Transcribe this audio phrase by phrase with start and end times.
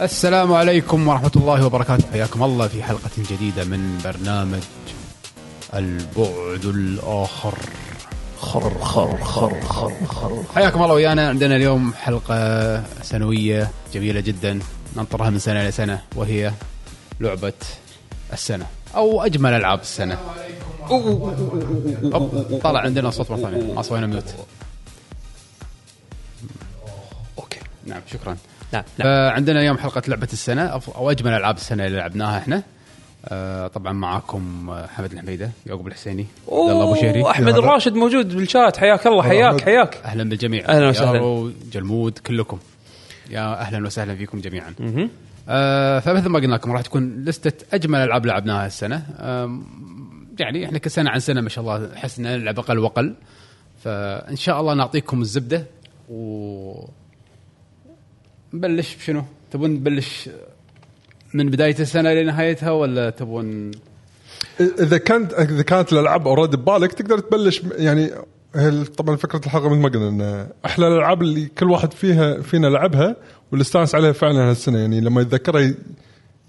[0.00, 2.10] السلام عليكم ورحمة الله وبركاته.
[2.12, 4.62] حياكم الله في حلقة جديدة من برنامج
[5.74, 7.54] البعد الآخر.
[8.40, 10.42] خر خر خر خر خر.
[10.54, 11.28] حياكم الله ويانا.
[11.28, 14.60] عندنا اليوم حلقة سنوية جميلة جدا.
[14.96, 16.52] ننطرها من سنة لسنة وهي
[17.20, 17.52] لعبة
[18.32, 20.18] السنة أو أجمل ألعاب السنة.
[22.62, 23.74] طلع عندنا صوت مرة ثانية.
[23.74, 24.34] ما سوينا ميوت
[27.38, 27.60] Okay.
[27.86, 28.36] نعم شكرا.
[28.72, 32.62] نعم نعم فعندنا اليوم حلقة لعبة السنة أف- أو أجمل ألعاب السنة اللي لعبناها إحنا.
[33.24, 37.30] آه، طبعا معاكم آه، حمد الحميدة يعقوب الحسيني عبد الله أبو شهري.
[37.30, 38.76] أحمد الراشد موجود بالشات.
[38.76, 39.96] حياك الله حياك حياك.
[40.04, 40.68] أهلا بالجميع.
[40.68, 41.52] أهلاً وسهلاً.
[41.72, 42.58] جلمود كلكم.
[43.30, 44.74] يا أهلا وسهلا فيكم جميعا.
[45.48, 49.02] آه فمثل ما قلنا لكم راح تكون لستة أجمل ألعاب لعبناها السنة.
[50.38, 53.14] يعني إحنا كل سنه عن سنة ما شاء الله احس ان نلعب أقل وأقل.
[53.84, 55.64] فإن شاء الله نعطيكم الزبدة
[56.08, 56.84] و
[58.54, 60.30] نبلش بشنو؟ تبون نبلش
[61.34, 63.70] من بداية السنة لنهايتها ولا تبون؟
[64.60, 68.10] اذا كانت إذا كانت الألعاب already ببالك تقدر تبلش يعني
[68.96, 73.16] طبعا فكرة الحلقة مثل ما قلنا إن إحلى الألعاب اللي كل واحد فيها فينا لعبها
[73.50, 75.72] واللي استانس عليها فعلا هالسنة يعني لما يتذكرها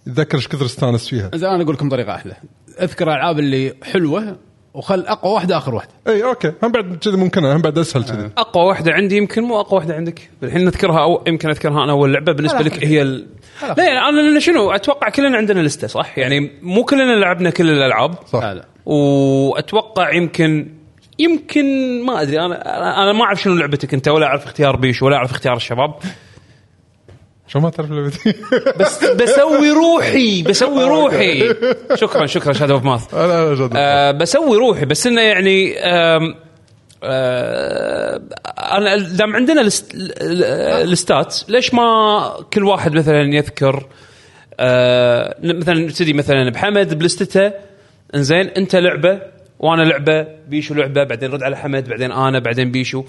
[0.07, 1.31] يتذكر إيش كثر استانس فيها.
[1.35, 2.35] زين أنا أقول لكم طريقة أحلى.
[2.81, 4.37] أذكر الألعاب اللي حلوة
[4.73, 6.51] وخل أقوى واحدة آخر واحدة إي okay.
[6.63, 8.29] هم بعد كذي ممكن هم بعد أسهل كذي.
[8.37, 10.29] أقوى واحدة عندي يمكن مو أقوى واحدة عندك.
[10.43, 13.27] الحين نذكرها أو يمكن أذكرها أنا أول لعبة بالنسبة لك هي ال...
[13.77, 17.69] لا يعني أنا لأن شنو أتوقع كلنا عندنا لستة صح؟ يعني مو كلنا لعبنا كل
[17.69, 18.13] الألعاب.
[18.27, 18.43] صح.
[18.43, 20.67] لا وأتوقع يمكن
[21.19, 21.65] يمكن
[22.05, 25.15] ما أدري أنا أنا- أنا ما أعرف شنو لعبتك أنت ولا أعرف اختيار بيش ولا
[25.15, 25.93] أعرف اختيار الشباب.
[27.51, 28.33] شو ما تعرف لعبتي
[28.79, 31.53] بس بسوي روحي بسوي روحي.
[31.95, 33.71] شكرا شكرا شادو اوف ماث أنا جد.
[33.75, 36.35] أه بسوي روحي بس إنه يعني آم،
[37.03, 38.21] آه،
[38.57, 40.43] أنا دام عندنا الست- ال- ال-
[40.91, 43.85] الستات ليش ما كل واحد مثلا يذكر
[44.59, 47.51] آه، مثلا نبتدي مثلا بحمد بلستته
[48.15, 49.19] إنزين أنت لعبة
[49.59, 53.03] وأنا لعبة بيشو لعبة بعدين رد على حمد بعدين أنا بعدين بيشو.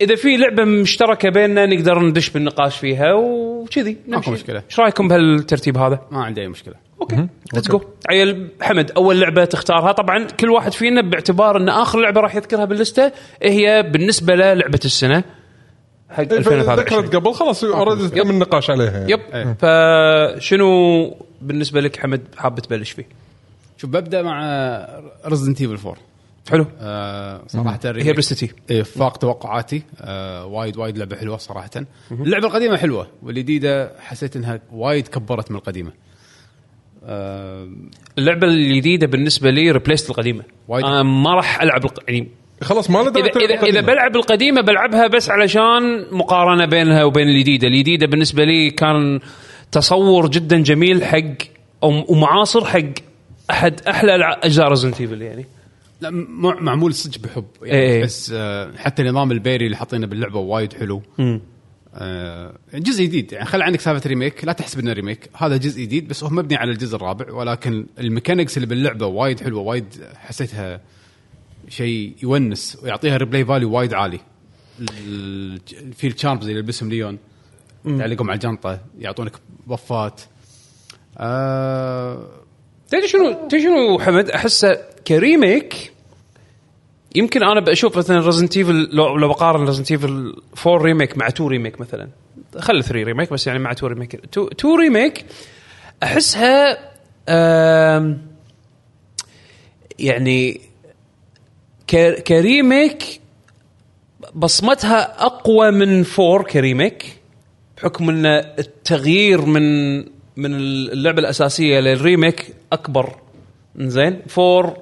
[0.00, 4.30] إذا في لعبة مشتركة بيننا نقدر ندش بالنقاش فيها وكذي ماكو.
[4.30, 4.62] مشكلة.
[4.70, 9.44] إيش رأيكم بهالترتيب هذا؟ ما عندي أي مشكلة Okay let's go عيل حمد أول لعبة
[9.44, 13.12] تختارها طبعا كل واحد فينا باعتبار إن آخر لعبة راح يذكرها باللستة
[13.42, 15.24] هي بالنسبة له لعبه السنة
[16.10, 19.12] حق 2023 ذكرت قبل خلاص already تم النقاش عليها يعني.
[19.12, 19.56] yep إيه.
[20.38, 23.06] فشنو بالنسبة لك حمد حاب تبلش فيه؟
[23.76, 24.40] شوف ببدأ مع
[25.26, 25.96] Resident Evil 4
[26.50, 26.66] حلو.
[26.80, 29.82] آه صراحة هي بلستتي إيه، فاق توقعاتي.
[30.00, 31.70] آه وايد وايد لعبة حلوة صراحة.
[32.10, 35.92] اللعبة القديمة حلوة والجديدة حسيت إنها وايد كبرت من القديمة.
[37.04, 37.68] آه
[38.18, 40.42] اللعبة الجديدة بالنسبة لي replaced القديمة.
[40.68, 40.84] وايد.
[40.84, 42.00] أنا ما راح ألعب الق...
[42.08, 42.28] يعني
[42.62, 48.06] خلاص ما اذا اذا إذا بلعب القديمة بلعبها بس علشان مقارنة بينها وبين الجديدة، الجديدة
[48.06, 49.20] بالنسبة لي كان
[49.72, 51.46] تصور جدا جميل حق
[51.82, 52.80] ومعاصر حق
[53.50, 55.46] أحد أحلى أجزاء Resident Evil يعني.
[56.04, 56.10] لا
[56.60, 58.04] معمول صدق بحب يعني إيه.
[58.04, 61.02] بس آه حتى نظام ال parry اللي حاطينه باللعبة وايد حلو.
[61.94, 66.08] آه جزء جديد يعني خلي عندك سالفة remake لا تحسب إنه remake هذا جزء جديد
[66.08, 70.80] بس هو مبني على الجزء الرابع ولكن ال mechanics اللي باللعبة وايد حلوة وايد حسيتها
[71.68, 74.20] شيء يونس ويعطيها replay value وايد عالي.
[74.80, 75.60] ال-
[75.96, 77.18] في ال charms اللي يلبسهم ليون
[77.98, 79.32] تعلقهم على الجنطة يعطونك
[79.66, 80.20] buffات
[81.18, 82.28] آه
[82.88, 85.92] تدري شنو؟ تدري شنو حمد؟ أحسه ك remake
[87.14, 91.50] يمكن أنا بشوف مثلا Resident Evil لو لو بقارن Resident Evil 4 remake مع 2
[91.50, 92.08] remake مثلا.
[92.58, 95.24] خلي 3 remake بس يعني مع 2 remake 2 remake
[96.02, 96.78] أحسها
[99.98, 100.60] يعني
[102.26, 103.20] ك remake
[104.34, 107.16] بصمتها أقوى من 4 ك remake
[107.76, 109.96] بحكم إن التغيير من
[110.36, 113.16] من اللعبة الأساسية لل remake أكبر.
[113.76, 114.76] زين 4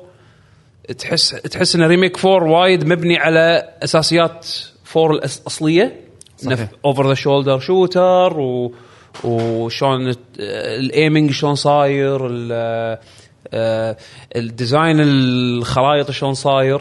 [0.99, 4.47] تحس تحس إن remake 4 وايد مبني على أساسيات
[4.97, 6.01] 4 الأصلية.
[6.37, 6.69] صحيح.
[6.85, 8.75] over the shoulder shooter و
[9.25, 12.99] وشلون ال aiming شلون صاير ال-
[13.55, 13.97] آه،
[14.37, 16.81] ال design الخرائط شلون صاير.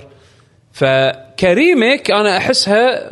[0.73, 3.11] فك remake أنا أحسها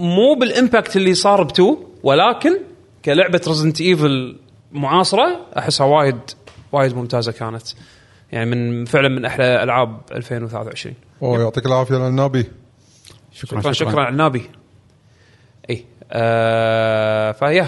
[0.00, 1.62] مو بال impact اللي صار ب2
[2.02, 2.58] ولكن
[3.04, 4.36] كلعبة Resident Evil
[4.72, 6.18] معاصرة أحسها وايد
[6.72, 7.62] وايد ممتازة كانت.
[8.32, 12.44] يعني من فعلا من أحلى ألعاب 2023 أوه يعطيك العافية العنابي
[13.32, 14.42] شكرا شكرا شكرا على النابي
[15.70, 17.66] اي آه فيا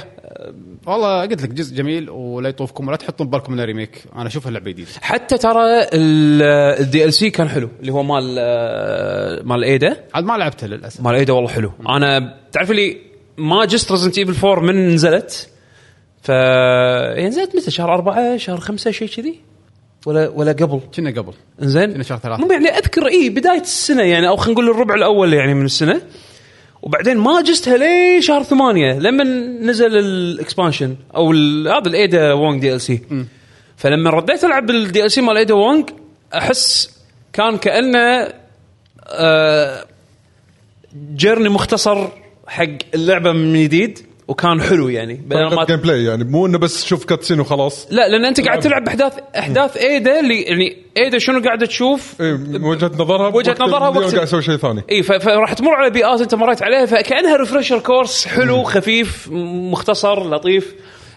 [0.86, 4.70] والله قلت لك جزء جميل ولا يطوفكم ولا تحطون ببالكم انه remake أنا اشوفها لعبه
[4.70, 4.88] جديدة.
[5.00, 5.62] حتى ترى
[5.92, 10.04] ال DLC كان حلو اللي هو مال آه، مال إيدا.
[10.14, 11.00] عاد ما لعبتها للأسف.
[11.00, 11.72] مال إيدا والله حلو.
[11.88, 12.96] أنا تعرف لي
[13.38, 15.48] ما جست Resident Evil 4 من نزلت؟
[16.22, 19.40] ف يعني نزلت متى؟ شهر أربعة شهر خمسة شيء كذي.
[20.06, 20.80] ولا ولا قبل.
[20.96, 21.32] كنا قبل.
[21.62, 21.92] إنزين.
[21.92, 22.52] كنا شهر ثلاثة.
[22.52, 26.00] يعني أذكر اي بداية السنة يعني أو خلينا نقول الربع الأول يعني من السنة.
[26.82, 29.24] وبعدين ما جستها لي شهر ثمانية لما
[29.60, 31.32] نزل ال expansion أو
[31.66, 33.00] هذا ال Ada Wong DLC
[33.76, 35.90] فلما رديت ألعب ال DLC مال Ada Wong
[36.34, 36.90] أحس
[37.32, 38.28] كان كأنه
[39.08, 39.84] آه
[41.16, 42.08] journey مختصر
[42.46, 43.98] حق اللعبة من جديد.
[44.28, 45.22] وكان حلو يعني.
[45.30, 47.86] ما game play يعني مو إنه بس شوف cutscene وخلاص.
[47.90, 48.84] لا لأن أنت قاعد تلعب.
[48.84, 53.60] بأحداث أحداث إيدا اللي يعني إيدا شنو قاعدة تشوف؟ إيه، من وجهة نظرها وجهة بوقت
[53.60, 54.82] نظرها وقت- قاعد يسوي شيء ثاني.
[54.90, 59.28] اي فراح تمر على بيئات أنت مريت عليها فكأنها refresher course حلو خفيف
[59.72, 60.74] مختصر لطيف.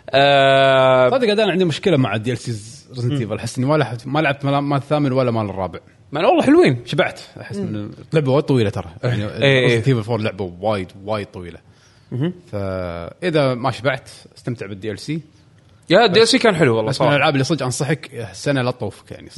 [0.10, 4.20] آه صدق أنا عندي مشكلة مع ال DLCs Resident Evil أحس إني ما لعبت ما
[4.20, 5.80] لعبت مال الثامن ولا مال الرابع.
[6.12, 6.82] من والله حلوين.
[6.86, 7.20] شبعت.
[7.42, 8.86] أحس من اللعبه وايد طويلة ترى.
[9.04, 9.64] يعني إيه.
[9.64, 11.60] Resident Evil 4 لعبة وايد وايد طويلة.
[12.52, 17.12] فاذا ما شبعت استمتع بال DLC يا ال DLC كان حلو والله بس من صراحة.
[17.16, 19.30] الألعاب اللي صدق أنصحك السنة لا تطوفك يعني.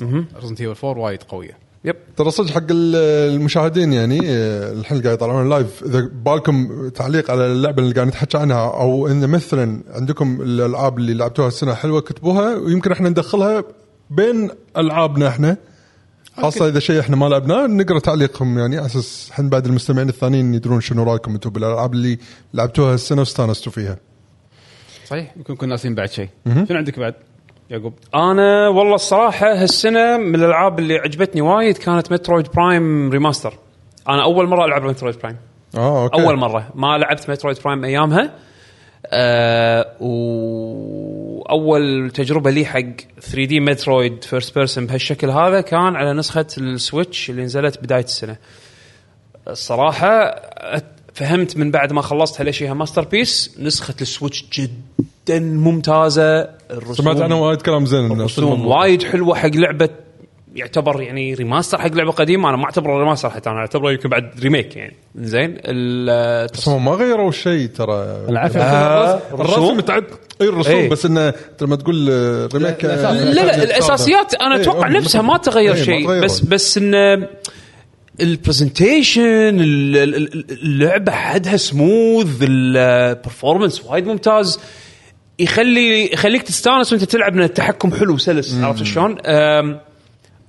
[0.41, 1.57] Resident Evil 4 وايد قوية.
[1.85, 1.95] yep.
[2.17, 2.95] ترى صدق حق ال-
[3.35, 4.19] المشاهدين يعني
[4.71, 9.29] الحين قاعد يطلعون live إذا بالكم تعليق على اللعبة اللي قاعد نتحكى عنها أو إن
[9.29, 13.63] مثلا عندكم الألعاب اللي لعبتوها السنة حلوة كتبوها ويمكن إحنا ندخلها
[14.09, 15.57] بين ألعابنا إحنا.
[16.41, 20.53] خاصة إذا شيء إحنا ما لعبناه نقرأ تعليقهم يعني على أساس إحنا بعد المستمعين الثانيين
[20.53, 22.17] يدرون شنو رأيكم أنتم بالألعاب اللي
[22.53, 23.97] لعبتوها السنة واستانستوا فيها.
[25.07, 25.33] صحيح.
[25.37, 26.29] يمكن كنا ناسين بعد شيء.
[26.45, 27.13] شنو عندك بعد؟
[27.69, 27.93] يعقوب.
[28.15, 33.53] أنا والله الصراحة هالسنة من الألعاب اللي عجبتني وايد كانت Metroid Prime Remaster
[34.09, 35.37] أنا أول مرة ألعب Metroid Prime
[35.75, 36.21] آه okay.
[36.21, 36.69] أول مرة.
[36.75, 38.33] ما لعبت Metroid Prime أيامها.
[39.11, 39.85] آه
[41.49, 42.79] وأول تجربة لي حق
[43.21, 48.35] 3D Metroid first person بهالشكل هذا كان على نسخة ال Switch اللي نزلت بداية السنة.
[49.47, 50.41] الصراحة
[51.13, 56.41] فهمت من بعد ما خلصت هي masterpiece نسخة ال Switch جدا ممتازة.
[56.71, 59.89] الرسوم سمعت عنها وايد كلام زين إنه رسوم وايد حلوة حق لعبة
[60.57, 62.49] يعتبر يعني remaster حق لعبة قديمة.
[62.49, 64.95] أنا ما أعتبره remaster حتى أنا أعتبره يمكن بعد remake يعني.
[65.15, 68.25] زين ال- بس هم ما غيروا شيء ترى.
[68.29, 68.59] العافية.
[68.59, 70.03] آه، الرسم تعد
[70.41, 70.89] اي الرسوم إيه.
[70.89, 74.93] بس إنه لما تقول آه، remake لا، آه، لا لا الأساسيات أنا إيه، أتوقع هم
[74.93, 76.21] نفسها ما تغير ما شيء.
[76.23, 77.27] بس بس إن
[78.21, 84.59] ال presentation اللعبة حدها smooth ال performance وايد ممتاز.
[85.39, 89.17] يخلي يخليك تستانس وأنت تلعب من التحكم حلو سلس عرفت شلون؟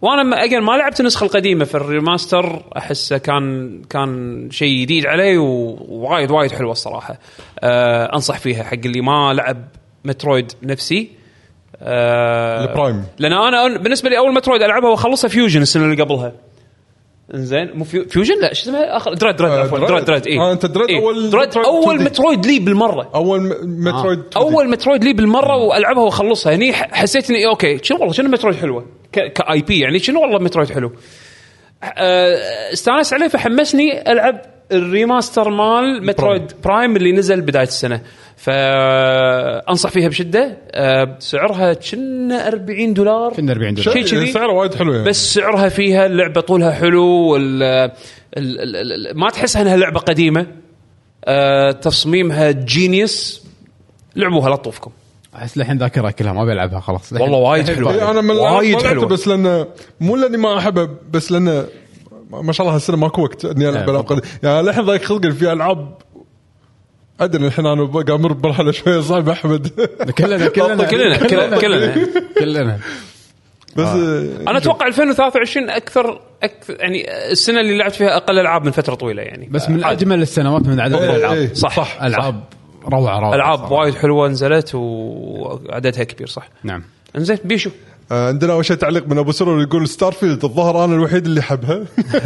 [0.03, 2.63] وأنا ما أجل ما لعبت النسخة القديمة في ال remaster.
[2.77, 7.19] أحسه كان كان شيء جديد علي ووايد وايد حلوة الصراحة.
[7.61, 9.57] أه أنصح فيها حق اللي ما لعب
[10.05, 11.11] Metroid نفسي.
[11.83, 13.05] أه ال Prime.
[13.19, 16.33] لأن أنا بالنسبة لي أول Metroid ألعبها وأخلصها Fusion السنة اللي قبلها.
[17.35, 19.79] إنزين مو Fu- Fusion؟ لا شو اسمها؟ اخر Dread Dread آه، عفوا.
[19.79, 22.03] Dread Dread اي آه، أنت Dread أول Dread Metroid أول 2D.
[22.03, 23.11] Metroid لي بالمرة.
[23.15, 23.53] أول م-
[23.89, 24.37] Metroid 2D.
[24.37, 26.55] أول Metroid لي بالمرة وألعبها وأخلصها.
[26.55, 30.39] هني ح- حسيت إني okay شنو والله شنو Metroid حلوة؟ كاي بي يعني شنو والله
[30.39, 30.93] Metroid حلو.
[31.83, 34.41] آه، استانست عليه فحمسني ألعب
[34.73, 38.01] ال remaster مال Metroid Prime اللي نزل بداية السنة.
[38.37, 40.59] فأنصح فيها بشدة.
[40.73, 43.33] آه، سعرها كنا 40 دولار.
[43.33, 43.93] كنا 40 دولار.
[43.95, 44.33] شيء كذي.
[44.33, 45.05] سعره وايد حلو يعني.
[45.09, 47.91] بس سعرها فيها اللعبة طولها حلو وال ال-
[48.37, 50.47] ال- ال- ما تحسها إنها لعبة قديمة.
[51.25, 53.47] آه، تصميمها genius
[54.17, 54.91] لعبوها لا تطوفكم.
[55.37, 57.13] أحس للحين ذاكرها كلها ما بيلعبها خلاص.
[57.13, 58.11] والله وايد إيه، حلوة.
[58.11, 59.07] أنا من وايد حلوة.
[59.07, 59.67] بس لأنه
[60.01, 61.67] مو لأني ما احبه بس لأنه
[62.31, 64.23] ما شاء الله هالسنة ماكو وقت إني ألعب إيه، العاب.
[64.43, 65.95] يعني للحين ضايق خلقي في ألعاب
[67.21, 69.69] أدري الحين أنا قاعد أمر بمرحله شوية صعبه أحمد.
[70.19, 72.09] كلنا كلنا كلنا كلنا كلنا
[72.39, 72.79] كلنا.
[73.77, 73.89] بس
[74.49, 79.23] أنا أتوقع 2023 أكثر أكثر يعني السنة اللي لعبت فيها أقل ألعاب من فترة طويلة
[79.23, 79.49] يعني.
[79.51, 81.37] بس من أجمل السنوات من عدد إيه، الألعاب.
[81.37, 81.77] إيه، صح.
[81.77, 82.03] صح.
[82.03, 82.41] ألعاب.
[82.89, 83.71] روعة روعة ألعاب.
[83.71, 86.49] وايد حلوة نزلت وعددها كبير صح.
[86.65, 86.83] نعم.
[87.17, 87.71] إنزين بيشو.
[88.13, 91.85] آه، عندنا اول شيء تعليق من أبو سرور يقول Starfield الظاهر أنا الوحيد اللي حبها.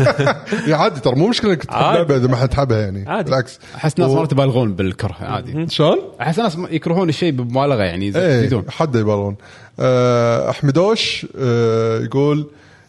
[0.68, 1.80] يا عادي ترى مو مشكلة إنك تحب.
[1.94, 3.24] لعبة إذا ما حد حبها يعني عادي.
[3.30, 3.58] بالعكس.
[3.76, 5.66] أحس ناس و- ما يبالغون بالكره عادي.
[5.70, 9.36] شلون؟ أحس ناس يكرهون الشيء بمبالغة يعني إيه يزيدون حد يبالغون.
[9.80, 12.46] آه، أحمدوش آه، يقول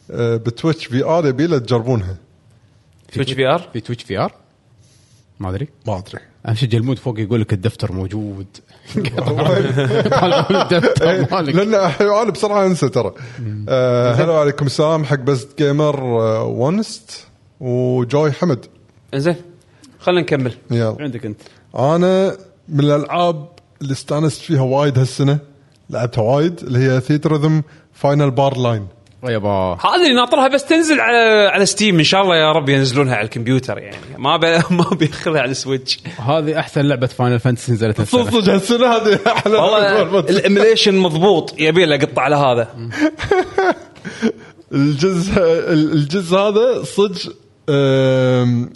[0.09, 2.15] ب Twitch VR يبي تجربونها.
[3.13, 4.31] تويتش في آر؟ في تويتش في آر؟
[5.39, 5.67] ما أدري.
[5.87, 6.19] ما أدري.
[6.45, 8.47] اهم شيء جلمود فوق يقول لك الدفتر موجود.
[10.51, 11.55] الدفتر مالك.
[11.55, 13.13] لأن أنا بسرعة أنسى ترى.
[13.69, 16.03] آه، هلا عليكم السلام حق Best Gamer
[16.43, 17.27] ونست
[17.59, 18.65] وجوي حمد.
[19.13, 19.35] إنزين
[19.99, 20.53] خلينا نكمل.
[20.71, 20.97] يلا.
[20.99, 21.41] عندك أنت.
[21.75, 22.37] أنا
[22.69, 23.47] من الألعاب
[23.81, 25.39] اللي استانست فيها وايد هالسنة
[25.89, 27.61] لعبتها وايد اللي هي Theatrhythm
[27.93, 28.87] Final Bar Line
[29.31, 29.77] يابا.
[29.81, 33.25] هذه اللي ناطرها بس تنزل على على Steam إن شاء الله يا رب ينزلونها على
[33.25, 33.97] الكمبيوتر يعني.
[34.17, 38.53] ما بي ما بياخذها على ال Switch هذه أحسن لعبة Final Fantasy نزلت السنة صدق
[38.53, 41.55] هالسنة هذه أحلى والله ال emulation مضبوط.
[41.59, 42.67] يبي له قطع على هذا.
[44.73, 45.41] الجزء
[45.73, 47.35] الجزء هذا صدق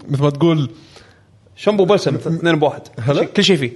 [0.10, 0.70] مثل ما تقول
[1.56, 2.82] شامبو بلسم اثنين بواحد؟
[3.36, 3.72] كل شيء فيه.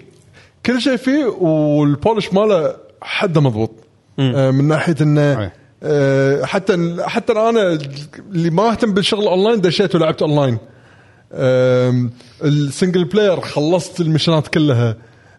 [0.65, 3.71] كل شيء فيه وال polish ماله حده مضبوط.
[4.19, 5.51] آه، من ناحية إنه
[5.83, 7.79] آه، حتى حتى أنا
[8.31, 10.57] اللي ما اهتم بالشغل اونلاين دشيت ولعبت online
[12.43, 14.95] ال single player خلصت المشنات كلها.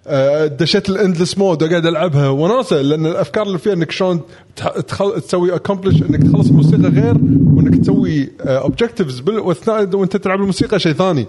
[0.06, 4.20] آه، دشيت ال endless mode وقاعد ألعبها وناسة لأن الأفكار اللي فيها إنك شلون.
[5.26, 7.16] تسوي accomplish إنك تخلص الموسيقى غير
[7.56, 11.26] وإنك تسوي objectives وأثناء وأنت تلعب الموسيقى شيء ثاني.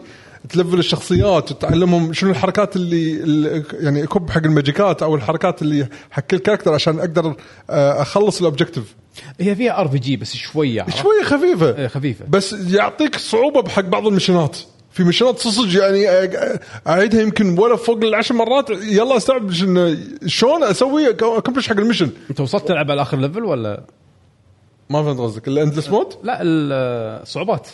[0.49, 6.37] تلفل الشخصيات وتعلمهم شنو الحركات اللي, يعني يكب حق الماجيكات أو الحركات اللي حق كل
[6.37, 7.35] character عشان أقدر
[7.69, 8.95] آه، أخلص ال objective
[9.39, 11.77] هي فيها RPG بس شوية؟ شوية خفيفة.
[11.77, 12.25] إيه، خفيفة.
[12.29, 14.57] بس يعطيك صعوبة بحق بعض المشنات
[14.91, 16.07] في مشنات صدق يعني
[16.87, 18.69] أعيدها يمكن ولا فوق العشر مرات.
[18.69, 19.51] يلا أستوعب
[20.25, 22.09] شلون أسوي accomplish حق ال mission.
[22.29, 23.83] أنت وصلت تلعب على آخر level ولا؟
[24.89, 25.47] ما فهمت قصدك.
[25.47, 27.67] ال endless mode؟ لا الصعوبات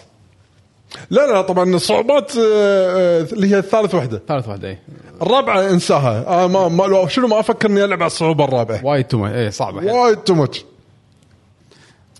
[1.09, 4.21] لا لا طبعا الصعوبات اللي هي الثالث وحدة.
[4.27, 4.77] ثالث واحدة اي
[5.21, 6.27] الرابعة أنساها.
[6.27, 8.85] آه ما, ما شنو ما أفكر إني ألعب على الصعوبة الرابعة.
[8.85, 9.93] وايد تو اي صعبة.
[9.93, 10.65] وايد too much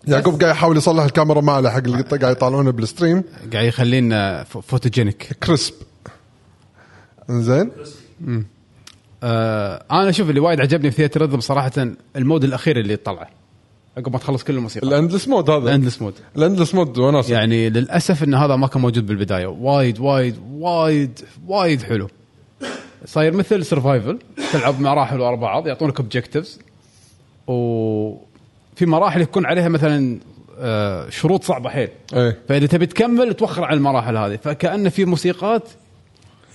[0.08, 3.24] يعقوب قاعد يحاول يصلح الكاميرا ماله حق اللي قاعد يطالعونه بال stream.
[3.54, 5.74] قاعد يخلينا photogenic crisp
[7.30, 7.72] زين
[9.24, 11.72] آه أنا أشوف اللي وايد عجبني في Theatrhythm صراحة
[12.16, 13.28] ال mode الأخير اللي طلعه
[13.98, 14.88] عقب ما تخلص كل الموسيقى.
[14.88, 15.64] ال endless mode هذا.
[15.64, 19.48] ال endless mode ال endless mode وناسه يعني للأسف إن هذا ما كان موجود بالبداية.
[19.48, 22.10] وايد وايد وايد وايد حلو.
[23.06, 24.20] صاير مثل survival
[24.54, 26.60] تلعب مراحل ورا بعض يعطونك objectives
[28.80, 30.20] وفي مراحل يكون عليها مثلا
[30.60, 31.90] آه، شروط صعبة حيل.
[32.14, 32.38] إيه.
[32.50, 34.36] فإذا تبي تكمل توخر عن المراحل هذه.
[34.44, 35.64] فكأن في موسيقات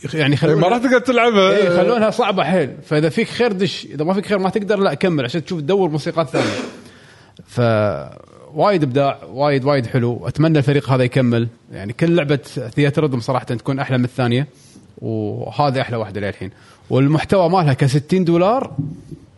[0.05, 1.51] يخ- يعني إيه، يخلونها ما راح تقدر تلعبها.
[1.51, 2.71] إيه يخلونها صعبة حيل.
[2.87, 5.89] فإذا فيك خير دش إذا ما فيك خير ما تقدر لا كمل عشان تشوف تدور
[5.89, 6.47] موسيقات ثانية.
[7.47, 7.61] ف
[8.55, 10.29] وايد إبداع وايد وايد حلو.
[10.29, 11.49] أتمنى الفريق هذا يكمل.
[11.73, 12.37] يعني كل لعبة
[12.77, 14.47] Theatrhythm صراحة تكون أحلى من الثانية
[14.99, 16.51] وهذه أحلى واحدة للحين.
[16.91, 18.77] والمحتوى مالها ك 60 دولار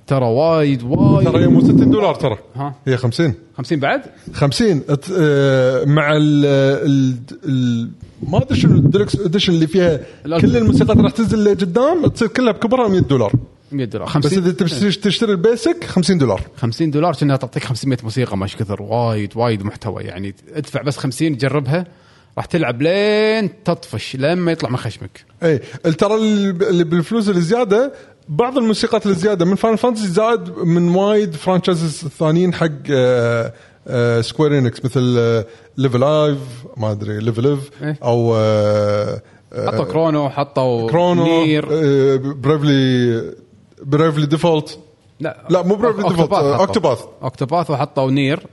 [0.07, 1.29] ترى وايد وايد.
[1.29, 2.39] ترى هي مو 60 دولار ترى.
[2.57, 2.75] ها.
[2.87, 7.91] هي 50 50 بعد؟ 50 أت- آه، مع ال ال ال
[8.29, 10.51] ما أدري شنو ال deluxe edition اللي فيها الألبوم.
[10.51, 13.33] كل الموسيقات راح تنزل لقدام تصير كلها بكبرها 100 دولار.
[13.73, 14.07] 100 دولار.
[14.09, 16.41] بس 50 إذا تبي تشتري ال basic 50 دولار.
[16.57, 18.83] 50 دولار كأنها تعطيك 500 موسيقى مش كثر.
[18.83, 20.03] وايد وايد محتوى.
[20.03, 21.87] يعني ادفع بس 50 جربها.
[22.37, 25.25] راح تلعب لين تطفش لين ما يطلع من خشمك.
[25.43, 25.59] اي
[25.99, 27.93] ترى اللي بالفلوس الزياده
[28.29, 34.85] بعض الموسيقات الزيادة من Final Fantasy زاد من وايد franchises ثانيين حق آه، Square Enix
[34.85, 35.45] مثل
[35.77, 36.39] Live A Live
[36.77, 37.99] ما أدري Live A Live إيه.
[38.03, 43.23] أو آه، آه، حطوا Chrono حطوا Chrono NieR آه، Bravely
[43.83, 44.79] Bravely Default
[45.21, 46.33] لا لا، مو Bravely Default.
[46.33, 48.47] Octopath Octopath وحطوا NieR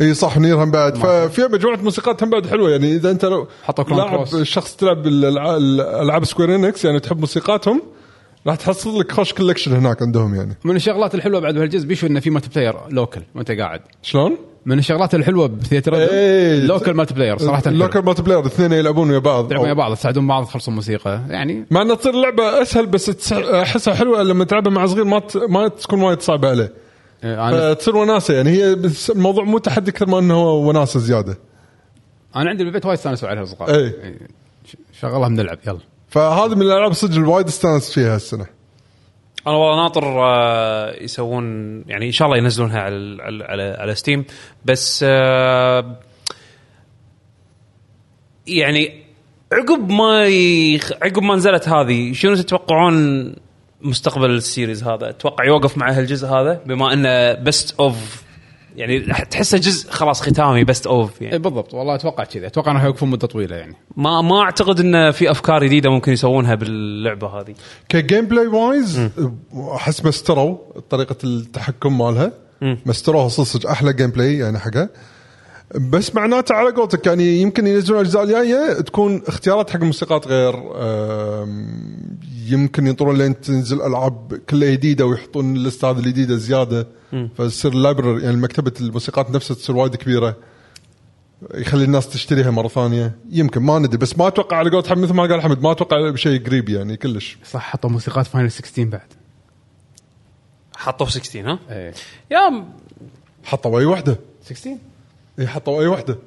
[0.00, 0.96] إي صح NieR هم بعد.
[0.96, 2.70] ففيها مجموعة موسيقات هم بعد حلوة.
[2.70, 4.42] يعني إذا أنت لو حطوا Chrono لاعب.
[4.42, 7.82] شخص تلعب الالعاب Square Enix يعني تحب موسيقاتهم
[8.46, 10.56] راح تحصل لك خوش collection هناك عندهم يعني.
[10.64, 13.80] من الشغلات الحلوة بعد بهالجزء بيشو إنه في multiplayer local وانت قاعد.
[14.02, 16.60] شلون؟ من الشغلات الحلوة بثياتر إيه.
[16.66, 19.48] local multiplayer صراحة ال local multiplayer الاثنين يلعبون ويا بعض.
[19.48, 21.20] تلعبون ويا بعض تساعدون بعض تخلصون موسيقى.
[21.28, 25.36] يعني مع انها تصير اللعبه أسهل بس أحسها حلوة لما تلعبها مع صغير ما ت-
[25.36, 26.72] ما تكون وايد صعبة عليه.
[27.24, 28.50] آه، أنا فتصير وناسة يعني.
[28.50, 31.38] هي بس الموضوع مو تحدي أكثر ما إنه هو وناسة زيادة.
[32.36, 33.94] أنا عندي بالبيت وايد استانسوا عليها الاصدقاء إيه.
[34.02, 34.28] يعني
[34.66, 35.78] ش- شغلها بنلعب يلا.
[36.12, 38.46] فهذه من الألعاب صدق الوايد استانست فيها السنة
[39.46, 41.44] أنا والله ناطر آه، يسوون
[41.86, 44.24] يعني إن شاء الله ينزلونها على على, على Steam
[44.64, 45.96] بس آه،
[48.46, 49.02] يعني
[49.52, 50.92] عقب ما يخ...
[51.02, 53.34] عقب ما نزلت هذه شنو تتوقعون
[53.80, 58.22] مستقبل ال series هذا؟ أتوقع يوقف مع هالجزء هذا؟ بما إنه best of
[58.76, 59.00] يعني
[59.30, 61.38] تحسه جزء خلاص ختامي best of يعني.
[61.38, 61.74] بالضبط.
[61.74, 62.46] والله أتوقع كذا.
[62.46, 63.76] أتوقع إنه يوقفون مدة طويلة يعني.
[63.96, 67.54] ما ما أعتقد انه في أفكار جديدة ممكن يسوونها باللعبة هذه.
[67.88, 69.10] ك gameplay wise
[69.74, 70.58] أحس مستروا
[70.90, 72.32] طريقة التحكم مالها.
[72.86, 74.88] مستروها صدق صدق أحلى gameplay يعني حقها
[75.76, 80.54] بس معناته على قولتك يعني يمكن ينزلون الاجزاء الجاية تكون اختيارات حق الموسيقات غير
[82.46, 86.86] يمكن ينطرون لين تنزل ألعاب كلها جديدة ويحطون ال list هذه الجديدة زيادة.
[87.36, 90.36] فتصير ال library يعني مكتبة الموسيقات نفسها تصير وايد كبيرة.
[91.54, 93.16] يخلي الناس تشتريها مرة ثانية.
[93.30, 93.96] يمكن ما ندري.
[93.96, 96.96] بس ما أتوقع على قولت حمد مثل ما قال حمد ما أتوقع بشيء قريب يعني
[96.96, 97.38] كلش.
[97.50, 99.00] صح حطوا موسيقات Final 16 بعد.
[100.76, 101.94] حطوه في 16 ها؟ إيه.
[102.30, 102.64] يا
[103.44, 104.18] حطوا أي وحدة.
[104.44, 104.76] 16
[105.38, 106.18] اي حطوا أي واحدة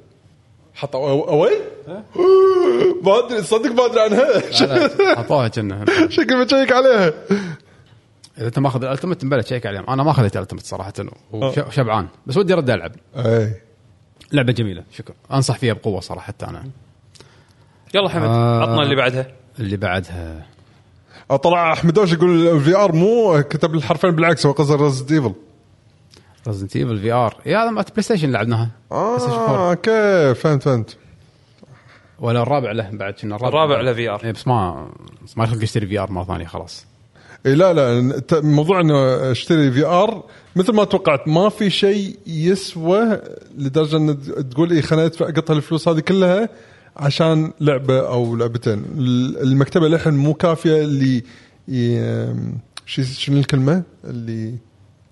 [0.74, 1.50] حطوا أو-
[3.06, 5.14] ما أدري صدق ما أدري عنها.
[5.16, 5.84] حطوها كنا.
[6.08, 7.12] شكل بشيك عليها.
[8.38, 10.92] إذا أنت ماخذ ال Ultimate مبلى تشيك عليهم أنا ما أخذت ال Ultimate صراحة
[11.32, 12.92] وشبعان بس ودي أرد ألعب.
[13.16, 13.52] أي.
[14.32, 15.14] لعبة جميلة شكرا.
[15.32, 16.64] أنصح فيها بقوة صراحة أنا.
[17.94, 18.62] يلا حمد آه.
[18.62, 19.26] عطنا اللي بعدها.
[19.58, 20.46] اللي بعدها.
[21.42, 25.32] طلع أحمد دوش يقول ال VR مو كتب الحرفين بالعكس هو قصد Resident Evil
[26.48, 28.70] Resident Evil VR يا هذا PlayStation لعبناها.
[28.92, 29.70] آه 4.
[29.70, 30.96] Okay فهمت فهمت.
[32.20, 34.24] ولا الرابع له بعد كنا الرابع؟ له VR.
[34.24, 34.88] إيه، بس ما
[35.24, 36.86] بس ما يخليك اشتري VR مرة ثانية خلاص.
[37.46, 40.24] اي لا لا موضوع إنه أشتري VR
[40.56, 43.20] مثل ما توقعت ما في شيء يسوى
[43.58, 44.18] لدرجة إن
[44.50, 46.48] تقول اي خليني أدفع أقطع الفلوس هذه كلها
[46.96, 48.84] عشان لعبة أو لعبتين.
[48.98, 51.22] ال- المكتبة للحين مو كافية اللي
[52.86, 54.54] شنو الكلمة؟ اللي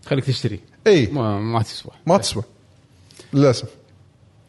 [0.06, 0.60] خليك تشتري.
[0.86, 1.06] إي.
[1.06, 1.92] ما, ما تسوى.
[2.06, 2.42] ما تسوى.
[3.32, 3.68] للأسف.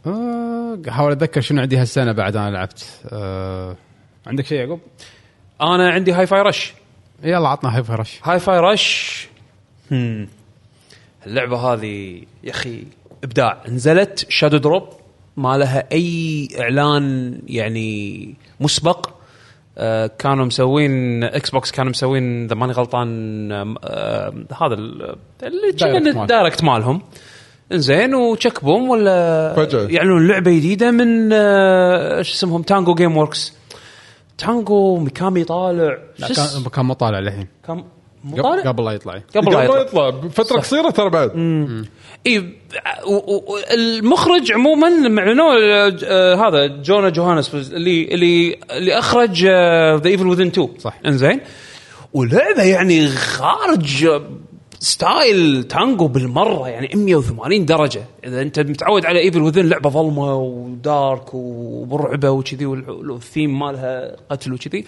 [0.07, 3.01] آه، احاول أتذكر شنو عندي هالسنة بعد أنا لعبت.
[3.11, 3.75] آه،
[4.27, 4.79] عندك شيء يعقوب؟
[5.61, 6.73] أنا عندي Hi-Fi Rush.
[7.23, 9.27] يلا عطنا Hi-Fi Rush Hi-Fi Rush.
[9.91, 10.27] هم.
[11.25, 12.83] اللعبة هذه يا أخي
[13.23, 13.63] إبداع.
[13.67, 14.89] نزلت shadow drop
[15.37, 19.14] ما لها أي إعلان يعني مسبق.
[20.19, 26.21] كانوا مسوين Xbox كانوا مسوين إذا ماني غلطان آه آه هذا ال- اللي.
[26.21, 27.01] ال Direct مالهم.
[27.71, 29.87] إنزين وتشك boom ولا فجأة.
[29.89, 33.53] يعلنون لعبة جديدة من آه، إيش اسمهم؟ Tango Gameworks
[34.37, 37.77] Tango ميكامي طالع لا كان كان مطالع الحين كان
[38.23, 39.21] قبل مطالع؟ قبل لا يطلع.
[39.35, 40.09] قبل لا يطلع.
[40.09, 41.31] بفترة قصيرة ترى بعد.
[42.27, 42.43] إي
[43.73, 45.21] المخرج عموما لما
[46.03, 50.93] آه، هذا John Johanas اللي اللي اللي أخرج The Evil Within 2 صح.
[51.05, 51.39] إنزين.
[52.13, 54.07] ولعبه يعني خارج
[54.79, 58.03] style Tango بالمرة يعني 180 درجة.
[58.25, 64.53] إذا أنت متعود على Evil Within لعبة ظلمة و dark ومرعبه وكذي والثيم مالها قتل
[64.53, 64.85] وكذي.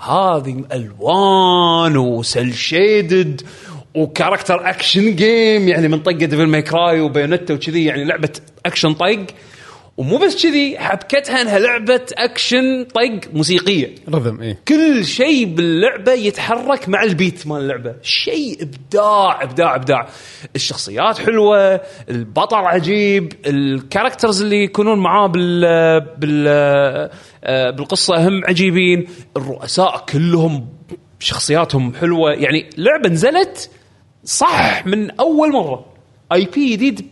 [0.00, 3.42] هذه ألوان و cel shaded
[4.02, 8.32] و character action game يعني من طقة Devil May Cry و Bayonetta وكذي يعني لعبة
[8.66, 9.26] اكشن طق.
[9.96, 13.94] ومو بس كذي حبكتها إنها لعبة اكشن طق موسيقية.
[14.08, 14.58] rhythm إيه.
[14.68, 17.94] كل شيء باللعبة يتحرك مع ال beat مال اللعبة.
[18.02, 20.08] شيء إبداع إبداع إبداع.
[20.56, 21.80] الشخصيات حلوة
[22.10, 25.60] البطل عجيب ال characters اللي يكونون معاه بال
[26.00, 26.44] بال
[27.44, 29.06] آه، بالقصة هم عجيبين.
[29.36, 30.68] الرؤساء كلهم
[31.20, 32.32] شخصياتهم حلوة.
[32.32, 33.70] يعني لعبة نزلت
[34.28, 34.86] صح.
[34.86, 35.84] من أول مرة.
[36.32, 37.10] IP جديد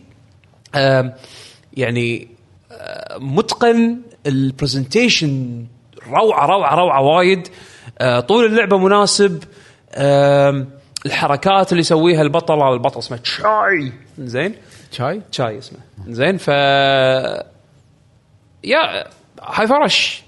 [1.77, 2.27] يعني
[3.19, 5.65] متقن ال presentation
[6.07, 7.47] روعة روعة روعة وايد.
[8.27, 9.43] طول اللعبة مناسب.
[11.05, 14.55] الحركات اللي يسويها البطل البطل اسمه Chai زين؟
[14.91, 15.79] شاي Chai اسمه.
[16.07, 16.47] زين؟ ف
[18.63, 19.07] يا
[19.41, 20.23] Hi-Fi Rush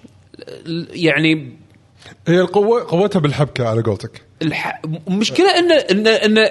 [0.89, 1.57] يعني
[2.27, 4.21] هي القوة قوتها بالحبكة على قولتك.
[4.41, 4.81] الح...
[5.07, 6.49] المشكلة انه انه انه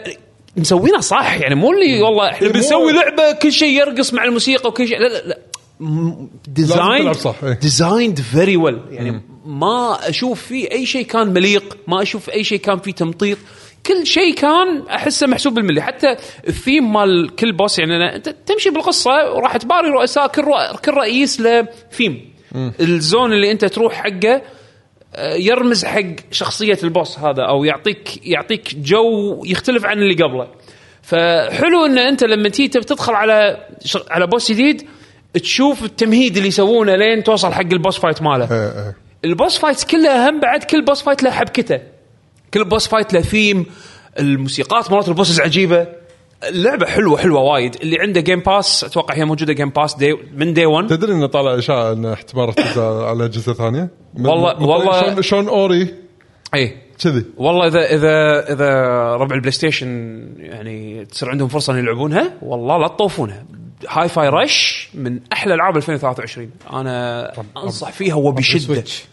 [0.58, 4.88] مسوينها صح يعني مو اللي والله إحنا بنسوي لعبة كل شيء يرقص مع الموسيقى وكل
[4.88, 4.98] شيء.
[4.98, 5.38] لا لا لا.
[6.48, 7.12] Design.
[7.60, 12.58] Designed very well يعني ما أشوف فيه أي شيء كان مليق ما أشوف أي شيء
[12.58, 13.38] كان فيه تمطيط.
[13.86, 15.82] كل شيء كان أحسه محسوب بالملي.
[15.82, 16.16] حتى
[16.48, 20.44] الثيم مال كل boss يعني أنا انت تمشي بالقصة وراح تباري رؤساء كل
[20.84, 22.32] كل رئيس له theme
[22.80, 24.42] ال zone اللي أنت تروح حقه
[25.36, 30.48] يرمز حق شخصية ال boss هذا أو يعطيك يعطيك جو يختلف عن اللي قبله.
[31.02, 33.66] فحلو إن أنت لما تيجي تدخل على
[34.10, 34.86] على boss جديد
[35.34, 38.52] تشوف التمهيد اللي يسوونه لين توصل حق ال boss fight ماله.
[38.52, 38.96] إيه، إيه.
[39.24, 41.80] ال boss fights كلها هم بعد كل boss fight له حبكته.
[42.54, 43.66] كل boss fight له ثيم
[44.18, 45.86] الموسيقات مرات ال bosses عجيبة.
[46.48, 47.76] اللعبه حلوة حلوة وايد.
[47.82, 51.26] اللي عنده Game Pass أتوقع هي موجودة Game Pass day من day 1 تدري إنه
[51.26, 55.94] طالع إشاعة إن احتمال تنزل على اجهزه ثانية؟ والله- والله- شلون شلون أوري.
[56.54, 57.24] اي كذي.
[57.36, 58.70] والله اذا اذا إذا
[59.16, 59.88] ربع ال Play Station
[60.38, 63.44] يعني تصير عندهم فرصة ان يلعبونها والله لا تطوفونها
[63.88, 68.56] Hi-Fi Rush من أحلى ألعاب 2023 أنا أنصح فيها وبشدة.
[68.56, 69.04] ال Switch.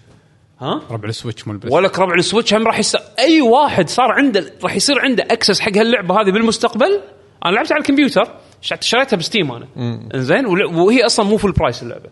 [0.61, 4.11] ها؟ ربع ال Switch مال ولك ربع ال Switch هم راح يصير أي واحد صار
[4.11, 7.01] عنده راح يصير عنده access حق هاللعبة هذه بالمستقبل
[7.45, 8.27] أنا لعبت على الكمبيوتر
[8.61, 9.67] شريتها ب Steam أنا.
[10.15, 12.09] إنزين وهي أصلا مو full price اللعبة.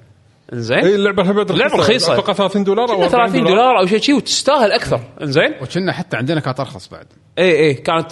[0.53, 0.77] إنزين.
[0.77, 2.13] اي اللعبة هبه لعبة رخيصة.
[2.13, 3.79] أتوقع 30 دولار أو 30 40 دولار.
[3.79, 5.01] أو شيء شيء وتستاهل أكثر.
[5.21, 5.53] إنزين.
[5.61, 7.05] وكنا حتى عندنا كانت أرخص بعد.
[7.39, 8.11] اي اي كانت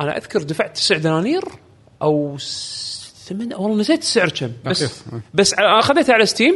[0.00, 1.42] أنا أذكر دفعت تسع دنانير
[2.02, 2.36] أو
[3.26, 4.52] ثمان والله نسيت السعر كم.
[4.64, 5.04] بس.
[5.34, 6.54] بس خذيتها على Steam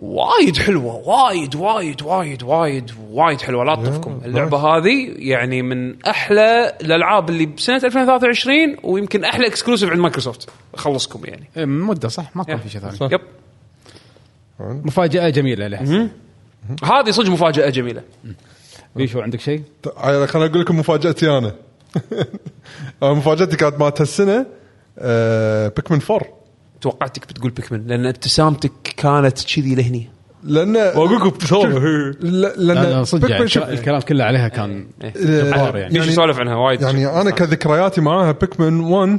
[0.00, 3.64] وايد حلوة وايد وايد وايد وايد وايد حلوة.
[3.64, 10.00] لا تطوفكم اللعبة هذه يعني من أحلى الألعاب اللي بسنة 2023 ويمكن أحلى exclusive عند
[10.00, 10.48] مايكروسوفت.
[10.74, 11.48] اخلصكم يعني.
[11.56, 13.12] إيه، من مدة صح؟ ما كان في شيء ثاني.
[13.14, 13.20] Yep.
[14.60, 16.08] مفاجأة جميلة لحسن
[16.84, 18.02] هذه صدق مفاجأة جميلة.
[18.96, 21.52] بيشو عندك شيء؟ ط- خليني أقول لكم مفاجأتي أنا.
[23.02, 24.46] آه، مفاجأتي كانت مالت هالسنة
[24.98, 26.20] آه، بيكمن 4
[26.80, 30.08] توقعتك بتقول بيكمن لأن ابتسامتك كانت كذي لهني.
[30.44, 35.12] لأن واقول لك ابتسامه لا- لا لا لأن صدق يعني الكلام كله عليها كان آه،
[35.16, 35.98] جبار يعني.
[35.98, 36.82] نيجي نسولف عنها وايد.
[36.82, 39.18] يعني أنا كذكرياتي معاها بيكمن 1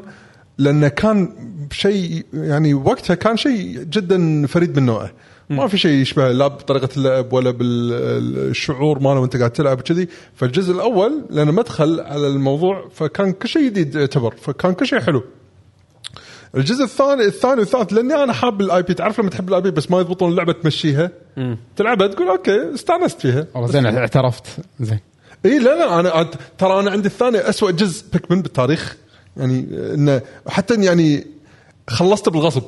[0.58, 1.30] لأنه كان
[1.72, 5.12] شيء يعني وقتها كان شيء جدا فريد من نوعه.
[5.50, 10.74] ما في شيء يشبه لا بطريقة اللعب ولا بالشعور ماله وأنت قاعد تلعب كذي فالجزء
[10.74, 15.24] الأول لأنه مدخل على الموضوع فكان كل شيء جديد يعتبر فكان كل شيء حلو.
[16.56, 19.92] الجزء الثاني الثاني والثالث لأني أنا حاب ال IP تعرف لما تحب ال IP بس
[19.92, 21.12] ما يضبطون اللعبة تمشيها؟
[21.76, 23.48] تلعبها تقول okay استانست فيها.
[23.54, 24.44] والله زين اعترفت.
[24.80, 25.00] زين.
[25.46, 28.98] إي لا لا أنا ترى أنا عندي الثاني أسوأ جزء Pikmin بالتاريخ.
[29.38, 31.28] يعني إنه حتى يعني
[31.88, 32.64] خلصته بالغصب.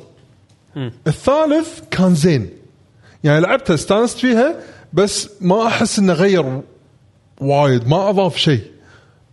[1.06, 2.50] الثالث كان زين.
[3.24, 4.56] يعني لعبته استانست فيها
[4.92, 6.60] بس ما أحس إنه غير
[7.40, 8.60] وايد ما أضاف شيء.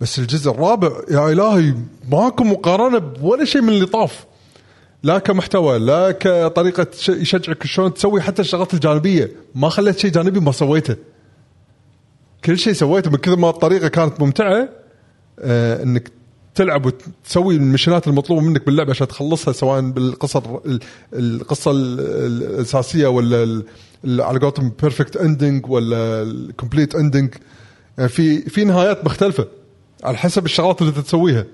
[0.02, 1.74] بس الجزء الرابع يا إلهي
[2.12, 4.26] ماكو مقارنة بولا شيء من اللي طاف.
[5.04, 9.32] لا كمحتوى لا كطريقة يشجعك شلون تسوي حتى الشغلات الجانبية.
[9.56, 10.96] ما خليت شيء جانبي ما سويته.
[12.46, 14.70] كل شيء سويته من كثر ما الطريقة كانت ممتعة
[15.40, 16.12] آه إنك
[16.56, 20.80] تلعب وتسوي ال mission ات المطلوبة منك باللعبة عشان تخلصها سواء بالقصة ال-
[21.14, 23.64] القصة ال- ال- الأساسية ولا
[24.06, 27.34] على قولتهم perfect ending ولا ال complete ending
[27.98, 29.48] يعني في في نهايات مختلفة
[30.04, 31.46] على حسب الشغلات اللي تسويها.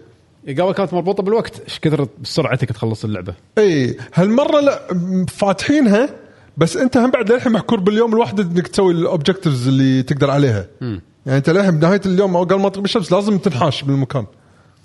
[0.48, 1.60] قبل كانت مربوطة بالوقت.
[1.60, 6.10] إيش كثر بسرعتك تخلص اللعبة؟ إي هالمرة لا م- فاتحينها
[6.58, 10.68] بس أنت هم بعد للحين محكور باليوم الواحد إنك تسوي الاوبجكتيفز اللي تقدر عليها.
[10.82, 14.26] يعني أنت للحين بنهاية اليوم أو قبل ما تغيب الشمس لازم تنحاش بالمكان.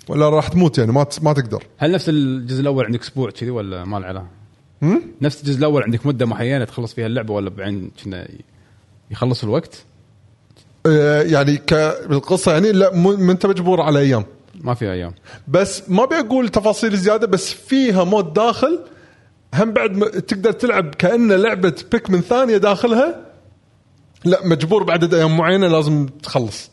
[0.07, 1.63] ولا راح تموت يعني ما ما تقدر.
[1.77, 4.27] هل نفس الجزء الأول عندك أسبوع كذي ولا ما له علاقة؟
[5.21, 8.27] نفس الجزء الأول عندك مدة معينة تخلص فيها اللعبة ولا بعين كنا
[9.11, 9.83] يخلص الوقت؟
[11.21, 14.23] يعني كالقصه يعني لا ما انت مجبور على أيام.
[14.59, 15.13] ما في أيام.
[15.47, 18.79] بس ما ابي أقول تفاصيل زيادة بس فيها mode داخل.
[19.53, 23.25] هم بعد م- تقدر تلعب كأنه لعبة Pikmin ثانية داخلها
[24.25, 26.71] لا مجبور بعدد أيام معينة لازم تخلص.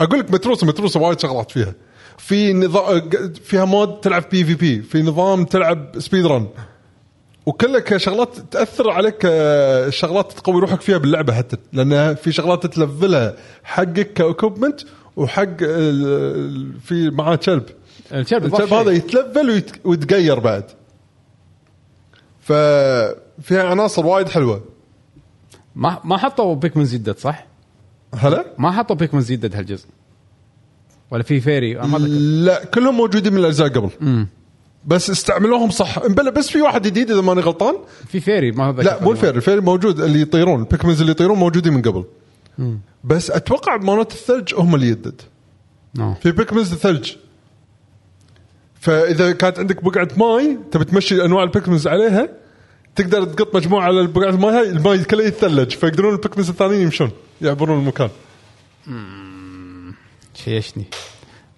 [0.00, 1.74] أقول لك متروسة متروسة وايد شغلات فيها.
[2.18, 3.10] في نظام
[3.44, 6.48] فيها mode تلعب PvP في نظام تلعب speed run
[7.46, 9.20] وكلها كشغلات تأثر عليك
[9.90, 13.34] شغلات تقوي روحك فيها باللعبة حتى لأن في شغلات تلفلها
[13.64, 14.80] حقك ك equipment
[15.16, 15.56] وحق
[16.84, 17.64] في معاه كلب.
[18.12, 18.90] الكلب الكلب هذا.
[18.90, 20.64] يتلفل ويت- ويتغير بعد.
[22.40, 24.64] ففيها عناصر وايد حلوة.
[25.76, 27.46] ما ما حطوا Pikmin يديدة صح؟
[28.14, 29.86] هلا؟ ما حطوا Pikmin يديدة هالجزء.
[31.10, 31.98] ولا في fairy ما.
[31.98, 34.26] لا كلهم موجودين من الأجزاء قبل.
[34.86, 36.06] بس استعملوهم صح.
[36.06, 37.74] بلا بس في واحد جديد إذا ماني غلطان.
[38.08, 41.12] في fairy ما لا مو ال fairy ال fairy موجود اللي يطيرون ال Pikmins اللي
[41.12, 42.04] يطيرون موجودين من قبل.
[43.04, 45.22] بس أتوقع مالت الثلج هم اللي يدد.
[45.94, 46.14] No.
[46.14, 47.12] في Pikmins ثلج
[48.80, 52.28] فإذا كانت عندك بقعة ماي تبي تمشي أنواع ال Pikmins عليها
[52.96, 57.10] تقدر تقط مجموعة على بقعة الماي هاي الماي كله يتثلج فيقدرون ال Pikmins الثانيين يمشون
[57.42, 58.10] يعبرون المكان.
[60.34, 60.84] تشيشني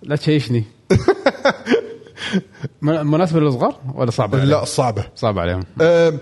[0.03, 0.65] لا تشيشني
[2.83, 5.05] مناسبة للصغار ولا صعبة عليهم؟ لا صعبة.
[5.17, 5.63] صعبة عليهم.
[5.81, 6.15] آه،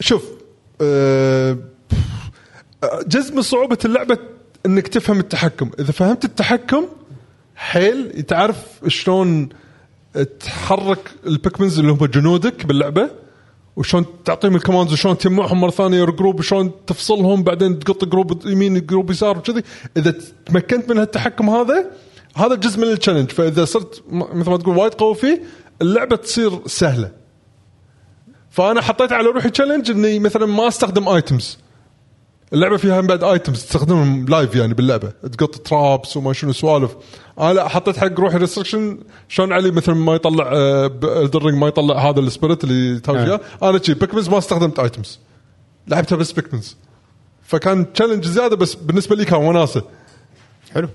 [0.00, 0.24] شوف
[0.80, 1.58] آه،
[3.06, 4.18] جزء من صعوبة اللعبة
[4.66, 6.84] إنك تفهم التحكم، إذا فهمت التحكم
[7.56, 9.48] حيل تعرف شلون
[10.40, 13.10] تحرك ال Pikmins اللي هم جنودك باللعبة
[13.76, 18.86] وشلون تعطيهم ال commands وشلون تجمعهم مرة ثانية group وشلون تفصلهم بعدين تقط group يمين
[18.86, 19.62] group يسار وكذي.
[19.96, 20.14] إذا
[20.46, 21.90] تمكنت من هالتحكم هذا
[22.36, 25.42] هذا جزء من ال challenge فإذا صرت مثل ما تقول وايد قوي فيه
[25.82, 27.12] اللعبة تصير سهلة.
[28.50, 31.58] فأنا حطيت على روحي challenge إني مثلا ما أستخدم items
[32.52, 35.08] اللعبة فيها بعد items تستخدمهم live يعني باللعبة.
[35.08, 36.96] تقط traps وما شنو سوالف.
[37.40, 40.50] أنا لا حطيت حق روحي restriction شلون علي مثلا ما يطلع
[41.04, 43.40] الدرينج ما يطلع هذا ال spirit اللي تاوي فيها.
[43.62, 45.18] أنا شي Pikmins ما استخدمت items
[45.88, 46.76] لعبتها بس بيكمنز
[47.42, 49.82] فكان تشالنج زيادة بس بالنسبة لي كان وناسة.
[50.74, 50.88] حلو.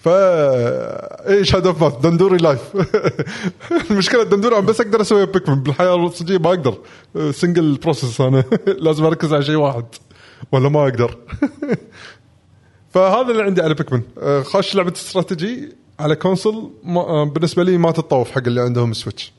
[0.00, 2.60] فا اي شادو اوف ماث دندوري لايف
[3.90, 6.78] المشكلة الدندوري أنا بس أقدر اسويها بيكمن بالحياة الصجية ما أقدر.
[7.30, 8.44] سنجل بروسس أنا.
[8.84, 9.84] لازم أركز على شيء واحد.
[10.52, 11.18] ولا ما أقدر.
[12.94, 14.02] فهذا اللي عندي على بيكمن.
[14.18, 18.92] آه، خاش لعبة استراتيجي على كونسول ما آه، بالنسبة لي ما تتطوف حق اللي عندهم
[18.92, 19.32] سويتش.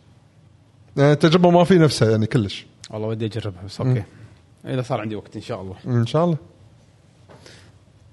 [0.98, 2.66] يعني التجربه ما في نفسها يعني كلش.
[2.90, 4.04] والله ودي أجربها بس أوكي.
[4.66, 5.76] إذا صار عندي وقت إن شاء الله.
[5.88, 6.38] إن شاء الله.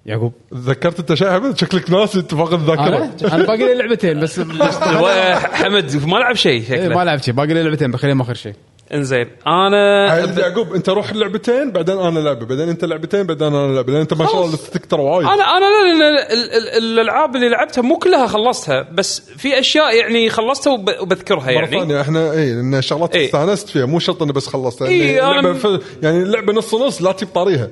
[0.07, 4.21] يعقوب؟ تذكرت أنت شيء حمد شكلك ناسي أنت فاقد الذاكره أنا؟ أنا باقي لي لعبتين
[4.21, 4.41] بس,
[5.61, 7.05] حمد ما لعب شيء إيه، ما شكله.
[7.05, 8.55] لعبت شيء باقي لي لعبتين بخليهم آخر شيء.
[8.95, 13.75] إنزين أنا عيل يعقوب أنت روح لعبتين بعدين أنا لعبة بعدين أنت لعبتين بعدين أنا
[13.75, 14.57] لعبة لأن أنت ما شاء الله
[14.91, 15.27] ترى وايد.
[15.29, 19.97] أنا أنا لا لا ال- ال- الألعاب اللي لعبتها مو كلها خلصتها بس في أشياء
[19.97, 21.79] يعني خلصتها وب- وبذكرها مرة يعني.
[21.81, 23.27] ثانية إحنا اي لأن شغلات إيه.
[23.27, 25.81] استانست فيها مو شرط انه بس خلصتها إيه، يعني أنا- اللعبه ف...
[26.03, 27.69] يعني اللعبه نص نص لا تجيب طاريها.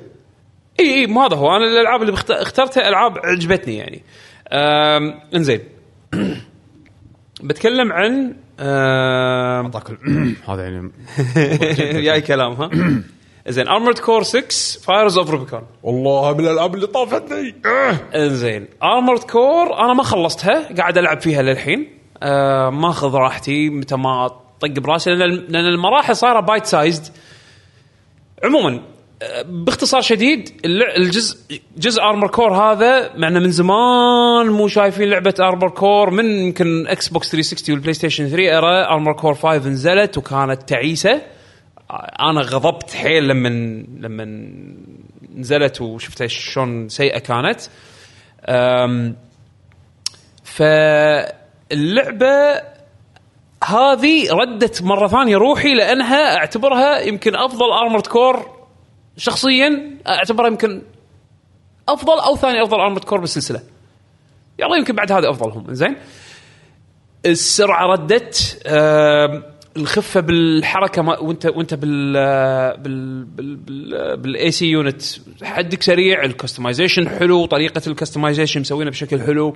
[0.79, 1.55] اي اي ما هذا هو.
[1.55, 4.03] أنا الألعاب اللي بخت- اخترتها ألعاب عجبتني يعني.
[4.53, 5.59] أم، إنزين.
[7.43, 9.83] بتكلم عن أعطاك
[10.49, 10.91] هذا يعني
[12.05, 12.69] جاي كلام ها؟
[13.47, 14.41] زين Armored Core 6
[14.83, 17.55] Fires of Rubicon والله من الألعاب اللي طافتني.
[17.65, 17.97] آه.
[18.15, 21.87] إنزين Armored Core أنا ما خلصتها قاعد ألعب فيها للحين.
[22.23, 24.27] آه ماخذ راحتي متى ما
[24.61, 27.13] طق براسي لأن المراحل صايرة bite sized
[28.43, 28.81] عموما
[29.45, 30.49] باختصار شديد
[30.97, 31.37] الجزء
[31.77, 37.31] جزء Armored Core هذا معنا من زمان مو شايفين لعبة Armored Core من يمكن Xbox
[37.31, 41.21] 360 وال PlayStation 3 ارا Armored Core 5 نزلت وكانت تعيسة.
[42.19, 43.49] أنا غضبت حيل لما
[43.99, 44.25] لما
[45.35, 47.61] نزلت وشفتها شلون سيئة كانت.
[50.43, 52.61] فاللعبة
[53.63, 58.60] هذه ردت مرة ثانية روحي لأنها أعتبرها يمكن أفضل Armored Core
[59.17, 60.81] شخصيا اعتبرها يمكن
[61.89, 63.61] أفضل أو ثاني أفضل Armored Core بالسلسلة.
[64.59, 65.73] يلا يمكن بعد هذا أفضلهم.
[65.73, 65.95] زين.
[67.25, 68.61] السرعة ردت
[69.77, 72.13] الخفة بالحركة ما وانت وانت بال
[72.77, 75.01] بال بال بال بال AC unit
[75.43, 79.55] حدك سريع ال customization حلو طريقة الكستمايزيشن مسوينها بشكل حلو.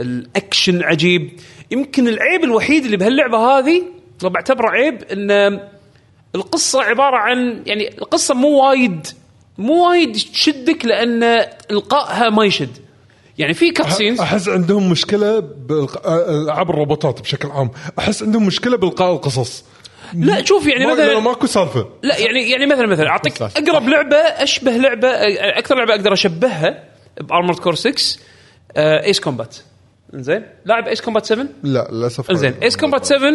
[0.00, 1.40] الأكشن عجيب.
[1.70, 3.82] يمكن العيب الوحيد اللي بهاللعبة هذه
[4.22, 5.60] بعتبره عيب إن
[6.34, 9.06] القصة عبارة عن يعني القصة مو وايد
[9.58, 11.22] مو وايد تشدك لأن
[11.70, 12.76] إلقائها ما يشد.
[13.38, 17.70] يعني في cutscenes أحس عندهم مشكلة بالعاب الروبوتات بشكل عام.
[17.98, 19.64] أحس عندهم مشكلة بإلقاء القصص.
[20.14, 21.88] لا شوف يعني ما- مثلا ماكو سالفة.
[22.02, 23.42] لا يعني يعني مثلا مثلا أعطيك.
[23.42, 25.08] أقرب لعبة أشبه لعبة
[25.58, 26.84] أكثر لعبة أقدر أشبهها
[27.20, 28.18] ب Armored Core 6
[28.76, 29.56] Ace Combat
[30.14, 33.32] زين لاعب Ace Combat 7 لا للأسف إنزين Ace Combat 7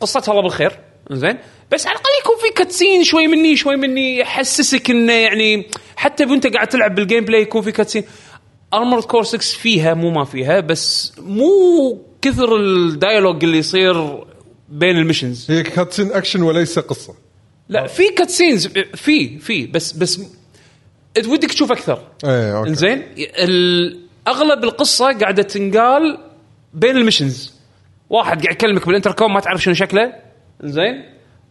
[0.00, 0.78] قصتها الله بالخير.
[1.10, 1.38] إنزين؟
[1.72, 6.46] بس على الأقل يكون في cutscene شوي مني شوي مني يحسسك إنه يعني حتى وانت
[6.46, 8.04] قاعد تلعب بال gameplay يكون في cutscene
[8.74, 14.24] Armored Core 6 فيها مو ما فيها بس مو كثر ال dialogue اللي يصير
[14.68, 15.50] بين ال missions.
[15.50, 17.14] هي cutscene action وليس قصة.
[17.68, 20.20] لا في cutscenes في في بس بس
[21.26, 22.02] ودك تشوف أكثر.
[22.24, 22.94] إيه أوكي.
[23.18, 26.18] ال- أغلب القصة قاعدة تنقال
[26.74, 27.52] بين ال missions.
[28.10, 30.12] واحد قاعد يكلمك بالإنتركوم ما تعرف شنو شكله.
[30.64, 31.04] إنزين؟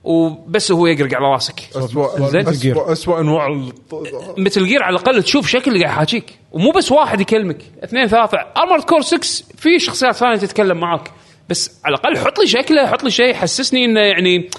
[0.07, 1.59] وبس هو يقرق على راسك.
[1.75, 2.47] اسوء زين.
[2.47, 6.39] اسوء اسوء أنواع الط- مثل جير على الأقل تشوف شكل اللي قاعد يحاكيك.
[6.51, 7.57] ومو بس واحد يكلمك.
[7.83, 8.37] اثنين ثلاثة.
[8.57, 11.11] Armored Core 6 في شخصيات ثانية تتكلم معاك.
[11.49, 14.49] بس على الأقل حط لي شكله حط لي شيء حسسني إنه يعني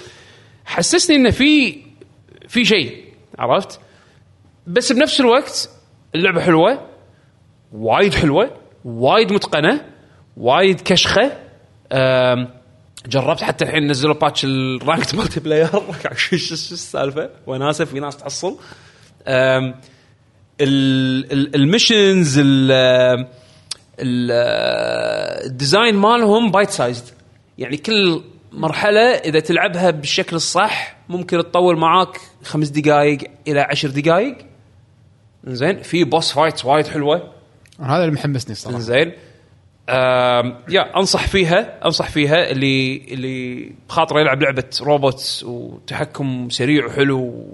[0.65, 1.77] حسسني إنه في
[2.47, 3.03] في شيء.
[3.39, 3.79] عرفت؟
[4.67, 5.69] بس بنفس الوقت
[6.15, 6.79] اللعبة حلوة
[7.73, 8.51] وايد حلوة
[8.85, 9.81] وايد متقنة
[10.37, 11.31] وايد كشخة.
[11.91, 12.47] أم،
[13.09, 15.67] جربت حتى الحين نزلوا patch ال ranked multiplayer.
[16.15, 18.57] شو السالفة؟ وناسه في ناس تحصل
[19.27, 19.75] أم،
[20.61, 22.71] ال- ال- ال missions ال-
[23.99, 24.31] ال-
[25.45, 27.03] ال design مالهم bite sized
[27.57, 33.17] يعني كل مرحلة إذا تلعبها بالشكل الصح ممكن تطول معاك خمس دقائق
[33.47, 34.37] إلى عشر دقائق
[35.47, 37.31] زين في boss fights وايد حلوة.
[37.81, 38.79] هذا اللي محمسني الصراحة.
[38.79, 39.11] زين
[40.69, 47.45] يا أنصح فيها أنصح فيها اللي اللي بخاطره يلعب لعبة روبوتس وتحكم سريع وحلو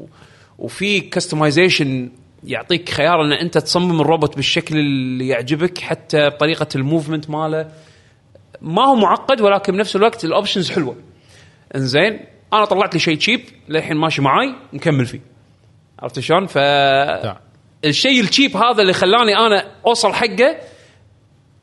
[0.60, 2.12] وفي customization
[2.44, 7.72] يعطيك خيار إن أنت تصمم الروبوت بالشكل اللي يعجبك حتى طريقه ال movement ماله.
[8.62, 10.96] ما هو معقد ولكن بنفس الوقت ال options حلوة.
[11.76, 12.20] إنزين
[12.54, 15.22] أنا طلعت لي شيء cheap للحين ماشي معاي مكمل فيه.
[16.00, 16.58] عرفت شلون؟ ف
[17.86, 20.58] الشيء ال cheap هذا اللي خلاني أنا أوصل حقه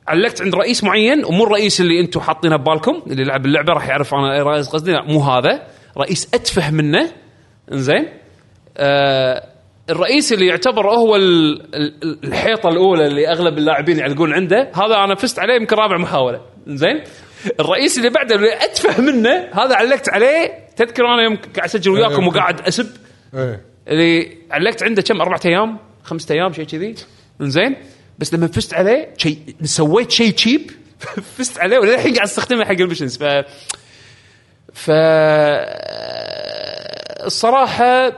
[0.09, 4.15] علقت عند رئيس معين ومو الرئيس اللي أنتم حاطينه ببالكم اللي يلعب اللعبة راح يعرف
[4.15, 5.67] أنا اي رئيس قصدي لا، مو هذا.
[5.99, 7.11] رئيس أتفه منه.
[7.73, 8.09] إنزين.
[8.77, 9.47] آه
[9.91, 15.15] الرئيس اللي يعتبر هو ال- ال- الحيطة الأولى اللي أغلب اللاعبين يعلقون عنده هذا أنا
[15.15, 16.41] فزت عليه يمكن رابع محاولة.
[16.69, 17.01] إنزين.
[17.61, 22.27] الرئيس اللي بعده اللي أتفه منه هذا علقت عليه تذكر أنا يوم قاعد أسجل وياكم
[22.27, 22.87] وقاعد أسب؟
[23.35, 23.61] إيه.
[23.89, 26.95] اللي علقت عنده كم؟ أربعة أيام خمسة أيام شيء كذي.
[27.41, 27.77] إنزين.
[28.19, 30.71] بس لما فزت عليه شيء سويت شيء تشيب
[31.37, 33.25] فزت عليه وللحين قاعد أستخدمه حق ال missions ف
[34.75, 34.91] ف
[37.27, 38.13] الصراحة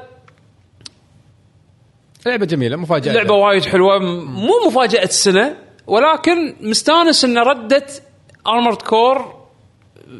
[2.26, 3.12] لعبة جميلة مفاجأة.
[3.12, 3.98] لعبة وايد حلوة.
[4.24, 8.02] مو مفاجأة السنة ولكن مستانس إن ردت
[8.46, 9.44] Armored Core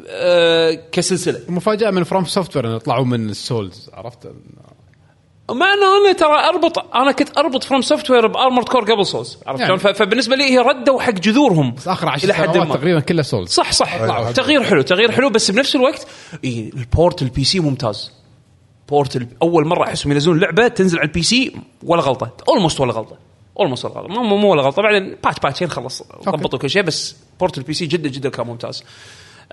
[0.07, 1.41] آه كسلسلة.
[1.49, 4.27] مفاجأة من FromSoftware طلعوا من ال Souls عرفت؟
[5.51, 9.61] مع انه أنا ترى اربط أنا كنت أربط FromSoftware ب Armored Core قبل Souls عرفت
[9.61, 9.79] يعني.
[9.79, 12.99] شلون؟ فبالنسبة لي هي ردوا حق جذورهم بس آخر عشر إلى حد سنوات ما تقريبا
[12.99, 14.31] كلها Souls صح صح أيوة.
[14.31, 16.07] تغيير حلو تغيير حلو بس بنفس الوقت
[16.43, 18.11] إيه ال port ال PC ممتاز
[18.89, 23.17] port أول مرة أحسهم ينزلون لعبة تنزل على ال PC ولا غلطة almost ولا غلطة
[23.59, 26.81] almost ولا غلطة مو مو- مو ولا غلطة بعدين patch patchين خلص ضبطوا كل شيء
[26.81, 28.83] بس port ال PC جدا جدا كان ممتاز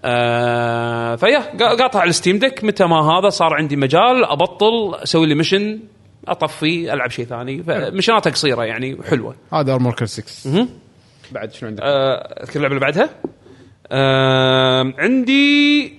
[0.05, 4.95] آه فيا قا- قاطع على ال Steam Deck متى ما هذا صار عندي مجال أبطل
[4.95, 5.81] أسوي لي mission
[6.29, 7.63] أطفي ألعب شيء ثاني.
[7.63, 9.37] ف missionاته قصيرة يعني حلوة.
[9.53, 10.69] هذا Armored Core 6
[11.33, 13.11] بعد شنو عندك؟ آه، أذكر اللعبة اللي بعدها.
[13.93, 15.95] آه عندي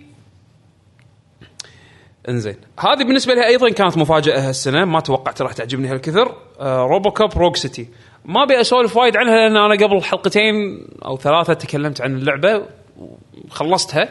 [2.30, 2.56] انزين.
[2.80, 4.86] هذه بالنسبة لي أيضا كانت مفاجأة هالسنة.
[4.86, 6.36] ما توقعت راح تعجبني هالكثر.
[6.60, 7.88] آه روبو كاب روج سيتي
[8.26, 12.66] ما أبي أسولف وايد عنها لأن أنا قبل حلقتين أو ثلاثة تكلمت عن اللعبة.
[12.98, 14.10] وخلصتها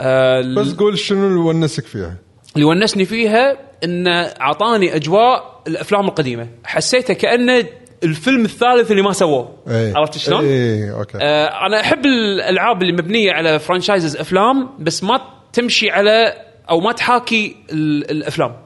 [0.00, 2.16] آه بس قول شنو اللي ونسك فيها؟
[2.56, 6.48] اللي ونسني فيها انه أعطاني أجواء الأفلام القديمة.
[6.64, 7.64] حسيته كانه
[8.04, 9.56] الفيلم الثالث اللي ما سووه.
[9.68, 9.92] إيه.
[9.96, 11.18] عرفت شلون؟ إيه أوكي.
[11.22, 15.20] آه أنا أحب الألعاب اللي مبنية على franchises أفلام بس ما
[15.52, 16.34] تمشي على
[16.70, 18.56] أو ما تحاكي ال- الأفلام.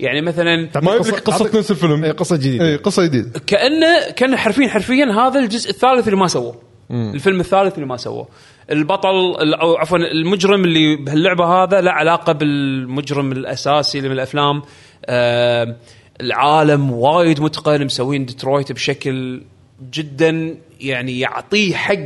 [0.00, 2.04] يعني مثلا ما يبيك قصه نفس الفيلم.
[2.04, 2.64] إيه، قصة جديدة.
[2.64, 3.40] اي قصة جديدة.
[3.46, 6.69] كانه كأن حرفيا حرفيا هذا الجزء الثالث اللي ما سووه.
[6.90, 8.28] الفيلم الثالث اللي ما سووه
[8.70, 9.10] البطل
[9.42, 14.62] ال- أو عفوا المجرم اللي بهاللعبه هذا له علاقه بالمجرم الاساسي اللي من الافلام
[15.06, 15.76] آه
[16.20, 19.42] العالم وايد متقن مسوين ديترويت بشكل
[19.92, 21.96] جدا يعني يعطيه حق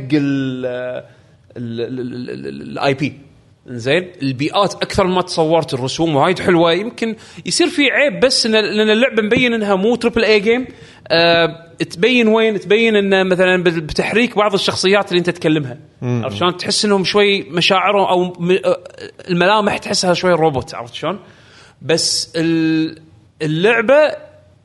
[1.57, 3.13] ال IP
[3.67, 8.89] زين البيئات أكثر ما تصورت الرسوم وايد حلوة يمكن يصير في عيب بس إن لأن
[8.89, 10.67] اللعبه مبين انها مو triple A game آه
[11.89, 15.77] تبين وين؟ تبين انه مثلا بتحريك بعض الشخصيات اللي أنت تكلمها.
[16.01, 18.79] عرفت شلون؟ تحس إنهم شوي مشاعرهم أو م- آه،
[19.29, 21.19] الملامح تحسها شوي روبوت عرفت شلون؟
[21.81, 23.01] بس ال-
[23.41, 24.15] اللعبة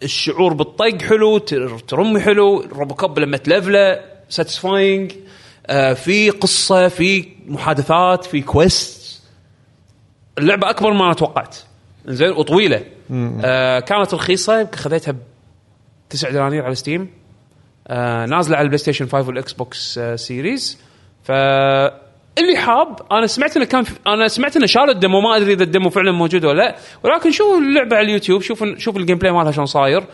[0.02, 5.12] الشعور بالطق حلو تر- ترمي حلو روبوكوب لما تلفله satisfying
[5.66, 9.22] آه في قصة في محادثات في quest
[10.38, 11.56] اللعبة أكبر ما أنا توقعت.
[12.06, 12.84] زين وطويلة.
[13.44, 15.16] آه كانت رخيصة خذيتها ب
[16.10, 17.10] 9 دنانير على Steam
[17.88, 20.78] آه نازلة على ال PlayStation 5 وال Xbox آه Series
[21.22, 21.32] ف
[22.38, 25.62] اللي حاب أنا سمعت إنه كان أنا سمعت إنه شالوا ال demo ما أدري إذا
[25.62, 26.76] ال demo فعلا موجود ولا لا.
[27.04, 30.04] ولكن شوفوا اللعبة على اليوتيوب شوفوا شوف ال gameplay مالها شلون صاير.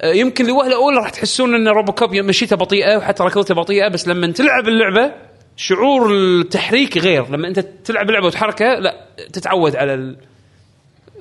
[0.00, 4.32] آه، يمكن لوهله اولى راح تحسون إن روبوكوب مشيته بطيئة وحتى ركضته بطيئة بس لما
[4.32, 5.12] تلعب اللعبة
[5.56, 7.30] شعور التحريك غير.
[7.30, 10.16] لما أنت تلعب اللعبة وتحركها لا تتعود على ال...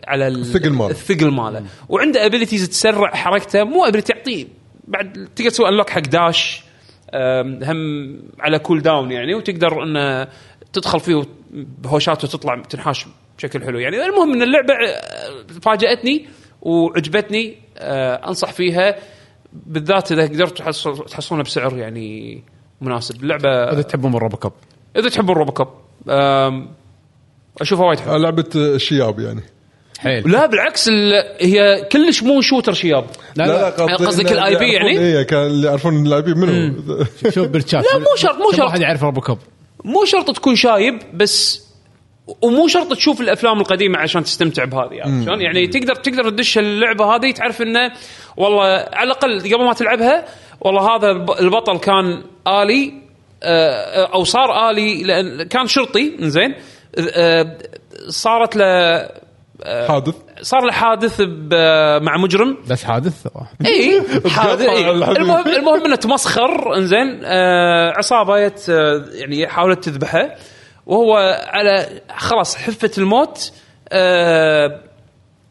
[0.07, 0.89] على ال- الثقل ماله.
[0.91, 1.63] الثقل ماله.
[1.89, 4.45] وعنده abilities تسرع حركته مو ability تعطيه
[4.87, 6.63] بعد تقدر تسوي unlock حق dash
[7.63, 10.27] هم على cooldown يعني وتقدر إنه
[10.73, 13.05] تدخل فيه بهوشات وتطلع تنحاش
[13.37, 13.79] بشكل حلو.
[13.79, 16.27] يعني المهم إن اللعبة أه، فاجأتني
[16.61, 18.95] وعجبتني أه، أنصح فيها.
[19.53, 22.43] بالذات إذا قدرتوا تحصل- تحصلونها بسعر يعني
[22.81, 23.23] مناسب.
[23.23, 24.53] اللعبه إذا تحبون من روبوكوب
[24.95, 25.35] إذا تحبون
[26.09, 26.69] أم،
[27.61, 29.41] أشوفها وايد حلوة لعبة الشياب يعني.
[29.99, 30.31] حيل.
[30.31, 33.05] لا بالعكس ال- هي كلش مو شوتر شياب.
[33.35, 36.75] لا لا, قصدك ال IP يعني؟ اي كان اللي يعرفون اللاعبين منو
[37.35, 37.83] شوف بالشات.
[37.93, 38.61] لا، مو شرط- مو شرط.
[38.65, 39.39] واحد يعرف روبوكوب
[39.85, 41.67] مو شرط تكون شايب بس
[42.41, 47.15] ومو شرط تشوف الأفلام القديمة عشان تستمتع بهذه عرفت شلون؟ يعني تقدر تقدر تدش اللعبة
[47.15, 47.91] هذه تعرف إنه
[48.37, 50.25] والله على الأقل قبل ما تلعبها
[50.61, 52.93] والله هذا الب- البطل كان آلي
[53.43, 56.55] آه، أو صار آلي لأن كان شرطي زين
[58.09, 58.65] صارت له
[59.65, 61.21] حادث؟ صار له حادث
[62.01, 62.57] مع مجرم.
[62.67, 63.27] بس حادث؟
[63.65, 64.01] إي
[64.35, 64.89] حادث تقطع إي.
[64.91, 65.17] الحديد.
[65.17, 67.21] المهم المهم إنه تمسخر إنزين.
[67.25, 68.37] آه عصابة
[69.11, 70.35] يعني حاولت تذبحه
[70.85, 71.15] وهو
[71.47, 73.51] على خلاص حفة الموت.
[73.89, 74.86] آه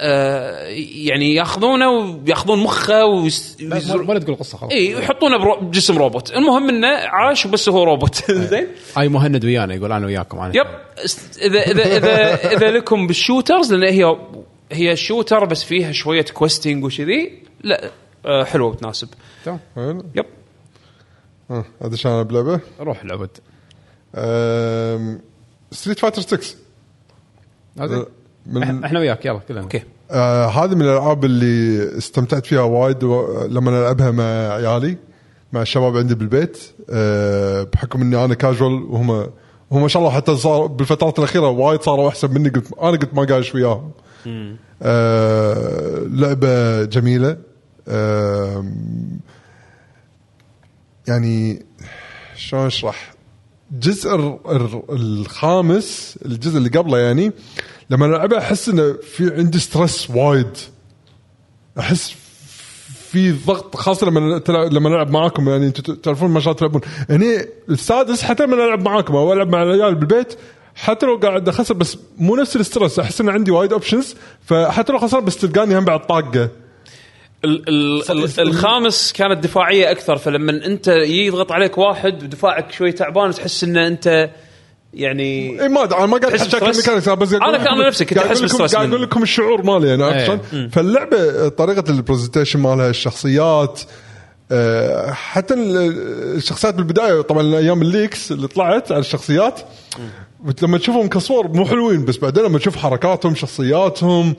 [0.00, 4.72] يعني ياخذونه وياخذون مخه ويس- ما- تقول قصه خلاص.
[4.72, 6.30] اي ويحطونه برو- بجسم روبوت.
[6.32, 8.30] المهم إنه عاش بس هو روبوت.
[8.52, 8.66] زين؟
[8.96, 10.56] هاي مهند ويانا يقول أنا وياكم أنا.
[10.56, 10.66] يب.
[11.42, 14.16] اذا اذا اذا إذا لكم بال shooters لأن هي
[14.72, 17.90] هي shooter بس فيها شوية questing وكذي لا
[18.26, 19.08] آه حلوة وتناسب.
[19.44, 19.60] تمام.
[19.76, 20.04] حلو.
[20.14, 20.24] yep.
[21.50, 22.60] ها، هذا شلون بلعبة.
[22.80, 23.30] روح العبد
[25.72, 26.56] ستريت فايتر 6
[27.80, 28.06] هذا؟
[28.46, 29.60] من إحنا- إحنا وياك يلا كلنا.
[29.60, 29.82] okay.
[30.10, 33.04] آه هذه من الألعاب اللي استمتعت فيها وايد
[33.48, 34.96] لما ألعبها مع عيالي
[35.52, 36.58] مع الشباب عندي بالبيت.
[36.90, 39.10] آه بحكم إني أنا كاجوال وهم
[39.72, 43.14] هم ما شاء الله حتى صار بالفترات الأخيرة وايد صاروا أحسن مني قلت أنا قلت
[43.14, 43.90] ما قايش وياهم.
[44.82, 47.36] آه لعبة جميلة.
[47.88, 49.20] آم،
[51.08, 51.66] يعني
[52.36, 53.14] شلون أشرح؟
[53.72, 54.38] الجزء
[54.90, 57.32] الخامس الجزء اللي قبله يعني
[57.90, 60.50] لما العبه أحس انه في عندي ستريس وايد.
[61.78, 62.14] أحس
[63.10, 64.40] في ضغط خاصة لما
[64.72, 66.80] لما ألعب معاكم يعني أنتم تعرفون ما شاء الله تلعبون.
[67.10, 70.34] هني السادس حتى لما ألعب معاكم أو ألعب مع العيال بالبيت
[70.74, 74.14] حتى لو قاعد أخسر بس مو نفس ال stress أحس إن عندي وايد options
[74.46, 76.48] فحتى لو خسرت بس تلقاني هم بعد طاقة.
[77.44, 83.28] ال- ال- ال- الخامس كانت دفاعية أكثر فلما أنت يضغط عليك واحد ودفاعك شوي تعبان
[83.28, 84.30] وتحس إن أنت
[84.94, 87.42] يعني اي ما أدري أنا ما قاعد تحس ب stress؟ ال mechanics أنا بس قاعد
[87.42, 89.22] أنا أقول كان لكم- نفسي كنت قاعد أحس أقول لكم- ب stress قاعد أقول لكم
[89.22, 90.68] الشعور مالي يعني عرفت إيه.
[90.68, 93.80] فاللعبة طريقة ال presentation مالها الشخصيات
[94.52, 99.60] آه، حتى ال- الشخصيات بالبداية طبعا أيام ال leaks اللي طلعت على الشخصيات
[100.62, 104.34] لما تشوفهم كصور مو حلوين بس بعدين لما تشوف حركاتهم شخصياتهم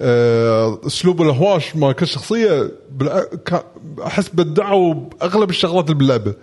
[0.00, 3.64] آه، أسلوب الهواش مال كل شخصية بالع- كا-
[4.06, 6.34] أحس أبدعوا بأغلب الشغلات اللي باللعبة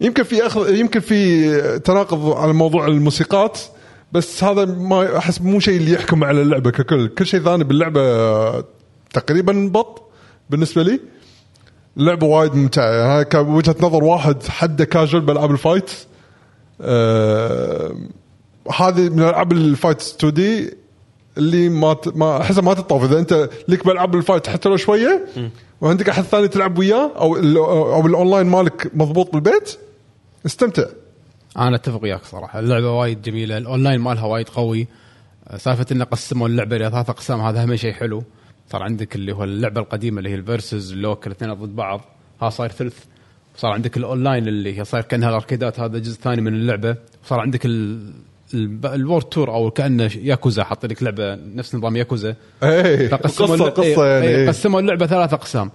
[0.00, 0.56] يمكن في أخ...
[0.56, 3.58] يمكن في تناقض على موضوع الموسيقات
[4.12, 7.08] بس هذا ما أحس مو شيء اللي يحكم على اللعبة ككل.
[7.08, 8.00] كل شيء ثاني باللعبة
[9.12, 10.02] تقريبا بط
[10.50, 11.00] بالنسبة لي.
[11.96, 13.18] اللعبه وايد ممتعة.
[13.18, 15.90] هاي كوجهه نظر واحد حده كاجوال بألعاب ال fight.
[16.80, 17.94] آه
[18.78, 20.74] هذه من ألعاب ال fight 2D
[21.38, 22.16] اللي ما ت...
[22.16, 25.26] ما أحسها ما تطوف إذا أنت لك بألعاب ال fight حتى لو شوية
[25.80, 27.56] وعندك أحد ثاني تلعب وياه أو ال...
[27.56, 29.76] أو الاونلاين مالك مضبوط بالبيت
[30.46, 30.84] استمتع.
[31.58, 32.58] أنا أتفق وياك صراحة.
[32.58, 33.58] اللعبة وايد جميلة.
[33.58, 34.86] الأونلاين مالها وايد قوي.
[35.56, 38.22] سالفة انه قسموا اللعبة إلى ثلاث أقسام هذا هم شيء حلو.
[38.72, 42.00] صار عندك اللي هو اللعبة القديمة اللي هي ال versus ال local اثنين ضد بعض.
[42.42, 42.98] ها صاير ثلث.
[43.56, 46.96] صار عندك الأونلاين اللي هي صاير كأنها ال arcadeات هذا جزء ثاني من اللعبة.
[47.24, 48.12] وصار عندك ال
[48.84, 52.36] ال World Tour أو كأنه ياكوزا حاط لك لعبة نفس نظام ياكوزا.
[53.10, 54.26] فقسموا قصه الل- قصة إيه، يعني.
[54.26, 54.48] إيه.
[54.48, 55.70] قسموا اللعبة ثلاث أقسام.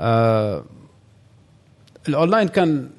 [0.00, 0.64] آه
[2.08, 2.90] الأونلاين كان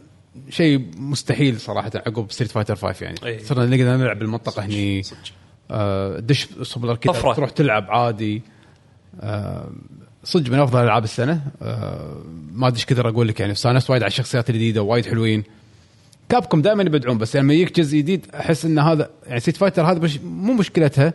[0.49, 3.17] شيء مستحيل صراحة عقب ستريت فايتر 5 يعني.
[3.25, 3.43] إيه.
[3.43, 5.01] صرنا نقدر نلعب بالمنطقة هني.
[5.71, 7.11] آه دش صوب ال arcade.
[7.11, 8.41] تروح تلعب عادي.
[9.21, 9.69] آه
[10.23, 11.41] صدق من أفضل ألعاب السنة.
[11.61, 13.51] آه ما أدري إيش كثر أقول لك يعني.
[13.51, 15.43] استأنست وايد على الشخصيات الجديدة وايد حلوين.
[16.30, 19.99] كابكوم دائما يبدعون بس لما يجيك جزء جديد أحس إن هذا يعني ستريت فايتر هذا
[19.99, 21.13] مش مو مشكلتها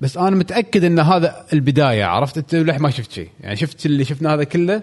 [0.00, 3.28] بس أنا متأكد إن هذا البداية عرفت؟ أنت لح ما شفت شيء.
[3.40, 4.82] يعني شفت اللي شفناه هذا كله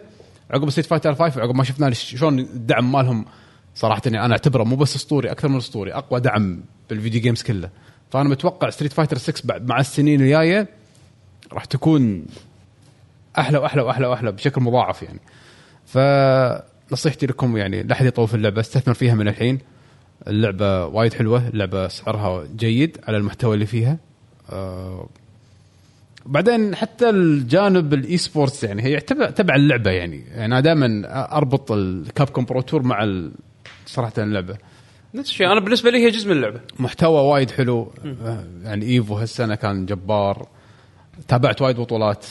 [0.51, 3.25] عقب ستريت فايتر 5 وعقب ما شفنا شلون الدعم مالهم
[3.75, 7.43] صراحة يعني أنا أعتبره مو بس أسطوري أكثر من أسطوري أقوى دعم بال video games
[7.43, 7.69] كله.
[8.11, 10.67] فأنا متوقع ستريت فايتر 6 بعد مع السنين الجاية
[11.53, 12.25] راح تكون
[13.39, 15.19] أحلى وأحلى وأحلى وأحلى بشكل مضاعف يعني.
[15.85, 19.59] فنصيحتي لكم يعني لا أحد يطول في اللعبة استثمر فيها من الحين.
[20.27, 23.97] اللعبة وايد حلوة اللعبة سعرها جيد على المحتوى اللي فيها.
[24.51, 25.09] آه
[26.26, 30.17] بعدين حتى الجانب ال esports يعني هي تبع تبع اللعبة يعني.
[30.28, 31.01] يعني أنا دائما
[31.38, 33.32] أربط ال Capcom Pro Tour مع ال-
[33.86, 34.57] صراحة اللعبة.
[35.13, 35.51] نفس الشيء.
[35.51, 36.59] أنا بالنسبة لي هي جزء من اللعبة.
[36.80, 37.91] محتوى وايد حلو.
[38.05, 40.47] آه، يعني إيفو هالسنة كان جبار.
[41.28, 42.26] تابعت وايد بطولات.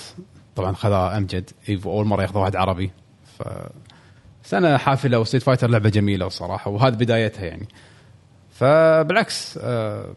[0.56, 2.90] طبعا خذها امجد إيفو أول مرة ياخذ واحد عربي.
[3.38, 3.42] ف
[4.42, 7.68] سنة حافلة وستريت فايتر لعبة جميلة وصراحه وهذه بدايتها يعني.
[8.50, 10.14] فبالعكس آه،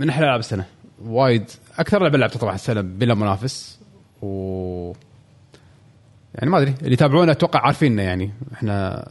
[0.00, 0.64] من أحلى ألعاب السنة.
[1.04, 3.80] وايد أكثر لعبة لعبتها طبعا السنة بلا منافس
[4.22, 4.92] و
[6.34, 8.32] يعني ما أدري اللي يتابعونا أتوقع عارفيننا يعني.
[8.52, 9.08] إحنا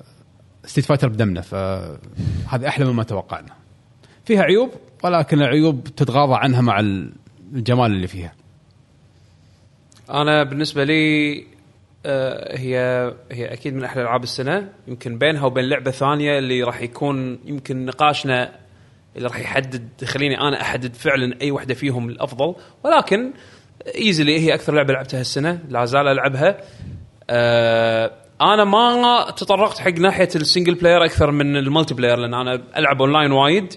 [0.65, 3.53] ستريت فايتر بدمنا فهذه أحلى مما توقعنا.
[4.25, 4.71] فيها عيوب
[5.03, 6.79] ولكن العيوب تتغاضى عنها مع
[7.53, 8.33] الجمال اللي فيها.
[10.09, 11.35] أنا بالنسبة لي
[12.05, 12.77] آه، هي
[13.31, 14.69] هي أكيد من أحلى ألعاب السنة.
[14.87, 18.51] يمكن بينها وبين لعبة ثانية اللي راح يكون يمكن نقاشنا
[19.15, 22.55] اللي راح يحدد يخليني أنا أحدد فعلا أي واحدة فيهم الأفضل.
[22.83, 23.33] ولكن
[23.95, 26.57] easily هي أكثر لعبة لعبتها السنة لا زال ألعبها.
[27.29, 28.11] آه
[28.41, 33.01] أنا ما تطرقت حق ناحية ال single player أكثر من ال multiplayer لأن أنا ألعب
[33.01, 33.73] اونلاين وايد.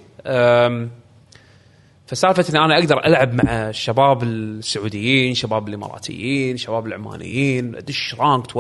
[2.07, 8.57] فسالفه اني أنا أقدر ألعب مع الشباب السعوديين، شباب الإماراتيين، شباب العمانيين، أدش rank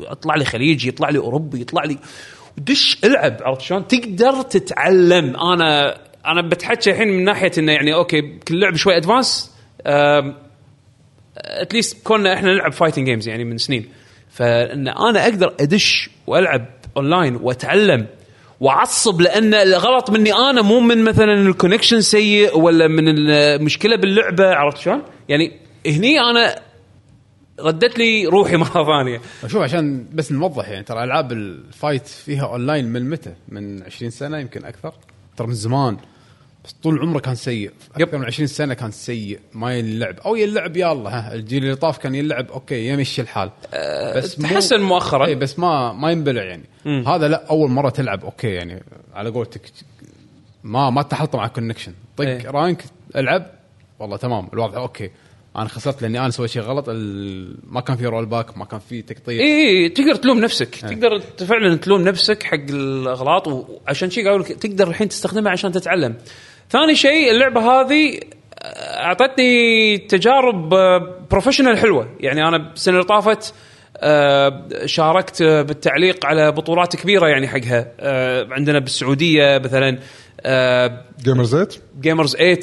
[0.00, 1.98] أطلع لي خليجي، يطلع لي أوروبي، يطلع لي
[2.58, 5.36] دش ألعب عرفت شلون؟ تقدر تتعلم.
[5.36, 9.52] أنا أنا بتحكي الحين من ناحية إنه يعني okay كل لعب شوي advanced
[11.36, 13.88] at least كنا إحنا نلعب fighting games يعني من سنين
[14.30, 16.66] فإن أنا أقدر أدش وألعب
[16.96, 18.06] اونلاين وأتعلم
[18.60, 24.54] وأعصب لأن الغلط مني أنا مو من مثلا ال connection سيء ولا من المشكلة باللعبة
[24.54, 25.52] عرفت شلون؟ يعني
[25.86, 26.60] هني أنا
[27.60, 32.46] ردت لي روحي مرة ثانية شوف عشان بس نوضح يعني ترى ألعاب ال fight فيها
[32.46, 34.94] اونلاين من متى؟ من 20 سنة يمكن أكثر
[35.36, 35.96] ترى من زمان
[36.64, 37.70] بس طول عمره كان سيء.
[37.96, 39.38] أكثر من 20 سنة كان سيء.
[39.52, 40.20] ما يلعب.
[40.20, 42.50] أو يلعب يلا ها الجيل اللي طاف كان يلعب.
[42.50, 43.50] okay يمشي الحال.
[44.16, 45.26] بس مو- تحسن مؤخرا.
[45.26, 46.64] اي بس ما ما ينبلع يعني.
[47.06, 48.24] هذا لا أول مرة تلعب.
[48.24, 48.82] okay يعني
[49.14, 49.60] على قولتك
[50.64, 52.50] ما ما تحط مع connection طق إيه.
[52.50, 52.84] rank
[53.16, 53.46] العب.
[53.98, 55.10] والله تمام الوضع okay.
[55.56, 56.88] أنا خسرت لأني أنا سويت شيء غلط.
[56.88, 59.40] ال- ما كان في rollback ما كان في تقطيع.
[59.40, 60.74] اي اي تقدر تلوم نفسك.
[60.76, 63.48] تقدر فعلا تلوم نفسك حق الأغلاط.
[63.48, 66.14] وعشان شيء قالوا لك تقدر الحين تستخدمها عشان تتعلم.
[66.72, 68.20] ثاني شيء اللعبة هذه
[68.62, 70.68] آه، أعطتني تجارب
[71.30, 72.08] professional حلوة.
[72.20, 73.54] يعني أنا السنة اللي طافت
[73.96, 77.92] آه، شاركت آه، بالتعليق على بطولات كبيرة يعني حقها.
[78.00, 79.98] آه، عندنا بالسعودية مثلا
[80.40, 82.60] آه، جيمرز 8 جيمرز 8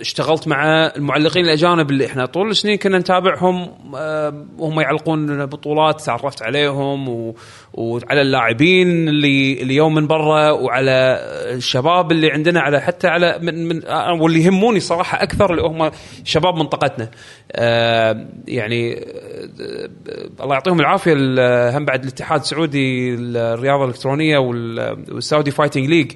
[0.00, 6.42] اشتغلت مع المعلقين الأجانب اللي إحنا طول السنين كنا نتابعهم آه، وهم يعلقون بطولات تعرفت
[6.42, 7.34] عليهم و...
[7.74, 11.18] وعلى اللاعبين اللي اللي يوم من برا وعلى
[11.54, 15.90] الشباب اللي عندنا على حتى على من, من آه، واللي يهموني صراحة أكثر اللي هم
[16.24, 17.10] شباب منطقتنا.
[17.52, 19.88] آه، يعني آه،
[20.42, 26.12] الله يعطيهم العافية ال- هم بعد الاتحاد السعودي للرياضة الإلكترونية وال- والسعودي fighting league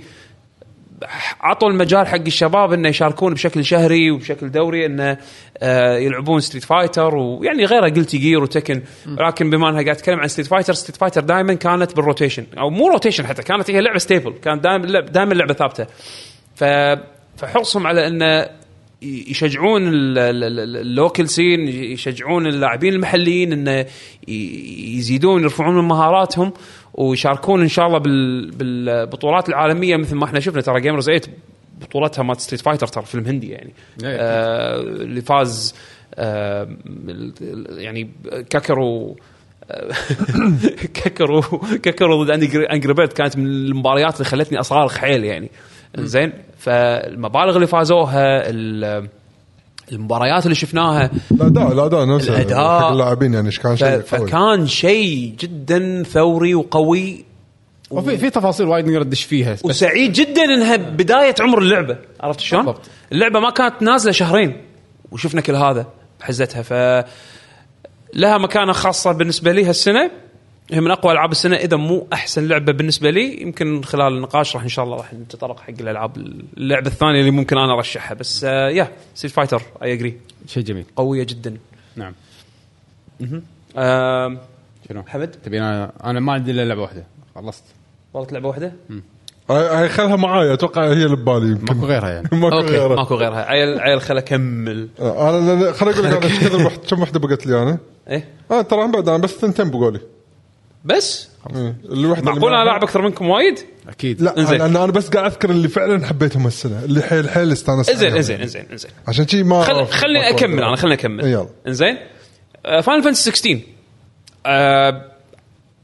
[1.41, 5.19] عطوا المجال حق الشباب إنه يشاركون بشكل شهري وبشكل دوري إنه
[5.59, 10.29] آه، يلعبون ستريت فايتر ويعني غيره Guilty Gear وتكن لكن بما إنها قاعد اتكلم عن
[10.29, 13.99] ستريت فايتر ستريت فايتر دائما كانت بال rotation أو مو rotation حتى كانت هي لعبة
[13.99, 15.87] staple كانت دائما دائما لعبة ثابتة.
[16.55, 16.65] ف
[17.37, 18.49] فحرصهم على انه
[19.03, 23.87] يشجعون ال- ال- ال- ال local scene يشجعون اللاعبين المحليين انه
[24.97, 26.53] يزيدون يرفعون من مهاراتهم.
[26.97, 30.61] ويشاركون إن شاء الله بال- بالبطولات العالمية مثل ما إحنا شفنا.
[30.63, 31.21] ترى جيمرز 8
[31.81, 33.73] بطولتها مال ستريت فايتر ترى فيلم هندي يعني.
[34.05, 34.17] إيه.
[34.21, 35.75] آه اللي فاز
[36.15, 36.69] آه
[37.71, 38.11] يعني
[38.51, 39.17] كاكرو
[40.95, 41.41] كاكرو
[41.83, 45.51] كاكرو ضد انجري بيرد كانت من المباريات اللي خلتني أصارخ حيل يعني.
[45.99, 49.09] زين فالمبالغ اللي فازوها ال-
[49.93, 52.81] المباريات اللي شفناها الاداء الاداء نفسه الأداء.
[52.81, 57.25] حق اللاعبين يعني كان شيء فكان شيء جدا ثوري وقوي
[57.91, 62.41] وفي في تفاصيل وايد نقدر ندش فيها بس وسعيد جدا إنها بداية عمر اللعبة عرفت
[62.41, 62.81] شلون؟ بالضبط.
[63.13, 64.63] اللعبة ما كانت نازلة شهرين
[65.13, 65.87] وشفنا كل هذا
[66.21, 66.73] بحزتها ف
[68.15, 70.11] لها مكانة خاصة بالنسبة لي هالسنة
[70.73, 74.63] هي من أقوى ألعاب السنة إذا مو أحسن لعبة بالنسبة لي يمكن خلال النقاش راح
[74.63, 76.17] إن شاء الله راح نتطرق حق الألعاب
[76.57, 78.15] اللعبة الثانية اللي ممكن أنا أرشحها.
[78.15, 80.17] بس آه يا ستريت فايتر I agree
[80.47, 80.85] شيء جميل.
[80.97, 81.57] قوية جدا.
[81.97, 82.13] نعم.
[83.77, 84.39] آه
[84.89, 87.05] شنو؟ حمد؟ تبي أنا أنا ما عندي إلا لعبة واحدة.
[87.35, 87.65] خلصت.
[88.15, 88.73] والله لعبة واحدة؟
[89.51, 91.75] هاي خلها معاي أتوقع هي اللي ببالي يمكن.
[91.75, 92.29] ماكو غيرها يعني.
[92.43, 92.97] ماكو okay غيرها.
[92.97, 93.45] ماكو غيرها.
[93.45, 94.89] عيل عيل خل أكمل.
[95.01, 99.09] آه، أنا خليني أقول لك أنا كم وحده بقت لي أنا؟ إيه؟ آه ترى بعد
[99.09, 100.01] أنا بس ثنتين بقولي.
[100.87, 101.29] بس.
[101.57, 103.59] إيه، اللي وحده معقول أنا لاعب أكثر منكم وايد؟
[103.89, 104.23] أكيد.
[104.23, 104.59] لا إنزين.
[104.59, 108.17] لأن أنا بس قاعد أذكر اللي فعلا حبيتهم هالسنة اللي حيل حيل استانست إنزين.
[108.17, 108.91] إنزين إنزين إنزين.
[109.09, 111.25] عشان شي ما خل خليني أكمل أنا خليني أكمل.
[111.25, 111.49] يلا.
[111.67, 111.99] إنزين.
[112.83, 113.61] فاينل فانتسي 16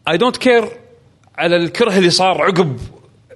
[0.08, 0.64] I don't care
[1.38, 2.80] على الكره اللي صار عقب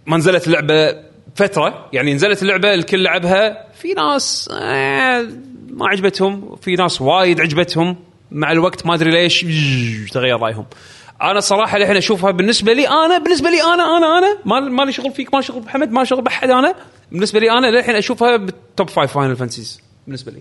[0.06, 0.94] ما نزلت اللعبة
[1.34, 1.88] فترة.
[1.92, 3.66] يعني نزلت اللعبة الكل لعبها.
[3.74, 5.26] في ناس آه،
[5.70, 6.56] ما عجبتهم.
[6.56, 7.96] في ناس وايد عجبتهم.
[8.30, 9.40] مع الوقت ما أدري ليش
[10.12, 10.66] تغير رأيهم.
[11.22, 14.92] أنا الصراحه الحين اشوفها بالنسبة لي أنا بالنسبة لي أنا أنا أنا ما ما لي
[14.92, 16.74] شغل فيك ما لي شغل بحمد ما لي شغل بحد أنا.
[17.12, 20.40] بالنسبة لي أنا للحين اشوفها بال top five فاينل فانتسيز بالنسبة لي.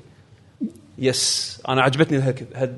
[0.99, 2.17] yes أنا عجبتني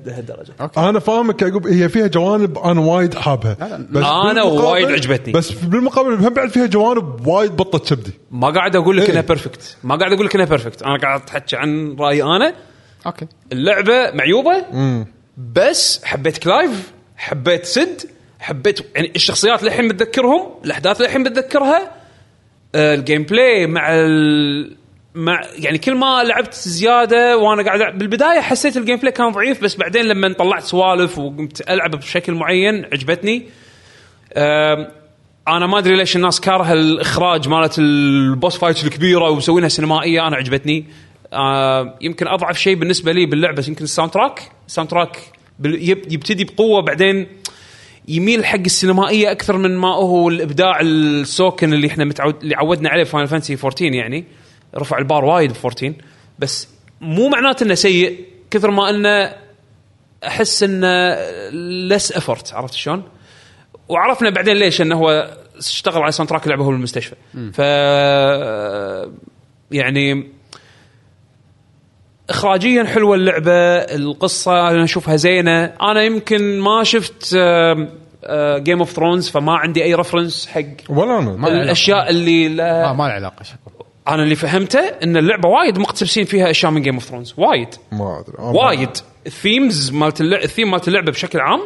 [0.06, 0.54] لهالدرجة.
[0.78, 1.68] أنا فاهمك يا يعقوب.
[1.68, 3.54] هي فيها جوانب أنا وايد حابها.
[3.92, 5.34] بس أنا بالمقابل- وايد عجبتني.
[5.34, 9.12] بس بالمقابل هم بعد فيها جوانب وايد بطت كبدي ما قاعد أقول لك إيه.
[9.12, 12.54] إنها بيرفكت ما قاعد أقول لك إنها perfect أنا قاعد احكي عن رأيي أنا.
[13.06, 13.28] okay.
[13.52, 14.66] اللعبة معيوبة.
[15.54, 18.02] بس حبيت كلايف حبيت سد
[18.40, 21.92] حبيت يعني الشخصيات للحين متذكرهم الأحداث للحين متذكرها
[22.76, 24.78] آه، ال gameplay مع ال...
[25.16, 29.76] مع يعني كل ما لعبت زيادة وأنا قاعد بالبداية حسيت ال gameplay كان ضعيف بس
[29.76, 33.46] بعدين لما طلعت سوالف وقمت ألعب بشكل معين عجبتني.
[34.38, 34.88] آم،
[35.48, 40.36] أنا ما أدري ليش الناس كارهه الإخراج مالت ال boss fights الكبيرة ومسوينها سينمائية أنا
[40.36, 40.86] عجبتني.
[41.34, 44.52] آم، يمكن أضعف شيء بالنسبة لي باللعبة يمكن ال soundtrack.
[44.68, 45.18] ال soundtrack
[45.64, 47.28] يبتدي بقوة بعدين
[48.08, 53.04] يميل حق السينمائية أكثر من ما هو الإبداع سوكن اللي إحنا متعود اللي عودنا عليه
[53.04, 54.26] فاينل فانتسي 14 يعني.
[54.76, 55.94] رفع البار وايد ب 14
[56.40, 56.68] بس
[57.02, 59.36] مو معناته إنه سيء كثر ما إنه
[60.28, 61.16] أحس إنه
[61.88, 63.04] less effort عرفت شلون؟
[63.90, 67.16] وعرفنا بعدين ليش إنه هو اشتغل على soundtrack اللعبه هو بالمستشفى
[67.54, 67.60] ف
[69.72, 70.28] يعني
[72.30, 73.52] اخراجيا حلوة اللعبة
[73.96, 75.66] القصة أنا أشوفها زينة.
[75.66, 77.36] أنا يمكن ما شفت
[78.58, 81.32] جيم اوف ثرونز فما عندي أي reference حق ولا أنا.
[81.32, 81.48] ما.
[81.48, 83.72] الأشياء اللي لا ما له علاقة شكو
[84.08, 87.68] أنا اللي فهمته إن اللعبة وايد مقتبسين فيها أشياء من جيم اوف ثرونز وايد.
[87.92, 88.36] ما أدري.
[88.58, 88.90] وايد.
[89.28, 91.60] ال themes مالت اللعبه الثيم مالت اللعبة بشكل عام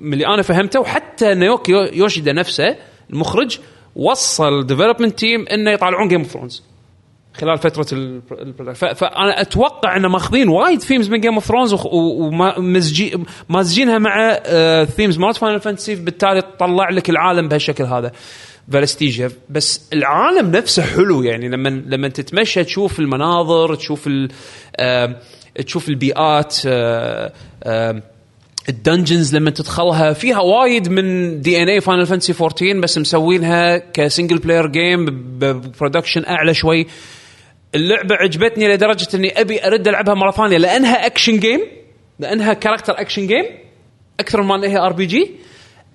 [0.00, 2.76] من اللي أنا فهمته وحتى ناوكي يو- يوشيدا نفسه
[3.10, 3.58] المخرج
[3.96, 6.62] وصى ال development team إنه يطالعون جيم اوف ثرونز
[7.40, 8.22] خلال فترة ال-
[8.74, 14.34] فانا أتوقع إن ماخذين وايد themes من جيم اوف ثرونز ومازجينها مع
[14.84, 18.12] themes مالت فاينل فانتسي بالتالي تطلع لك العالم بهالشكل هذا.
[18.72, 21.48] فاليستيا بس العالم نفسه حلو يعني.
[21.48, 24.08] لما لما تتمشى تشوف المناظر تشوف
[24.76, 25.16] آه،
[25.66, 27.32] تشوف البيئات آه،
[27.64, 28.02] آه،
[28.68, 30.12] ال dungeons لما تدخلها.
[30.12, 35.04] فيها وايد من DNA فاينل فانتسي 14 بس مسوينها ك single player game
[35.38, 36.86] ب production أعلى شوي.
[37.74, 40.58] اللعبة عجبتني لدرجة إني أبي أرد ألعبها مرة ثانية.
[40.58, 41.60] لأنها action game
[42.18, 43.44] لأنها character action game
[44.20, 45.30] أكثر من انها RPG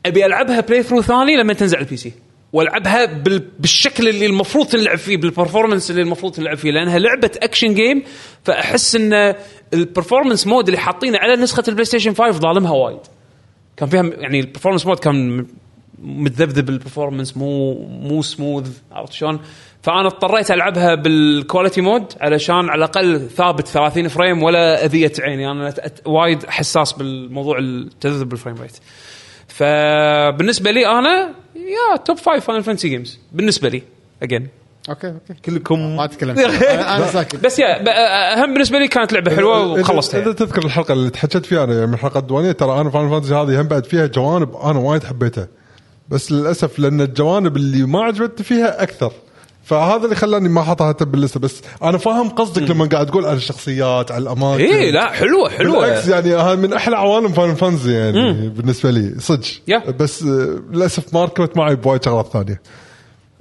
[0.06, 2.14] أبي ألعبها playthrough ثاني لما تنزل على ال PC
[2.54, 3.40] وألعبها بال...
[3.60, 6.72] بالشكل اللي المفروض تلعب فيه بال performance اللي المفروض تلعب فيه.
[6.72, 8.04] لأنها لعبة action game
[8.44, 9.36] فأحس إن
[9.74, 13.00] ال performance mode اللي حاطينه على نسخة البلاي ستيشن 5 ظالمها وايد.
[13.78, 15.46] كان فيها يعني ال performance mode كان
[16.04, 19.39] متذبذب ال performance مو مو smooth عرفت شلون؟
[19.84, 25.52] فأنا اضطريت ألعبها بال quality mode علشان على الأقل ثابت 30 frame ولا أذية عيني.
[25.52, 25.74] أنا
[26.06, 28.78] وايد حساس بالموضوع التذبذب بال frame rate.
[29.47, 33.84] فبالنسبة لي أنا يا top five فاينل فانتسي games بالنسبة لي
[34.24, 34.48] again
[34.90, 35.34] okay okay.
[35.45, 36.39] كلكم ما تكلمت
[36.95, 37.36] أنا ساكت.
[37.36, 37.84] بس yeah
[38.43, 40.22] أهم بالنسبة لي كانت لعبة حلوة إذا- وخلصتها.
[40.22, 43.34] إذا تذكر الحلقة اللي تحكيت فيها أنا يعني من الحلقة الديوانيه ترى أنا Final Fantasy
[43.34, 45.47] هذه هم بعد فيها جوانب أنا وايد حبيتها.
[46.10, 49.12] بس للأسف لأن الجوانب اللي ما عجبتني فيها أكثر.
[49.64, 53.38] فهذا اللي خلاني ما احطها حتى باللسته بس أنا فاهم قصدك لما قاعد تقول على
[53.38, 54.64] الشخصيات على الأماكن.
[54.64, 55.86] اي لا حلوة حلوة.
[55.86, 59.47] بالعكس يعني هاي من أحلى عوالم Final Fantasy يعني بالنسبة لي صدق.
[59.68, 59.92] yeah.
[59.91, 62.62] بس آه، للأسف ما ركبت معي بوايد شغلات ثانية.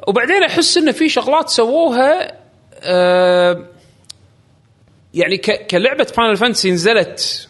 [0.08, 2.38] وبعدين أحس انه في شغلات سووها
[2.80, 3.64] آه
[5.14, 5.38] يعني
[5.70, 7.48] كلعبة Final Fantasy نزلت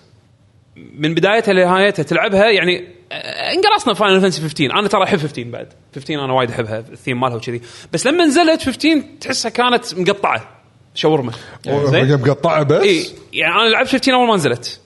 [0.99, 5.73] من بدايتها لنهايتها تلعبها يعني انقرصنا Final Fantasy 15 أنا ترى أحب 15 بعد.
[5.95, 6.79] 15 أنا وايد أحبها.
[6.79, 7.61] الثيم مالها وكذي.
[7.93, 10.61] بس لما نزلت 15 تحسها كانت مقطعة.
[10.95, 11.33] شاورما.
[11.67, 13.07] يعني مقطعة بس؟ إي.
[13.33, 14.81] يعني أنا لعبت 15 أول ما نزلت.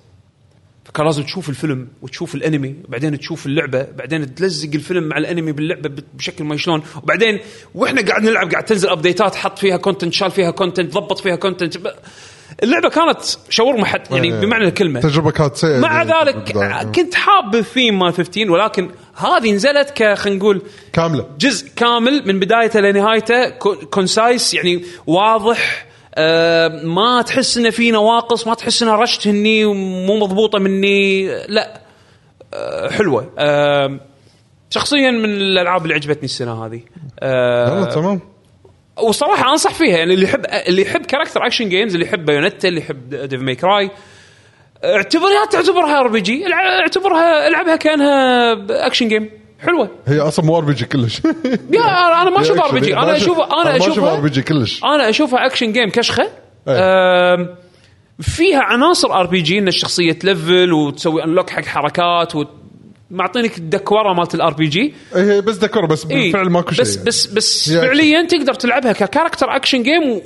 [0.85, 6.03] فكان لازم تشوف الفيلم وتشوف الأنمي بعدين تشوف اللعبة بعدين تلزق الفيلم مع الأنمي باللعبة
[6.15, 6.83] بشكل ما شلون.
[7.03, 7.41] وبعدين
[7.75, 11.79] وإحنا قاعد نلعب قاعد تنزل ابديتات حط فيها content شال فيها content ضبط فيها content
[12.63, 14.41] اللعبة كانت شاورما حد يعني إيه.
[14.41, 15.01] بمعنى الكلمة.
[15.01, 16.83] تجربة كانت سيئة مع ذلك بالبداية.
[16.83, 21.27] كنت حاب الثيم مال 15 ولكن هذه نزلت ك خلينا نقول كاملة.
[21.39, 23.49] جزء كامل من بدايته لنهايته
[23.91, 30.17] concise يعني واضح آه ما تحس إنه في نواقص ما تحس انها رشت هني ومو
[30.17, 31.81] مضبوطة مني لا
[32.55, 33.31] آه حلوة.
[33.39, 34.01] آه
[34.71, 36.81] شخصيا من الألعاب اللي عجبتني السنة هذه.
[37.21, 38.21] آه تمام.
[39.03, 42.81] وصراحة أنصح فيها يعني اللي يحب اللي يحب character action games اللي يحب Bayonetta اللي
[42.81, 43.91] يحب Devil May Cry
[44.85, 48.53] اعتبرها تعتبرها RPG اعتبرها العبها كأنها
[48.87, 49.31] action game
[49.61, 49.91] حلوة.
[50.07, 51.21] هي أصلا مو RPG كلش.
[51.75, 54.85] yeah أنا ما أشوفها RPG أنا اشوفها أنا أشوفها ار بي جي كلش.
[54.85, 56.29] أنا أشوفها action game كشخة.
[56.69, 57.55] آم،
[58.21, 62.33] فيها عناصر RPG إن الشخصية تلفل وتسوي unlock حق حركات
[63.13, 67.07] ومعطينك الدكورة مالت ال RPG هي بس دكور بس بالفعل ماكو شيء بس يعني.
[67.07, 70.21] بس بس هي فعليا تقدر تلعبها ك character action game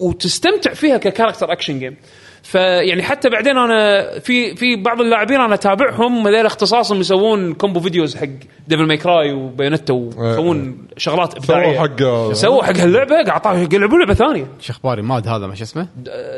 [0.00, 1.96] وتستمتع فيها ك character action game
[2.42, 8.16] فيعني حتى بعدين أنا في في بعض اللاعبين أنا أتابعهم هذول اختصاصهم يسوون combo videos
[8.16, 8.28] حق
[8.68, 11.76] Devil May Cry و Bayonetta ويسوون شغلات إبداعية.
[11.76, 14.46] سووا حق سووا حق هاللعبة قاعد يلعبون لعبة ثانية.
[14.60, 15.88] شو أخباري؟ ماد هذا ما شو اسمه؟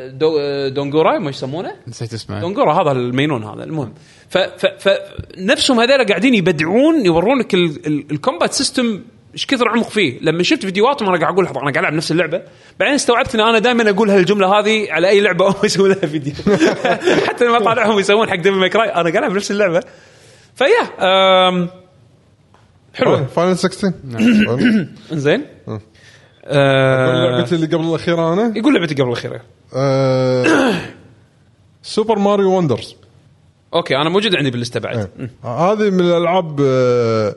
[0.08, 2.40] دو Donguri ما يسمونه؟ نسيت اسمه.
[2.40, 3.94] Donguri هذا المينون هذا المهم.
[4.30, 4.88] ف ف ف
[5.38, 9.00] نفسهم هذول قاعدين يبدعون يورونك ال- ال- ال combat system
[9.34, 10.18] إيش كثر عمق فيه.
[10.22, 12.42] لما شفت فيديوهاتهم أنا قاعد أقول لحظة أنا قاعد ألعب نفس اللعبة.
[12.80, 16.32] بعدين استوعبت إن أنا دائما أقول هالجملة هذه على أي لعبة هم يسوون لها فيديو.
[17.28, 19.80] حتى لما طالعهم يسوون حق Devil May Cry أنا قاعد ألعب نفس اللعبة.
[20.54, 20.82] ف yeah
[22.94, 23.26] حلوة.
[23.26, 23.92] Final 16
[25.12, 25.44] إنزين.
[25.68, 25.80] أه.
[27.36, 29.40] لعبتي اللي قبل الأخيرة أنا؟ يقول لعبتي قبل الأخيرة.
[31.82, 32.96] Super Mario Wonders
[33.74, 35.08] okay أنا موجود عندي باللسته بعد.
[35.44, 37.36] هذه من الألعاب آه،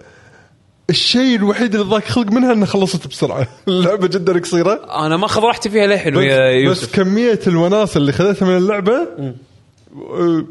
[0.89, 3.47] الشيء الوحيد اللي ضاق خلق منها إنها خلصت بسرعة.
[3.67, 5.05] اللعبة جدا قصيرة.
[5.05, 8.57] أنا ما اخذ راحتي فيها للحين و yeah بس, بس كمية الوناسه اللي خذتها من
[8.57, 9.07] اللعبة
[9.95, 10.45] آه،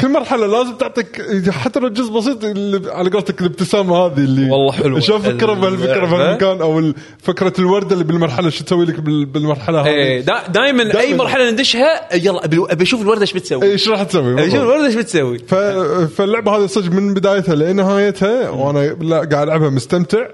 [0.00, 2.44] كل مرحلة لازم تعطيك حتى لو جزء بسيط
[2.88, 5.00] على قولتك الابتسامة هذه اللي والله حلوة.
[5.00, 6.16] شوف فكرة بهالفكرة اللعبة.
[6.16, 11.00] بهالمكان أو فكرة الوردة اللي بالمرحلة شو تسوي لك بال- بالمرحلة إيه هذه دا دائما
[11.00, 11.14] أي.
[11.14, 14.54] مرحلة ندشها يلا ابي أشوف الوردة إيش بتسوي إيش راح تسوي ابي أشوف.
[14.54, 15.38] الوردة إيش بتسوي.
[16.08, 20.26] فاللعبة هذه صدق من بدايتها لنهايتها وأنا لا قاعد ألعبها مستمتع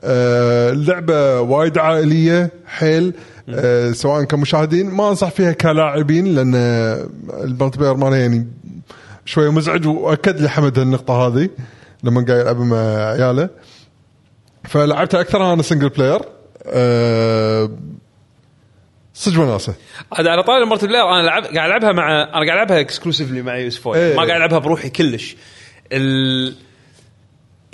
[0.00, 3.12] آه، اللعبة وايد عائلية حيل
[3.48, 6.54] آه، سواء كمشاهدين ما أنصح فيها كلاعبين لأن
[7.44, 8.46] ال multiplayer مالها يعني
[9.24, 11.48] شوية مزعج وأكد لي حمد النقطه هذه
[12.04, 12.76] لما قاعد يلعب مع
[13.10, 13.48] عياله.
[14.64, 16.20] فلعبتها أكثر أنا single player
[16.66, 17.70] أه
[19.14, 19.74] صدق وناسة.
[20.18, 23.56] هذا على طاري ال multiplayer أنا لعب قاعد ألعبها مع أنا قاعد ألعبها exclusively مع
[23.56, 24.16] يوسف وي إيه.
[24.16, 25.36] ما قاعد ألعبها بروحي كلش.
[25.92, 26.54] ال...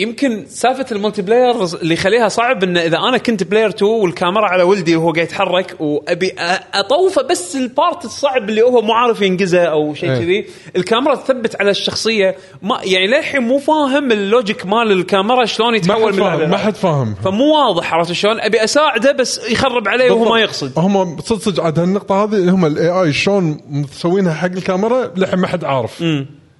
[0.00, 4.62] يمكن سالفة ال multiplayer اللي يخليها صعب إن إذا أنا كنت player 2 والكاميرا على
[4.62, 6.34] ولدي وهو قاعد يتحرك وأبي
[6.74, 10.18] أطوفه بس ال part الصعب اللي هو مو عارف ينقزه أو شيء إيه.
[10.18, 10.46] كذي.
[10.76, 12.36] الكاميرا تثبت على الشخصية.
[12.62, 16.38] ما يعني للحين مو فاهم ال logic مال الكاميرا شلون ما يتحول حد من لعبة
[16.38, 16.56] فاهم ما.
[16.56, 17.14] حد فاهم.
[17.24, 20.72] فمو واضح عرفت شلون؟ أبي أساعده بس يخرب علي وهو ما يقصد.
[20.76, 25.46] هم صدق صدق عاد هالنقطة هذه هم الاي اي شلون مسوينها حق الكاميرا للحين ما
[25.46, 26.04] حد عارف.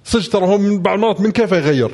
[0.03, 1.91] صدق ترى هو من بعض المرات من كيف يغير.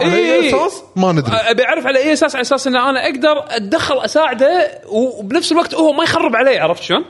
[0.00, 0.32] على إيه.
[0.42, 3.98] اي أساس ما ندري أبي أعرف على أي أساس على أساس إن أنا أقدر أتدخل
[4.04, 7.04] أساعده وبنفس الوقت هو ما يخرب علي عرفت شلون؟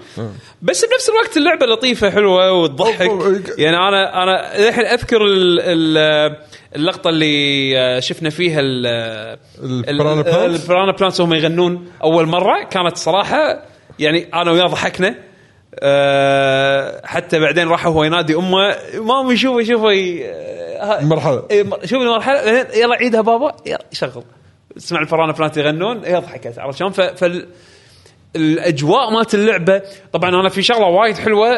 [0.63, 3.11] بس بنفس الوقت اللعبة لطيفة حلوة وتضحك.
[3.59, 6.37] يعني أنا أنا الحين أذكر ال- ال-
[6.77, 9.39] اللقطة اللي شفنا فيها ال-
[9.89, 13.63] ال Piranha ال- Plants؟ ال Piranha Plants وهم يغنون أول مرة كانت صراحة
[13.99, 15.15] يعني أنا وياه ضحكنا
[15.75, 21.47] أه حتى بعدين راح هو ينادي أمه مامي شوفي شوفي آه، مرحلة.
[21.51, 24.25] إيه، مر- شوف المرحلة بعدين يلا عيدها بابا يلا شغل
[24.77, 27.49] اسمع ال Piranha Plant يغنون هي ضحكت عرفت شلون؟ ف- فال
[28.37, 31.49] الأجواء مالت اللعبة طبعا أنا في شغلة وايد حلوة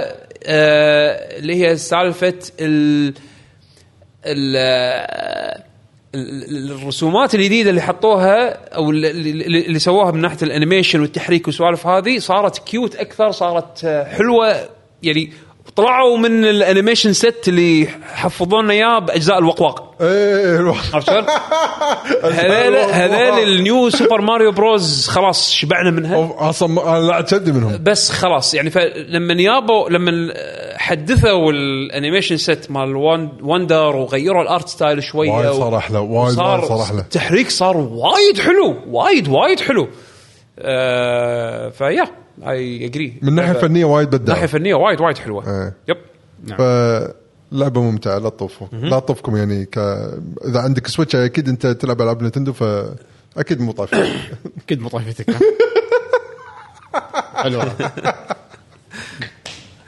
[0.47, 3.15] آه اللي هي سالفة ال
[4.27, 5.63] ال ال-
[6.15, 12.59] الرسومات الجديدة اللي حطوها أو اللي, سووها من ناحية ال animation والتحريك والسوالف هذه صارت
[12.59, 14.69] cute أكثر صارت آه، حلوة
[15.03, 15.33] يعني
[15.77, 19.95] طلعوا من ال animation set اللي حفظوا لنا اياه باجزاء الوقواق.
[20.01, 21.25] إيه عرفت شلون؟
[22.41, 26.35] هذيل هذيل ال New Super Mario Bros خلاص شبعنا منها.
[26.39, 27.79] أصلا أنا لا منهم.
[27.83, 30.33] بس خلاص يعني فلما يابوا لما
[30.77, 32.97] حدثوا ال animation set مال
[33.43, 37.01] Wonder وغيروا ال art style شوية وايد صار أحلى وايد صار وايد أحلى.
[37.01, 39.89] التحريك صار وايد حلو وايد وايد حلو.
[40.59, 42.05] آه ف
[42.49, 42.87] yeah.
[42.87, 45.45] I agree من ناحية فنية وايد ناحية بدع فنية وايد وايد حلوة.
[45.47, 45.75] إيه.
[45.89, 45.97] yep.
[46.59, 48.67] فلعبة ممتعة لا تطوفوا.
[48.73, 49.79] لا تطوفكم يعني ك...
[50.49, 53.95] إذا عندك Switch أكيد أنت تلعب ألعاب Nintendo فاكيد مو طايف
[54.65, 55.31] أكيد مو طايفتك.
[55.31, 55.39] ها؟
[57.43, 57.59] حلو.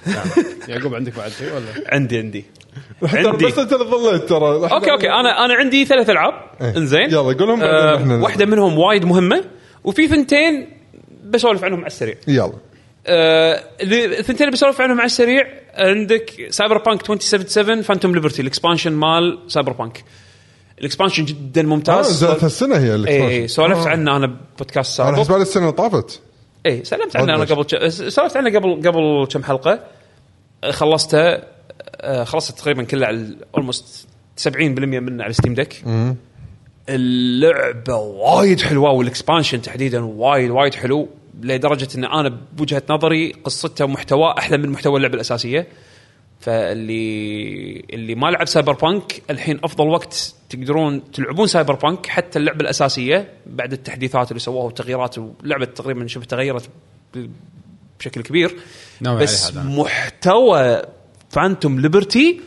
[0.06, 0.26] نعم.
[0.68, 2.44] يعقوب عندك بعد شيء ولا؟ عندي عندي.
[3.02, 3.46] عندي.
[3.46, 4.70] بس أنت اللي ظليت ترى.
[4.72, 5.10] okay okay.
[5.10, 6.32] أنا أنا عندي ثلاث ألعاب.
[6.60, 6.76] إيه.
[6.76, 7.02] إنزين.
[7.10, 7.74] يلا قولهم بعدين.
[7.74, 8.22] آه إحنا نلعب.
[8.22, 9.44] واحدة منهم وايد مهمة
[9.84, 10.81] وفي ثنتين
[11.24, 12.14] بسولف عنهم على السريع.
[12.28, 12.52] يلا.
[13.06, 18.92] آه، اللي- الثنتين اللي بسولف عنهم على السريع عندك Cyberpunk 2077 Phantom Liberty ال expansion
[18.92, 20.04] مال Cyberpunk ال
[20.78, 23.28] expansion جدا آه ممتاز نزلت هالسنة هي اي ال expansion.
[23.28, 23.90] اي سولفت آه.
[23.90, 25.20] عنه أنا بودكاست أنا سابق.
[25.20, 26.20] حسب على السنة اللي طافت.
[26.66, 29.80] اي سولفت عنه أنا قبل سولفت عنه قبل قبل كم حلقة.
[30.64, 31.42] آه، خلصتها
[32.00, 35.82] آه، خلصت تقريبا كلها على almost 70% منه على Steam Deck
[36.88, 41.08] اللعبة وايد حلوة وال expansion تحديدا وايد وايد حلو
[41.42, 45.66] لدرجة إن أنا بوجهة نظري قصته ومحتواه أحلى من محتوى اللعبة الأساسية.
[46.40, 53.72] فاللي اللي ما لعب Cyberpunk الحين أفضل وقت تقدرون تلعبون Cyberpunk حتى اللعبة الأساسية بعد
[53.72, 56.68] التحديثات اللي سووها والتغييرات واللعبه تقريبا شبه تغيرت
[57.98, 58.56] بشكل كبير.
[59.00, 59.56] بس.
[59.56, 60.82] محتوى
[61.30, 62.40] Phantom Liberty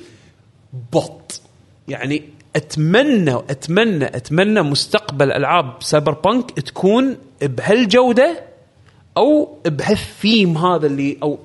[0.93, 1.41] بط.
[1.87, 2.23] يعني
[2.55, 8.43] أتمنى أتمنى أتمنى مستقبل ألعاب Cyberpunk تكون بهالجودة
[9.17, 11.39] أو بهالثيم هذا اللي أو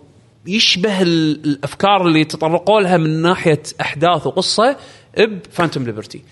[0.47, 4.77] يشبه ال- الأفكار اللي تطرقوا لها من ناحية أحداث وقصة
[5.19, 6.23] ب Phantom Liberty.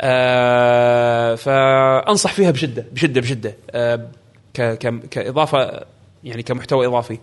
[0.00, 4.08] آه فأنصح فيها بشدة بشدة بشدة آه
[5.10, 5.84] كإضافة
[6.24, 7.18] يعني كمحتوى إضافي.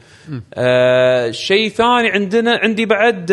[0.53, 3.25] آه شيء ثاني عندنا عندي بعد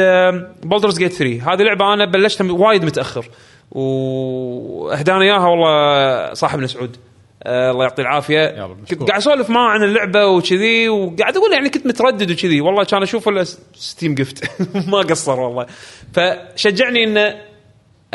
[0.62, 3.28] Baldur's Gate 3 هذه لعبة أنا بلشتها وايد متأخر.
[3.70, 6.96] واهدانا إياها والله صاحبنا سعود
[7.42, 8.66] آه الله يعطيه العافية.
[8.90, 9.02] كنت.
[9.02, 12.60] قاعد أسولف معه عن اللعبة وكذي وقاعد أقول يعني كنت متردد وكذي.
[12.60, 13.44] والله كان أشوف ولا
[13.74, 14.50] Steam gift
[14.88, 15.66] ما قصر والله.
[16.12, 17.53] فشجعني إنه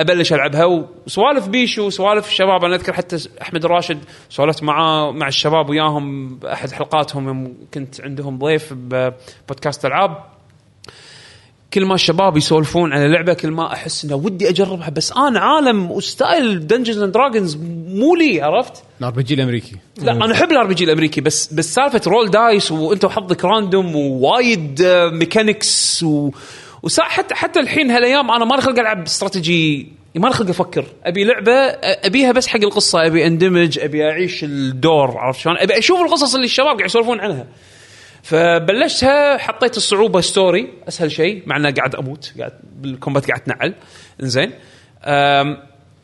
[0.01, 2.63] أبلش العبها وسوالف بيشو وسوالف الشباب.
[2.63, 7.27] أنا أذكر حتى أحمد الراشد سولفت معاه مع الشباب وياهم بأحد حلقاتهم.
[7.27, 10.17] يوم كنت عندهم ضيف ببودكاست ألعاب.
[11.73, 14.89] كل ما الشباب يسولفون عن اللعبة كل ما أحس إنه ودي أجربها.
[14.89, 17.55] بس أنا عالم و style Dungeons and Dragons
[17.87, 19.75] مو لي عرفت؟ ال RPG الأمريكي.
[20.01, 21.21] لا أنا أحب ال RPG الأمريكي.
[21.21, 24.81] بس بس سالفة roll dice وأنت وحظك random ووايد
[25.11, 26.31] mechanics و
[26.83, 30.85] وسا حتى حتى الحين هالايام أنا ماني خلق ألعب استراتيجي ما خلق أفكر.
[31.03, 33.05] أبي لعبة أبيها بس حق القصة.
[33.05, 37.47] أبي أندمج أبي أعيش الدور عرفت شلون؟ أبي أشوف القصص اللي الشباب قاعد يسولفون عنها.
[38.23, 43.75] فبلشتها حطيت الصعوبة story أسهل شيء مع انه قاعد أموت قاعد بال combat قاعد تنعل
[44.23, 44.51] إنزين.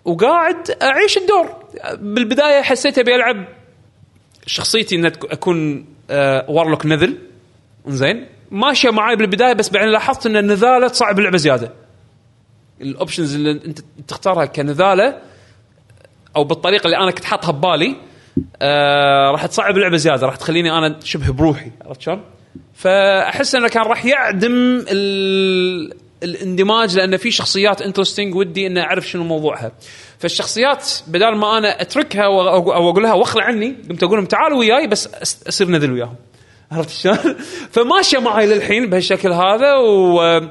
[0.06, 1.56] وقاعد أعيش الدور.
[1.94, 3.46] بالبداية حسيت أبي ألعب
[4.46, 5.86] شخصيتي ان أكون
[6.50, 7.18] warlock نذل
[7.88, 8.28] إنزين.
[8.56, 11.72] ماشية معاي بالبداية بس بعدين لاحظت إن النذالة تصعب اللعبة زيادة
[12.82, 15.18] ال options اللي أنت تختارها كنذالة
[16.36, 17.96] أو بالطريقة اللي أنا كنت حاطها ببالي
[18.62, 22.22] آه راح تصعب اللعبة زيادة راح تخليني أنا شبه بروحي عرفت شلون؟
[22.74, 25.94] فأحس إنه كان راح يعدم ال...
[26.24, 29.72] الاندماج لأن في شخصيات interesting ودي إني أعرف شنو موضوعها.
[30.20, 34.88] فالشخصيات بدل ما أنا أتركها أو أقول لها وأخلع عني قمت أقول لهم تعالوا وياي
[34.88, 35.08] بس
[35.48, 36.16] اصير نذل وياهم.
[36.72, 37.18] عرفت شلون؟
[37.72, 40.42] فماشية معي للحين بهالشكل هذا و...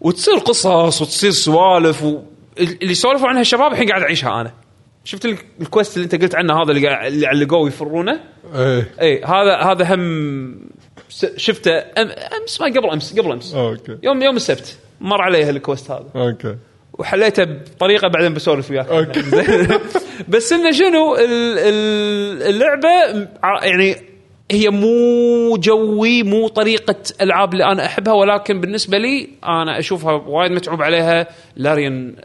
[0.00, 2.18] وتصير قصص وتصير سوالف و...
[2.58, 4.52] اللي سولفوا عنها الشباب الحين قاعد أعيشها أنا.
[5.04, 8.20] شفت ال- ال quest اللي أنت قلت عنه هذا اللي قاعد اللي علقوه يفرونه؟
[8.54, 10.56] إيه اي هذا هذا هم
[11.36, 12.08] شفته أم
[12.42, 16.06] أمس ما قبل أمس قبل أمس okay يوم يوم السبت مر علي ال quest هذا
[16.16, 16.56] okay
[16.98, 19.18] وحليته بطريقة بعدين بسولف وياك.
[19.18, 19.68] زين؟
[20.28, 22.88] بس إنه شنو ال- ال- اللعبة
[23.62, 23.96] يعني
[24.50, 30.52] هي مو جوي مو طريقة ألعاب اللي أنا أحبها ولكن بالنسبة لي أنا أشوفها وايد
[30.52, 31.26] متعوب عليها.
[31.56, 32.16] Larian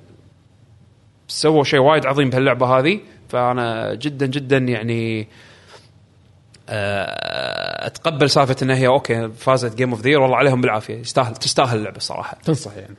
[1.28, 3.00] سووا شيء وايد عظيم بهاللعبة هذه
[3.30, 5.28] فأنا جدا جدا يعني
[6.70, 11.00] آه، أتقبل سالفة انها هي okay فازت game of the والله عليهم بالعافية.
[11.00, 12.96] يستاهل تستاهل اللعبة الصراحه تنصح يعني.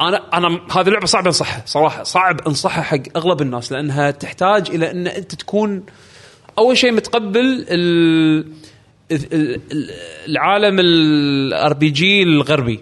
[0.00, 4.90] أنا أنا هذه اللعبة صعب أنصحها صراحة صعب أنصحها حق أغلب الناس لأنها تحتاج إلى
[4.90, 5.82] إن أنت تكون
[6.58, 8.44] أول شيء متقبل ال
[9.12, 9.90] ال- ال-
[10.28, 12.80] العالم ال RPG الغربي.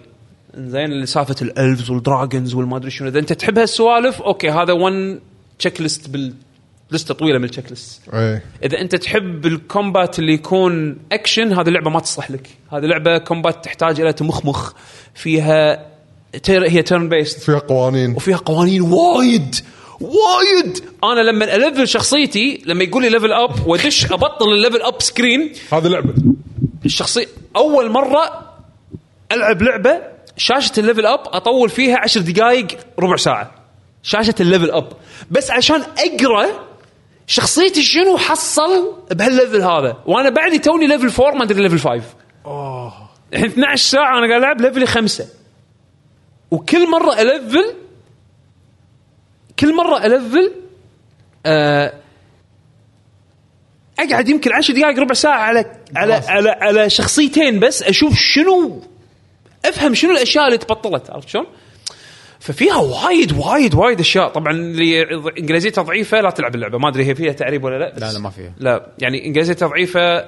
[0.57, 3.07] زين اللي سالفة ال elves وال dragons والما ادري شنو.
[3.07, 5.19] إذا أنت تحب هالسوالف okay هذا one
[5.59, 8.01] checklist بال list طويلة من ال checklist
[8.63, 12.49] إذا أنت تحب ال combat اللي يكون اكشن هذه اللعبة ما تصلح لك.
[12.71, 14.73] هذه لعبة combat تحتاج إلى تمخمخ.
[15.15, 15.87] فيها
[16.43, 18.15] تير هي turn-based فيها قوانين.
[18.15, 19.55] وفيها قوانين وايد.
[20.01, 20.83] وايد.
[21.03, 25.53] أنا لما ألفل شخصيتي لما يقول لي level up وأدش أبطل ال level up screen
[25.73, 26.13] هذه لعبة.
[26.85, 27.25] الشخصية
[27.55, 28.53] أول مرة
[29.31, 30.01] ألعب لعبة
[30.37, 32.67] شاشة ال level up أطول فيها عشر دقائق
[32.99, 33.51] ربع ساعة.
[34.03, 34.89] شاشة ال level up
[35.31, 36.67] بس عشان أقرأ
[37.27, 39.97] شخصيتي شنو حصل بهال level هذا.
[40.05, 42.01] وأنا بعدي توني level 4 ما أدري level 5
[43.33, 45.27] الحين 12 ساعة أنا قاعد ألعب level خمسة.
[46.51, 47.73] وكل مرة ألفل
[49.59, 50.51] كل مرة الفل
[51.45, 51.93] آه
[53.99, 58.81] أقعد يمكن 10 دقائق ربع ساعة على على على على شخصيتين بس أشوف شنو
[59.65, 61.45] أفهم شنو الأشياء اللي تبطلت عرفت شلون؟
[62.39, 64.29] ففيها وايد وايد وايد أشياء.
[64.29, 65.03] طبعا اللي
[65.39, 66.77] انجليزيتها ضعيفه لا تلعب اللعبة.
[66.77, 68.53] ما أدري هي فيها تعريب ولا لا بس لا، لا، ما فيها.
[68.57, 68.87] لا.
[68.99, 70.25] يعني انجليزيتها ضعيفه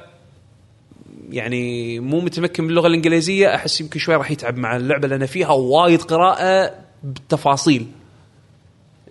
[1.30, 3.56] يعني مو متمكن باللغة الإنجليزية.
[3.56, 7.88] أحس يمكن شوي راح يتعب مع اللعبة لأن فيها وايد قراءة بالتفاصيل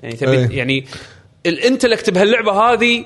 [0.03, 0.57] يعني تبي أي.
[0.57, 0.85] يعني
[1.47, 3.05] ال intellect بهاللعبة هذه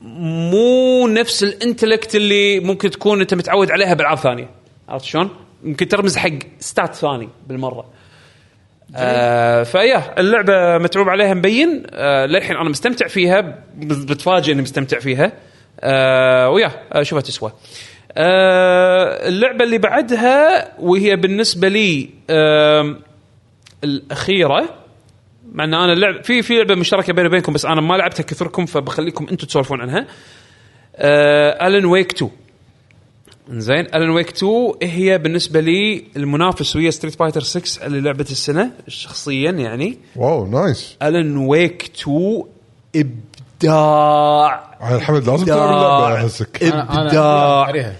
[0.00, 4.50] مو نفس ال intellect اللي ممكن تكون أنت متعود عليها بألعاب ثانية.
[4.88, 5.30] عرفت شلون؟
[5.62, 7.84] ممكن ترمز حق ستات ثاني بالمرة.
[8.96, 11.82] آه ف yeah اللعبة متعوب عليها مبين.
[11.90, 15.32] آه للحين أنا مستمتع فيها بتفاجئ إني مستمتع فيها.
[15.80, 17.52] آه و yeah آه شوفها تسوى.
[18.16, 22.96] آه اللعبة اللي بعدها وهي بالنسبة لي آه
[23.84, 24.74] الأخيرة
[25.52, 28.66] مع إن أنا اللعب في في لعبة مشتركة بيني وبينكم بس أنا ما لعبتها كثركم
[28.66, 30.06] فبخليكم أنتم تسولفون عنها.
[31.66, 32.30] Alan Wake 2
[33.50, 38.70] زين Alan Wake 2 هي بالنسبة لي المنافس ويا Street Fighter 6 اللي لعبه السنة
[38.88, 39.98] شخصيا يعني.
[40.16, 40.96] wow nice.
[41.02, 42.44] Alan Wake 2
[42.96, 44.68] إبداع.
[44.96, 46.62] الحمد لازم تلعب اللعبة أحسك.
[46.62, 47.92] إبداع.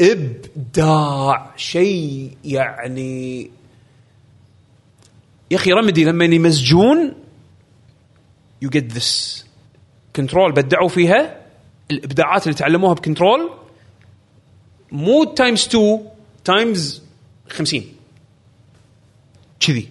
[0.00, 1.50] إبداع.
[1.56, 3.50] شيء يعني
[5.50, 7.14] يا أخي Remedy لما يمزجون
[8.62, 9.46] you get this
[10.16, 11.40] Control بدعوا فيها
[11.90, 13.50] الإبداعات اللي تعلموها ب Control
[14.92, 16.08] مو times 2
[16.44, 17.02] times
[17.48, 17.84] 50
[19.60, 19.88] كذي.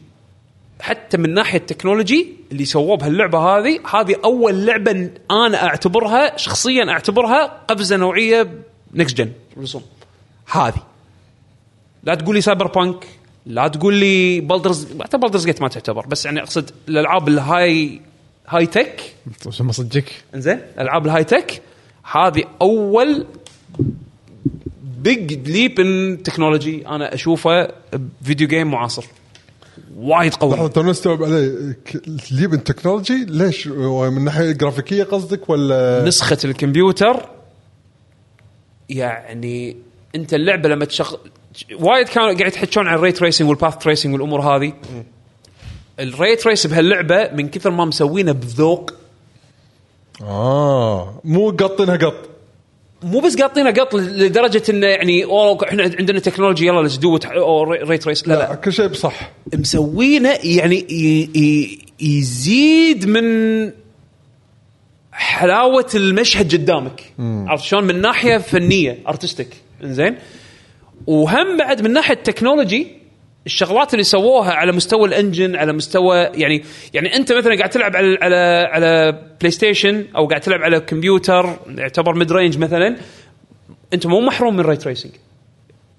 [0.81, 6.89] حتى من ناحية ال technology اللي سووه بهاللعبة هذه هذه أول لعبة أنا أعتبرها شخصيا
[6.89, 9.83] أعتبرها قفزة نوعية next gen رسوم
[10.51, 10.83] هذه.
[12.03, 13.07] لا تقول لي Cyberpunk
[13.45, 18.01] لا تقول لي Baldur's حتى Baldur's Gate ما تعتبر بس يعني أقصد الألعاب ال
[18.47, 19.01] high high tech
[19.45, 20.59] وش ما صدقك؟ إنزين.
[20.79, 21.61] العاب ال high tech
[22.11, 23.25] هذه أول
[24.99, 27.67] big leap in technology أنا أشوفه
[28.21, 29.05] ب video game معاصر.
[29.97, 31.97] وايد لحظة قوي تو نستوعب عليه ك-
[32.29, 37.29] تجيب ال technology ليش؟ من ناحية جرافيكية قصدك ولا؟ نسخة الكمبيوتر
[38.89, 39.77] يعني
[40.15, 41.17] أنت اللعبة لما تشغل
[41.79, 44.73] وايد كانوا قاعد يتحكون عن ال ray tracing وال path tracing والأمور هذه.
[45.99, 48.91] ال ray trace بهاللعبة من كثر ما مسوينه بذوق.
[50.21, 52.29] آه مو قاطينها قط.
[53.03, 57.19] مو بس قاطينه قط لدرجة إنه يعني أوه إحنا عندنا technology يلا let's do
[57.71, 58.39] ray trace لا لا.
[58.39, 59.31] لا كل شيء بصح.
[59.53, 60.85] مسوينه يعني
[61.99, 63.71] يزيد من
[65.11, 67.13] حلاوة المشهد قدامك.
[67.19, 69.49] عرفت شلون؟ من ناحية فنية artistic
[69.81, 70.17] زين
[71.07, 72.87] وهم بعد من ناحية technology
[73.45, 77.95] الشغلات اللي سووها على مستوى ال engine على مستوى يعني يعني أنت مثلا قاعد تلعب
[77.95, 82.97] على على على PlayStation أو قاعد تلعب على كمبيوتر يعتبر mid range مثلا
[83.93, 85.11] أنت مو محروم من ray tracing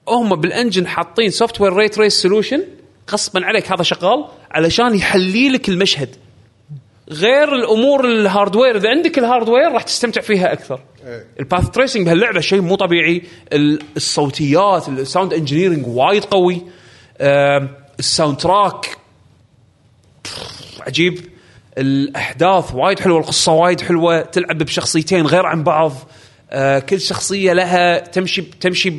[0.09, 2.63] هم بال engine حاطين software ray trace solution
[3.11, 6.17] غصبا عليك هذا شغال علشان يحلي لك المشهد.
[7.11, 8.77] غير الأمور ال hardware.
[8.77, 10.81] إذا عندك ال hardware راح تستمتع فيها أكثر.
[11.41, 13.23] ال path tracing بهاللعبة شيء مو طبيعي.
[13.53, 16.63] ال- الصوتيات ال sound engineering وايد قوي.
[17.99, 18.87] ال soundtrack
[20.87, 21.19] عجيب.
[21.79, 24.21] الأحداث وايد حلوة القصة وايد حلوة.
[24.21, 25.93] تلعب بشخصيتين غير عن بعض.
[26.51, 28.93] آه كل شخصية لها تمشي تمشي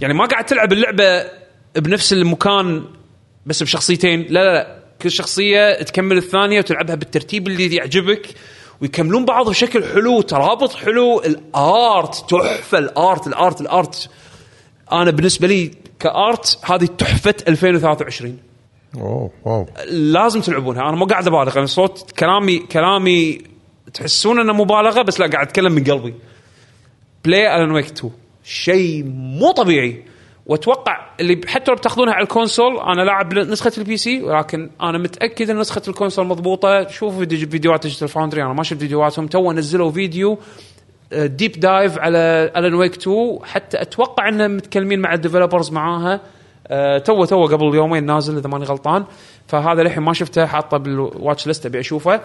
[0.00, 1.24] يعني ما قاعد تلعب اللعبة
[1.76, 2.84] بنفس المكان
[3.46, 4.20] بس بشخصيتين.
[4.20, 4.79] لا لا لا.
[5.02, 8.34] كل شخصية تكمل الثانية وتلعبها بالترتيب اللي يعجبك
[8.80, 11.20] ويكملون بعض بشكل حلو ترابط حلو.
[11.20, 14.10] الآرت تحفة الآرت الآرت الآرت.
[14.92, 18.38] أنا بالنسبة لي كآرت هذه تحفة 2023
[18.96, 19.66] أوه واو.
[19.88, 20.82] لازم تلعبونها.
[20.82, 23.38] أنا مو قاعد أبالغ أنا صوت كلامي كلامي
[23.94, 26.14] تحسون إنه مبالغة بس لا قاعد أتكلم من قلبي.
[27.24, 28.12] play Alan Wake 2
[28.44, 30.04] شيء مو طبيعي.
[30.50, 34.98] واتوقع اللي حتى لو بتاخذونها على ال console أنا لاعب نسخة ال PC ولكن أنا
[34.98, 36.88] متأكد إن نسخة ال console مضبوطة.
[36.88, 39.26] شوفوا فيديو فيديوهات Digital Foundry أنا ما شفت فيديوهاتهم.
[39.26, 40.38] تو نزلوا فيديو
[41.12, 42.18] deep dive على
[42.56, 46.20] Alan Wake 2 حتى أتوقع إنهم متكلمين مع ال developers معاها.
[46.66, 49.04] آه، تو تو قبل يومين نازل إذا ماني غلطان.
[49.46, 52.20] فهذا للحين ما شفته حاطه بال watch list أبي أشوفه.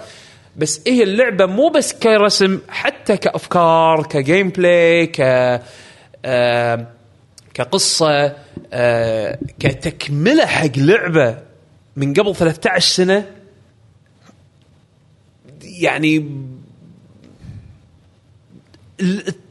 [0.55, 5.21] بس هي اللعبة مو بس كرسم حتى كأفكار كجيم بلاي ك
[6.25, 6.87] آه،
[7.55, 8.35] كقصة
[8.73, 11.37] آه، كتكملة حق لعبة
[11.95, 13.25] من قبل 13 سنة
[15.61, 16.29] يعني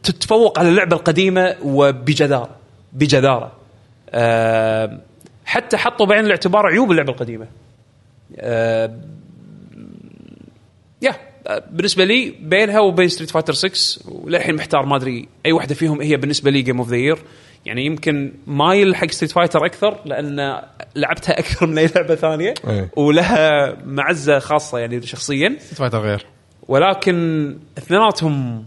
[0.03, 2.57] تتفوق على اللعبة القديمة وبجدارة
[2.93, 3.53] بجدارة.
[4.11, 5.01] أه
[5.45, 7.47] حتى حطوا بعين الاعتبار عيوب اللعبة القديمة.
[8.37, 9.01] أه
[11.03, 11.15] yeah
[11.47, 16.01] آه، بالنسبة لي بينها وبين Street Fighter 6 وللحين محتار ما أدري أي واحدة فيهم
[16.01, 17.19] هي بالنسبة لي game of the year
[17.67, 20.63] يعني يمكن مايل حق Street Fighter أكثر لأن
[20.97, 22.91] لعبتها أكثر من أي لعبة ثانية إيه.
[22.97, 25.57] ولها معزة خاصة يعني شخصيا.
[25.59, 26.27] Fighter غير.
[26.69, 28.65] ولكن اثنيناتهم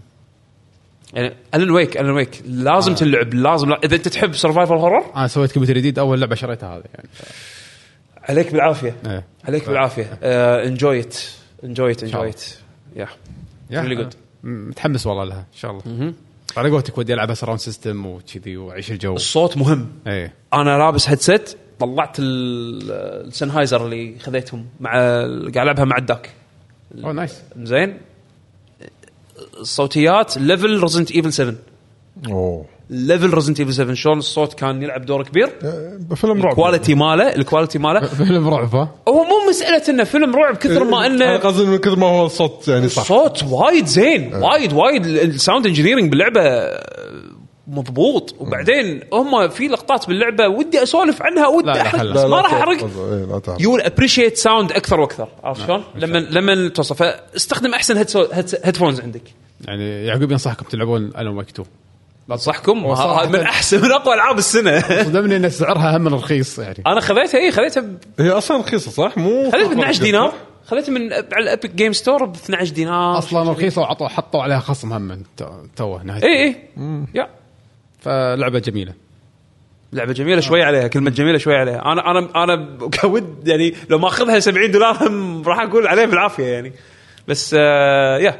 [1.14, 2.96] يعني Alan Wake Alan Wake لازم آه.
[2.96, 3.80] تلعب لازم لا.
[3.84, 7.10] إذا أنت تحب survival horror أنا سويت كمبيوتر جديد أول لعبة شريتها هذه يعني.
[8.30, 8.96] عليك بالعافية.
[9.06, 9.24] إيه.
[9.46, 10.20] عليك بالعافية.
[10.24, 11.16] enjoy it
[11.64, 12.44] enjoy it enjoy it
[12.96, 13.08] yeah.
[14.44, 16.14] م- متحمس والله لها إن شاء الله.
[16.58, 19.16] على قولتك ودي العبها surround system وكذي وأعيش الجو.
[19.16, 19.88] الصوت مهم.
[20.08, 20.34] إيه.
[20.54, 22.92] أنا لابس headset طلعت ال-
[23.28, 26.30] ال Sennheiser اللي خذيتهم مع قاعد ألعبها مع ال DAC
[27.04, 27.98] أوه nice زين.
[29.60, 31.56] الصوتيات level Resident Evil 7
[32.28, 32.66] أوه.
[32.90, 35.50] level Resident Evil 7 شلون الصوت كان يلعب دور كبير؟
[36.16, 36.52] فيلم رعب.
[36.52, 38.00] ال quality ماله ال quality ماله.
[38.26, 41.78] فيلم رعب ها؟ هو مو مسألة إنه فيلم رعب كثر ما أنا إنه قصدي من
[41.78, 43.04] كثر ما هو الصوت يعني صح.
[43.04, 45.06] صوت وايد زين وايد وايد.
[45.06, 46.42] ال sound engineering باللعبة
[47.68, 48.36] مضبوط.
[48.40, 52.14] وبعدين هم في لقطات باللعبة ودي أسولف عنها ودي أحرق.
[52.14, 52.54] بس ما راح.
[52.54, 52.88] أحرق.
[53.60, 55.28] you appreciate sound أكثر وأكثر.
[55.44, 57.98] عرفت شلون؟ لما لما توصل فاستخدم أحسن
[58.64, 59.22] headphones عندك.
[59.68, 61.68] يعني يعقوب ينصحكم تلعبون Alan Wake 2
[62.32, 64.80] انصحكم هو صراحة- هذا من احسن من أقوى ألعاب السنة.
[65.04, 66.84] صدمني ان سعرها هم من رخيص يعني.
[66.88, 70.34] أنا خذيتها اي خذيتها ب- هي أصلا رخيصة صح؟ مو خذيتها ب 12 دينار.
[70.66, 73.18] خذيتها من على ال Epic Games Store ب 12 دينار.
[73.18, 76.24] أصلا رخيصة وعطوا حطوا عليها خصم هم من تو- توه نهاية.
[76.24, 76.56] اي اي
[77.16, 77.28] yeah.
[78.00, 78.94] فلعبة جميلة.
[79.94, 81.82] لعبة جميلة شوي عليها كلمة جميلة شوي عليها.
[81.92, 86.74] أنا أنا أنا could يعني لو ماخذها 70 دولار هم راح أقول عليها بالعافية يعني.
[87.28, 88.40] بس آه يا.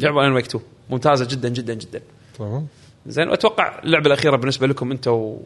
[0.00, 2.00] لعبه Alan Wake 2 ممتازة جدا جدا جدا.
[2.38, 2.66] تمام.
[3.06, 5.36] زين وأتوقع اللعبة الأخيرة بالنسبة لكم أنتم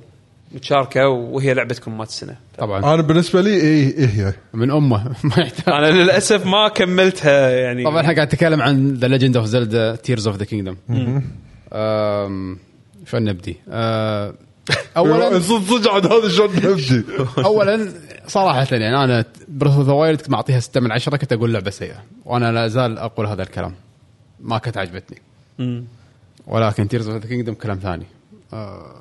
[0.53, 2.37] متشاركة وهي لعبتكم مالت السنة.
[2.59, 2.95] طبعا.
[2.95, 4.33] أنا بالنسبة لي إيه إيه هي.
[4.55, 5.05] من أمه.
[5.37, 5.75] ما يحتاج.
[5.75, 7.85] أنا للأسف ما كملتها يعني.
[7.85, 10.77] طبعا إحنا قاعد نتكلم عن The Legend of Zelda Tears of the Kingdom
[13.07, 14.35] شو نبدي؟ آه،
[14.97, 17.03] اولا صدق صدق عاد هذا شلون نمشي
[17.39, 17.89] اولا
[18.27, 21.71] صراحة يعني أنا Breath of the Wild كنت معطيها 6 من 10 كنت أقول لعبة
[21.71, 23.75] سيئة وأنا لا زال أقول هذا الكلام.
[24.41, 25.19] ما كانت عجبتني.
[26.47, 28.07] ولكن Tears of the Kingdom كلام ثاني.
[28.53, 28.97] آه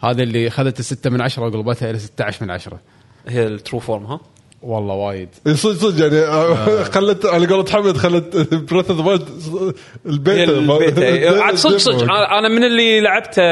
[0.00, 2.80] هذا اللي اخذت 6 من 10 وقلبتها إلى 16 من 10
[3.28, 4.20] هي ال true form ها؟
[4.62, 5.28] والله وايد.
[5.54, 8.36] صدق صدق يعني آه، خلت على قولة حمد خلت
[8.72, 9.72] Breath of the
[10.06, 10.48] ال beta.
[10.48, 11.40] هي البيت إيه.
[11.42, 13.42] عاد صدق صدق أنا من اللي لعبته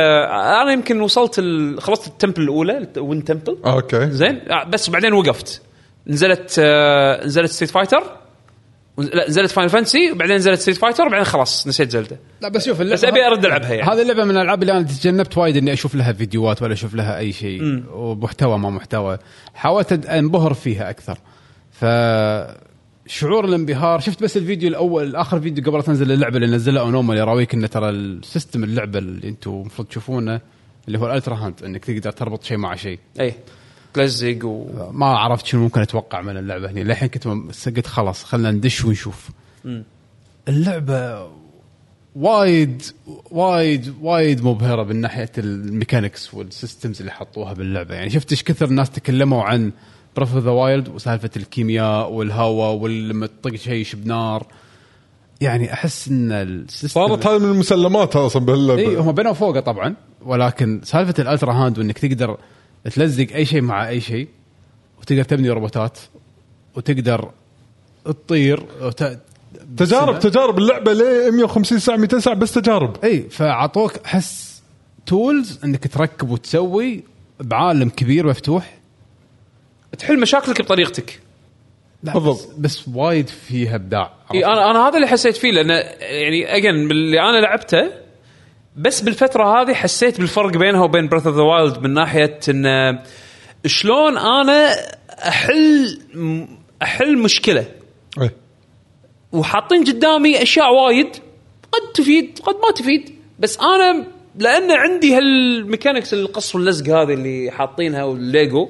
[0.62, 1.80] أنا يمكن وصلت ال...
[1.82, 4.11] خلصت ال temple الأولى wind temple أوكي.
[4.11, 5.62] زين آه، بس بعدين وقفت.
[6.07, 8.03] نزلت آه، نزلت Street Fighter
[8.99, 12.82] لا نزلت Final Fantasy وبعدين نزلت Street Fighter وبعدين خلاص نسيت Zelda لا بس شوف
[12.82, 13.92] بس أبي أرد ألعبها يعني.
[13.92, 17.18] هذه اللعبة من الألعاب اللي أنا تجنبت وايد إني أشوف لها فيديوهات ولا أشوف لها
[17.18, 19.18] أي شيء ومحتوى ما محتوى.
[19.55, 21.18] حاولت انبهر فيها أكثر.
[21.70, 21.84] ف
[23.07, 27.55] شعور الانبهار شفت بس الفيديو الأول آخر فيديو قبل تنزل اللعبة اللي نزلها اونوما يراويك
[27.55, 30.40] انه ترى ال system اللعبة اللي أنتم المفروض تشوفونه
[30.86, 32.99] اللي هو ال Ultrahand إنك تقدر تربط شيء مع شيء.
[33.20, 33.34] أي.
[33.95, 38.24] تلزق و ما عرفت شنو ممكن أتوقع من اللعبة هنا للحين كنت م- قلت خلاص
[38.24, 39.28] خلينا ندش ونشوف.
[40.49, 41.28] اللعبة
[42.16, 42.82] وايد
[43.30, 47.95] وايد وايد مبهرة من ناحية ال mechanics وال systems اللي حطوها باللعبة.
[47.95, 49.72] يعني شفت إيش كثر الناس تكلموا عن
[50.16, 54.47] Breath of the Wild وسالفة الكيمياء والهواء ولما تطق شيء يشب نار
[55.40, 59.61] يعني أحس إن ال system صارت هذه من المسلمات أصلا باللعبه اي هم بنوا فوقه
[59.61, 62.36] طبعا ولكن سالفة ال Ultrahand وإنك تقدر
[62.91, 64.28] تلزق أي شيء مع أي شيء
[65.01, 65.99] وتقدر تبني روبوتات
[66.74, 67.30] وتقدر
[68.05, 69.18] تطير وت...
[69.76, 70.59] تجارب تجارب.
[70.59, 73.05] اللعبة ليه 150 ساعة 200 ساعة بس تجارب.
[73.05, 74.62] إي فأعطوك احس
[75.07, 77.05] tools إنك تركب وتسوي
[77.41, 78.78] بعالم كبير مفتوح.
[79.99, 81.20] تحل مشاكلك بطريقتك.
[82.03, 82.49] لا بالضبط.
[82.59, 85.70] بس, بس وايد فيها إبداع إي أنا أنا هذا اللي حسيت فيه لأن
[86.01, 88.03] يعني اجين باللي أنا لعبته
[88.77, 92.99] بس بالفترة هذه حسيت بالفرق بينها وبين Breath of the Wild من ناحية إن
[93.66, 94.75] شلون أنا
[95.29, 95.99] أحل
[96.83, 97.66] أحل مشكلة
[98.20, 98.35] إيه.
[99.33, 101.16] وحاطين قدامي أشياء وايد
[101.72, 104.07] قد تفيد قد ما تفيد بس أنا
[104.39, 108.68] لأن عندي هال mechanics القص واللزق هذه اللي حاطينها والليجو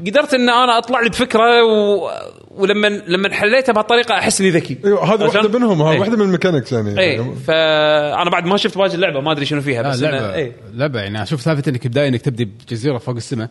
[0.00, 2.10] قدرت إن أنا أطلع لي بفكرة و...
[2.50, 4.78] ولما لما حليتها بهالطريقة أحس إني ذكي.
[4.84, 6.00] أيوه هذه واحدة منهم هذه إيه.
[6.00, 7.00] واحدة من ال mechanics يعني.
[7.00, 10.52] اي فانا بعد ما شفت باقي اللعبه ما أدري شنو فيها بس لعبة إيه.
[10.72, 13.50] لعبة يعني أشوف سالفة إنك بداية إنك تبدي بجزيرة فوق السماء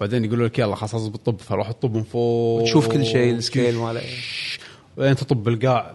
[0.00, 2.62] بعدين يقولوا لك يلا خلاص اضبط طب فروح تطب من فوق.
[2.64, 4.00] تشوف كل شيء ال scale ماله.
[4.98, 5.94] بعدين تطب بالقاع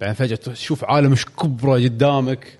[0.00, 2.58] بعدين فجأة تشوف عالم إيش كبرة قدامك.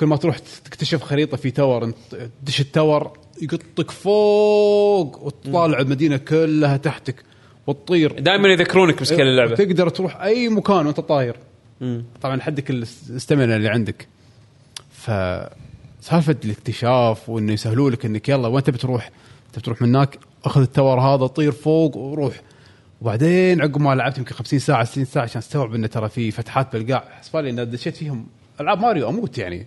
[0.00, 1.92] وكل ما تروح تكتشف خريطة في tower
[2.42, 7.24] تدش ال tower يقطك فوق وتطالع المدينة كلها تحتك
[7.66, 8.20] وتطير.
[8.20, 9.54] دائما يذكرونك ب scale اللعبة.
[9.54, 11.36] تقدر تروح أي مكان وأنت طاير.
[12.22, 14.08] طبعا حدك ال stamina اللي عندك.
[14.90, 15.10] ف
[16.00, 19.10] سالفة الاكتشاف وإنه يسهلوا لك إنك يلا وين تبي تروح؟
[19.52, 22.40] تبي تروح من هناك؟ أخذ ال tower هذا طير فوق وروح.
[23.00, 26.72] وبعدين عقب ما لعبت يمكن 50 ساعة 60 ساعة عشان استوعب إنه ترى في فتحات
[26.72, 28.26] بالقاع حسبالي ان دشيت فيهم
[28.60, 29.66] ألعاب ماريو أموت يعني.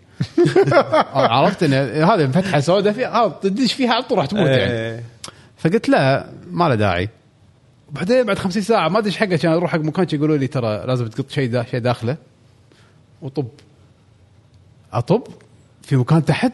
[1.13, 1.73] عرفت إن
[2.03, 4.71] هذا فتحه سوداء فيها آه، تدش فيها على طول راح تموت يعني.
[4.73, 5.03] إيه.
[5.57, 7.09] فقلت لا ما له داعي.
[7.89, 10.83] وبعدين بعد 50 ساعة ما أدري إيش حقه عشان أروح حق مكان يقولوا لي ترى
[10.87, 12.17] لازم تقط شيء دا شيء داخله.
[13.21, 13.47] وطب.
[14.93, 15.23] أطب؟
[15.81, 16.51] في مكان تحت؟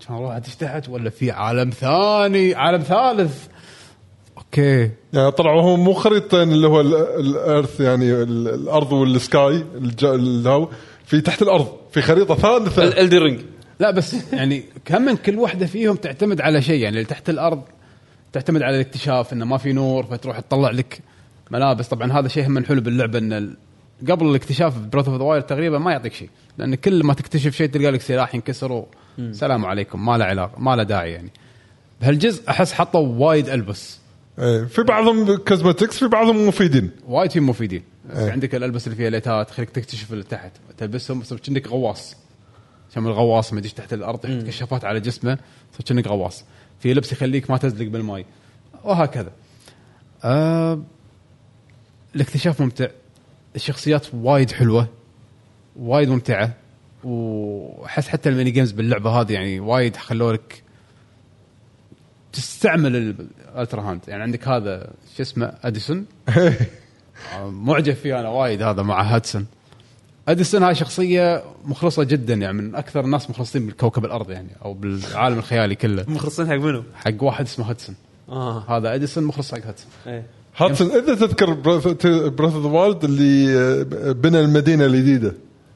[0.00, 3.46] عشان أروح أدش تحت ولا في عالم ثاني؟ عالم ثالث.
[4.38, 4.90] أوكي.
[5.12, 9.64] يعني طلعوا هو مو خريطتين اللي هو ال- ال Earth يعني ال- الأرض وال sky
[10.02, 10.68] الهو
[11.04, 13.00] في تحت الأرض في خريطة ثالثة.
[13.00, 13.40] Elden Ring
[13.80, 17.62] لا بس يعني كم من كل واحدة فيهم تعتمد على شيء؟ يعني اللي تحت الأرض
[18.32, 20.98] تعتمد على الاكتشاف إنه ما في نور فتروح تطلع لك
[21.50, 21.88] ملابس.
[21.88, 23.54] طبعا هذا شيء هم حلو باللعبة إن
[24.10, 27.90] قبل الاكتشاف Breath of the تقريبا ما يعطيك شيء لأن كل ما تكتشف شيء تلقى
[27.90, 28.84] لك سلاح ينكسر
[29.32, 31.30] سلام عليكم ما له علاقة ما له داعي يعني.
[32.00, 33.98] بهالجزء أحس حطوا وايد ألبس.
[34.38, 36.90] إيه، في بعضهم cosmetics في بعضهم مفيدين.
[37.08, 37.82] وايد فيهم مفيدين.
[38.10, 38.30] إيه.
[38.30, 40.52] عندك الألبس اللي فيها ليتات تخليك تكتشف اللي تحت.
[40.78, 42.16] تلبسهم تصير كأنك غواص.
[42.90, 45.38] عشان من الغواص ما يدش تحت الأرض يحط كشافات على جسمه
[45.86, 46.44] كأنك غواص.
[46.80, 48.24] في لبس يخليك ما تزلق بالماء
[48.84, 49.32] وهكذا.
[50.24, 50.82] آه
[52.14, 52.88] الاكتشاف ممتع.
[53.56, 54.88] الشخصيات وايد حلوة
[55.76, 56.54] وايد ممتعة.
[57.04, 60.62] وأحس حتى ال mini games باللعبة هذه يعني وايد خلوا لك
[62.32, 66.06] تستعمل ال Ultrahand يعني عندك هذا شو اسمه اديسون
[67.44, 69.46] معجب فيه أنا وايد هذا مع هادسون.
[70.28, 75.38] اديسون هاي شخصية مخلصة جدا يعني من أكثر الناس مخلصين بالكوكب الأرض يعني أو بالعالم
[75.38, 76.04] الخيالي كله.
[76.08, 77.94] مخلصين حق منو؟ حق واحد اسمه هادسون.
[78.28, 78.76] آه.
[78.76, 79.90] هذا اديسون مخلص حق هادسون.
[80.06, 80.26] إيه.
[80.56, 85.34] هادسون إذا تذكر Breath of the Wild اللي آه، بنى المدينة الجديدة.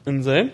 [0.09, 0.51] إنزين.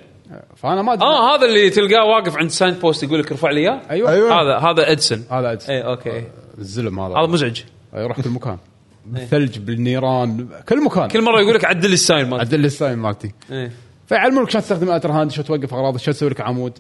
[0.56, 1.06] فأنا ما أدري.
[1.06, 4.10] آه هذا اللي تلقاه واقف عند sign post يقول لك ارفع لي إياه؟ أيوه.
[4.10, 4.42] أيوة.
[4.42, 5.70] هذا هذا اديسون هذا أدس.
[5.70, 6.24] اي okay.
[6.58, 7.14] الزلم هذا.
[7.14, 7.62] هذا مزعج.
[7.94, 8.58] يروح كل مكان
[9.06, 11.08] بالثلج بالنيران كل مكان.
[11.08, 12.46] كل مرة يقول لك عدل ال sign مالتي.
[12.46, 13.32] عدل ال sign مالتي.
[13.50, 13.70] إيه.
[14.06, 16.78] فيعلمونك شلون تستخدم ال Ultrahand شلون توقف أغراض شلون تسوي لك عمود.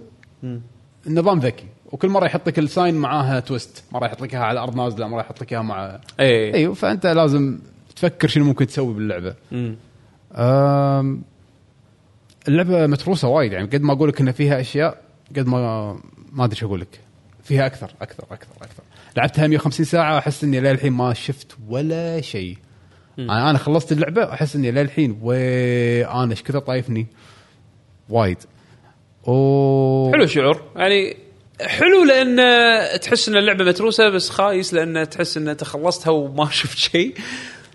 [1.06, 1.66] النظام ذكي.
[1.92, 5.08] وكل مرة يحط لك ال sign معاها twist مرة يحط لك إياها على الأرض نازلة
[5.08, 7.58] مرة يحط لك إياها مع اي أيوه فأنت لازم
[7.96, 9.34] تفكر شنو ممكن تسوي باللعبة.
[9.52, 9.76] مم.
[10.34, 11.22] أم
[12.48, 15.02] اللعبة متروسة وايد يعني قد ما أقول لك إن فيها أشياء
[15.36, 15.92] قد ما
[16.32, 17.00] ما أدري شو أقول لك
[17.44, 18.82] فيها أكثر أكثر أكثر أكثر.
[19.16, 22.56] لعبتها 150 ساعة احس إني للحين ما شفت ولا شيء.
[23.18, 27.06] أنا أنا خلصت اللعبة احس إني للحين وي أنا إيش كثر طايفني؟
[28.08, 28.38] وايد.
[29.26, 30.62] و حلو شعور.
[30.76, 31.16] يعني
[31.60, 36.78] حلو لأن تحس إن اللعبة متروسة بس خايس لأن تحس إن انت خلصتها وما شفت
[36.78, 37.14] شيء.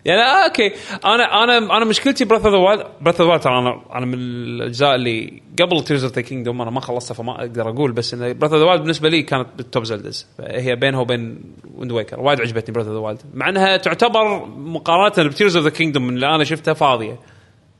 [0.10, 0.72] يعني آه okay.
[1.06, 4.14] أنا أنا أنا مشكلتي Breath of the Wild Breath of the ترى أنا أنا من
[4.14, 8.40] الأجزاء اللي قبل Tears of the Kingdom أنا ما خلصتها فما أقدر أقول بس إن
[8.40, 11.42] Breath of the Wild بالنسبة لي كانت بال top Zeldas هي بينها وبين
[11.76, 15.66] Wind Waker وايد عجبتني Breath of the Wild مع إنها تعتبر مقارنة ب Tears of
[15.66, 17.20] the Kingdom اللي أنا شفتها فاضية.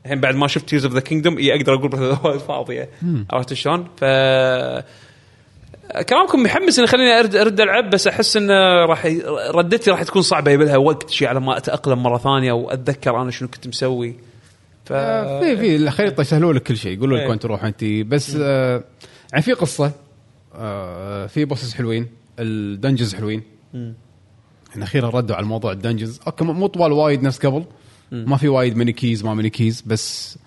[0.04, 2.88] الحين بعد ما شفت Tears of the Kingdom أقدر أقول Breath of the Wild فاضية.
[3.30, 4.04] عرفت شلون؟ ف
[6.08, 8.54] كلامكم محمس ان يخليني ارد أرد ألعب بس أحس انه
[8.84, 9.22] راح ي-
[9.54, 13.30] ردتي راح تكون صعبة يبي لها وقت شيء على ما أتأقلم مرة ثانية وأتذكر أنا
[13.30, 14.14] شنو كنت مسوي.
[14.84, 17.28] ف في في الخريطه يسهلوا لك كل شيء يقولوا لك إيه.
[17.30, 17.84] وين تروح أنت.
[17.84, 18.84] بس آه
[19.32, 19.92] يعني في قصة
[20.54, 22.06] آه في bosses حلوين
[22.38, 23.42] ال dungeons حلوين.
[24.76, 26.20] ان أخيرا ردوا على موضوع ال dungeons.
[26.26, 27.64] okay مو طوال وايد نفس قبل
[28.12, 30.38] ما في وايد many keys ما many keys بس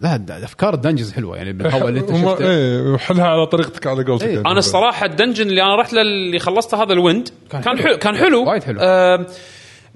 [0.00, 4.26] لا أفكار ال dungeons حلوة يعني اللي أنت شفته إيه وحلها على طريقتك على قولتك
[4.26, 4.34] إيه.
[4.34, 4.48] يعني.
[4.48, 7.78] أنا الصراحة ال dungeon اللي أنا رحت له اللي خلصته هذا ال wind كان كان
[7.78, 7.88] حلو.
[7.88, 8.78] حلو كان حلو وايد حلو.
[8.80, 9.26] آه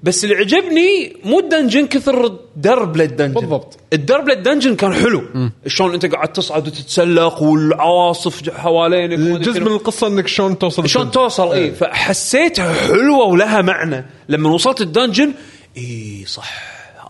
[0.03, 3.77] بس اللي عجبني مو ال dungeon كثر الدرب لل dungeon بالضبط.
[3.93, 5.23] الدرب لل dungeon كان حلو
[5.67, 9.61] شلون أنت قاعد تصعد وتتسلق والعواصف حوالينك أدري جزء.
[9.61, 11.11] من القصة إنك شلون توصل شلون.
[11.11, 15.33] توصل اي فحسيتها حلوة ولها معنى لما وصلت ال dungeon
[15.77, 16.51] اي صح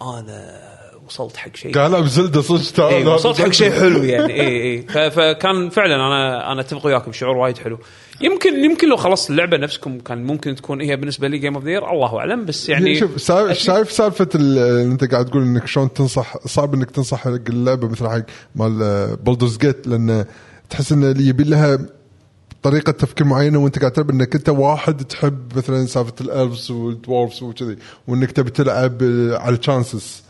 [0.02, 0.65] أنا
[1.07, 1.73] وصلت حق شيء.
[1.73, 3.72] قاعد العب زلدة صدق اي هذا وصلت حق شيء.
[3.72, 4.34] حلو يعني.
[4.34, 7.80] اي اي فكان فعلا أنا أنا أتفق وياكم شعور وايد حلو.
[8.22, 11.77] يمكن يمكن لو خلصت اللعبة نفسكم كان ممكن تكون هي بالنسبة لي جيم اوف ذا
[11.77, 13.18] الله أعلم بس يعني شوف
[13.52, 14.30] شايف سالفة
[14.82, 18.22] أنت قاعد تقول إنك شلون تنصح صعب إنك تنصح حق اللعبة مثل حق
[18.56, 20.26] مال بولدرز جيت لأن
[20.69, 21.80] تحس إن اللي يبي لها
[22.64, 27.77] طريقة تفكير معينة وأنت قاعد تلعب إنك أنت واحد تحب مثلا سالفة الالفز والدورفز وكذي
[28.07, 30.23] وإنك تبي تلعب آه، على الشانسز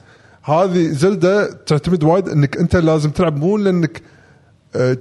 [0.46, 4.02] هذه زلدة تعتمد وايد إنك أنت لازم تلعب مو لأنك
[4.76, 4.98] آه،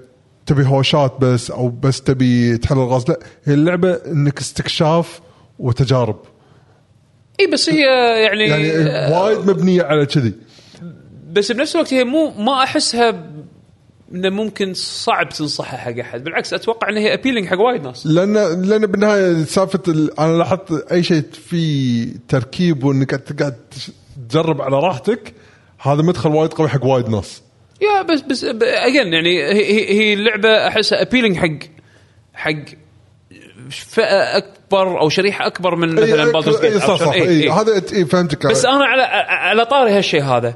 [0.47, 5.21] تبي هوشات بس أو بس تبي تحل الغاز لا هي اللعبة إنك استكشاف
[5.59, 6.17] وتجارب.
[7.41, 7.83] إي بس هي
[8.25, 10.33] يعني, يعني آه، وايد مبنية على كذي.
[11.33, 13.25] بس بنفس الوقت هي مو ما أحسها
[14.15, 18.07] إنه ممكن صعب تنصحها حق أحد بالعكس أتوقع إن هي appealing حق وايد ناس.
[18.07, 23.57] لأن لأن بالنهاية سالفة ال- أنا لاحظت أي شيء في تركيب وإنك قاعد
[24.29, 25.35] تجرب على راحتك
[25.81, 27.43] هذا مدخل وايد قوي حق وايد ناس.
[27.83, 31.69] yeah بس بس again يعني هي هي- اللعبه احسها appealing حق
[32.35, 32.65] حق
[33.71, 37.15] فئة أكبر أو شريحة أكبر من مثلا Baldur's إي، صح صح.
[37.59, 40.55] هذا فهمتك بس أنا على على طاري هالشيء هذا.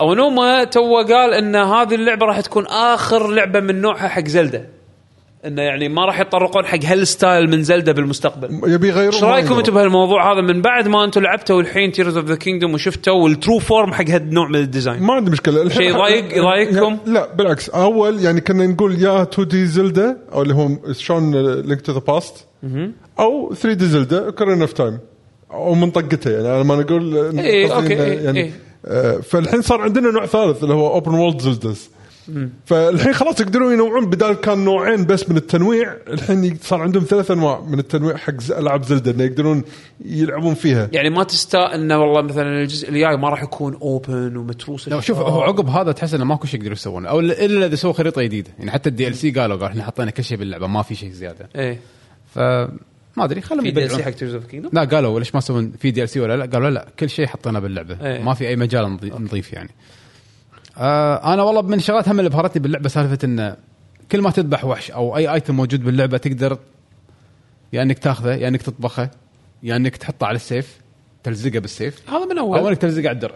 [0.00, 4.68] أونوما too قال إن هذه اللعبة راح تكون آخر لعبة من نوعها حق زلده
[5.46, 8.60] إنه يعني ما راح يتطرقون حق هال style من زلدة بالمستقبل.
[8.72, 12.26] يبي يغيرون إيش رأيكم أنتم بهالموضوع هذا؟ من بعد ما أنتم لعبتوا الحين Tears of
[12.26, 15.62] the Kingdom وشفتوا ال true form حق هالنوع من ال design ما عندي مشكلة.
[15.62, 17.68] الحين- شيء يضايق- يضايقكم؟ لا بالعكس.
[17.68, 22.46] أول يعني كنا نقول يا 2D Zelda أو اللي هو شلون Link to the Past
[23.18, 24.98] أو 3D Zelda Ocarina of Time
[25.50, 26.48] أو منطقته يعني.
[26.48, 28.50] أنا ما نقول إيه، okay، إنه إيه، يعني إيه.
[28.86, 31.90] آه، فالحين صار عندنا نوع ثالث اللي هو open world Zeldas
[32.66, 37.60] فالحين خلاص يقدرون ينوعون بدال كان نوعين بس من التنويع الحين صار عندهم ثلاث أنواع
[37.60, 39.62] من التنويع حق ألعاب زلدا إنه يقدرون
[40.04, 40.88] يلعبون فيها.
[40.92, 45.18] يعني ما تستاء إنه والله مثلا الجزء الجاي ما راح يكون اوبن ومتروس لا شوف
[45.18, 47.08] هو عقب هذا تحس إنه ماكو شيء يقدروا يسوونه.
[47.08, 48.50] أو الا إذا سووا خريطة جديدة.
[48.58, 51.10] يعني حتى الدي إل سي قالوا قال إحنا حطينا كل شيء باللعبة ما في شيء
[51.10, 51.48] زيادة.
[51.56, 51.78] إيه.
[52.34, 52.78] فما
[53.18, 55.38] أدري خلهم في دي ال سي يبدعون حق تيرز اوف كينجدوم لا قالوا ليش ما
[55.38, 57.96] يسوون في دي ال سي ولا لا؟ قالوا لا كل شيء حطينا باللعبة.
[58.06, 58.22] إيه.
[58.22, 59.70] ما في أي مجال نضي- نضيف يعني.
[60.80, 63.56] آه أنا والله من الشغلات هم اللي بهرتني باللعبة سالفة انه
[64.12, 66.58] كل ما تذبح وحش أو أي ايتم موجود باللعبة تقدر
[67.72, 69.10] يا إنك تاخذه يا إنك تطبخه
[69.62, 70.76] يا إنك تحطه على السيف
[71.24, 72.10] تلزقه بالسيف.
[72.10, 73.34] هذا من أو اول إنك تلزقه على الدرع.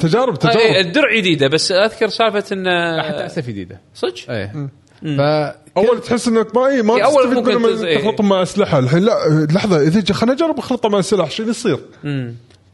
[0.00, 0.56] تجارب آه، تجارب.
[0.58, 3.80] إيه، الدرع جديدة بس أذكر سالفة انه حتى اسف جديدة.
[3.94, 4.68] صدق؟ إيه.
[5.02, 5.20] ف
[5.76, 7.98] أول تحس إنك ما اي ما إي، أول تستفيد ممكن منهم تز- إي.
[7.98, 8.78] تخلطهم مع أسلحة.
[8.78, 11.80] الحين لا لحظة إذا خليني اجرب اخلطه مع سلاح شو اللي يصير؟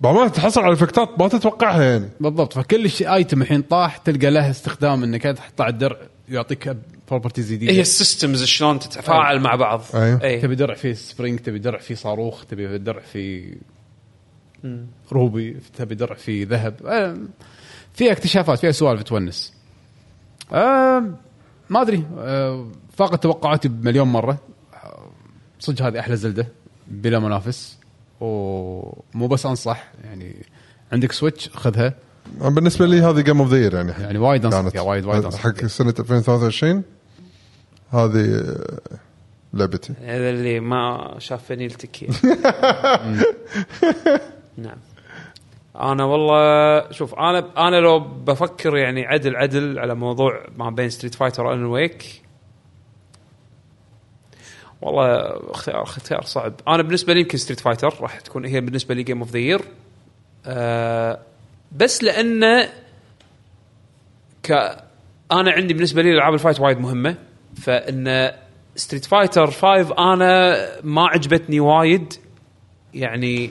[0.00, 2.08] بعد ما تحصل على افكتات ما تتوقعها يعني.
[2.20, 2.52] بالضبط.
[2.52, 5.96] فكل شيء ايتم الحين طاح تلقى له استخدام إنك تحطه على الدرع
[6.28, 6.76] يعطيك
[7.08, 7.72] properties جديدة.
[7.72, 9.82] هي ال systems شلون تتفاعل مع بعض.
[9.94, 10.22] أيوه.
[10.22, 13.54] اي تبي درع فيه spring تبي درع فيه صاروخ تبي درع فيه
[15.12, 16.74] ruby تبي درع فيه ذهب.
[16.86, 17.16] آه،
[17.94, 19.52] فيها اكتشافات فيها سوالف تونس.
[20.52, 21.04] آه،
[21.70, 22.04] ما أدري.
[22.18, 22.66] آه،
[22.96, 24.38] فاقت توقعاتي بمليون مرة.
[25.60, 26.48] صدق هذه أحلى زلدة
[26.86, 27.77] بلا منافس.
[28.20, 30.46] ومو بس أنصح يعني
[30.92, 31.94] عندك Switch خذها.
[32.40, 33.92] بالنسبة لي هذه game of the year يعني.
[34.00, 35.40] يعني وايد أنصح وايد وايد أنصح.
[35.40, 35.66] حق.
[35.66, 36.82] سنه 2023
[37.90, 38.56] هذه
[39.54, 39.92] لعبتي.
[40.02, 41.96] هذا اللي ما شاف فانيلتك
[44.56, 44.76] نعم.
[45.80, 51.14] أنا والله شوف أنا أنا لو بفكر يعني عدل عدل على موضوع ما بين Street
[51.14, 52.22] Fighter و Alan Wake
[54.82, 55.06] والله
[55.50, 56.54] اختيار اختيار صعب.
[56.68, 59.60] أنا بالنسبة لي يمكن Street Fighter راح تكون هي بالنسبة لي game of the year
[61.72, 62.68] بس لأنه
[64.42, 64.52] ك
[65.32, 67.16] أنا عندي بالنسبة لي العاب ال fight وايد مهمة.
[67.62, 68.32] فإن
[68.76, 72.12] Street Fighter 5 أنا ما عجبتني وايد.
[72.94, 73.50] يعني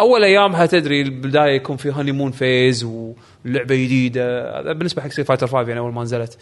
[0.00, 4.60] أول ايامها تدري البداية يكون في honeymoon phase ولعبة جديدة.
[4.60, 6.38] هذا بالنسبة حق Street Fighter 5 يعني أول ما نزلت.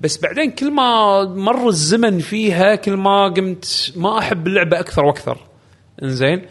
[0.00, 5.38] بس بعدين كل ما مر الزمن فيها كل ما قمت ما أحب اللعبة أكثر وأكثر.
[6.02, 6.42] إنزين؟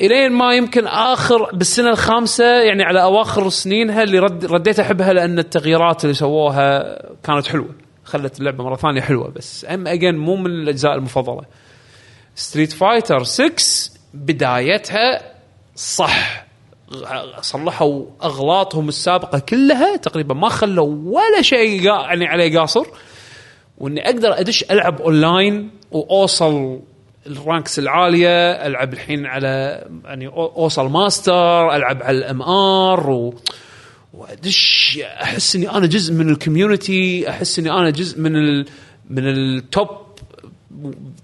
[0.00, 5.38] إلين ما يمكن آخر بالسنة الخامسة يعني على أواخر سنينها اللي رد رديت أحبها لأن
[5.38, 7.74] التغييرات اللي سووها كانت حلوة.
[8.04, 9.66] خلت اللعبة مرة ثانية حلوة بس.
[9.68, 11.42] أم again مو من الأجزاء المفضلة.
[12.34, 15.33] Street Fighter 6 بدايتها
[15.76, 16.44] صح.
[17.40, 22.86] صلحوا أغلاطهم السابقة كلها تقريبا ما خلوا ولا شيء يعني عليه قاصر.
[23.78, 26.80] وإني أقدر أدش ألعب أونلاين وأوصل
[27.26, 33.34] ال ranks العالية ألعب الحين على يعني أوصل ماستر ألعب على ال MR و
[34.14, 38.66] وأدش أحس إني أنا جزء من ال community أحس إني أنا جزء من ال
[39.10, 39.88] من ال top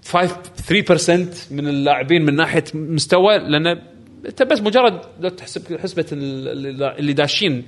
[0.05, 0.35] 5
[1.47, 3.81] 3% من اللاعبين من ناحية مستوى لأن
[4.25, 7.65] أنت بس مجرد لو تحسب حسبة ال- اللي داشين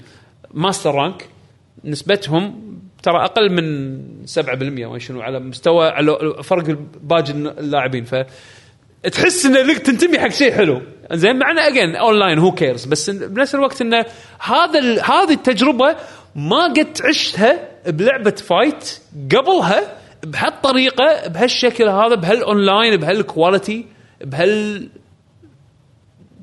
[0.54, 1.28] master rank
[1.84, 2.64] نسبتهم
[3.04, 8.04] ترى أقل من 7% ما شنو على مستوى على فرق باقي اللاعبين.
[8.06, 8.16] ف
[9.12, 10.82] تحس إن لك تنتمي حق شيء حلو.
[11.12, 14.06] زين مع انه again online هو curse بس بنفس الوقت انه
[14.40, 15.96] هذا هذه التجربة
[16.36, 19.00] ما قد عشتها بلعبة fight
[19.32, 23.86] قبلها بهالطريقة بهالشكل هذا بهالاونلاين بهال quality
[24.22, 24.90] بهال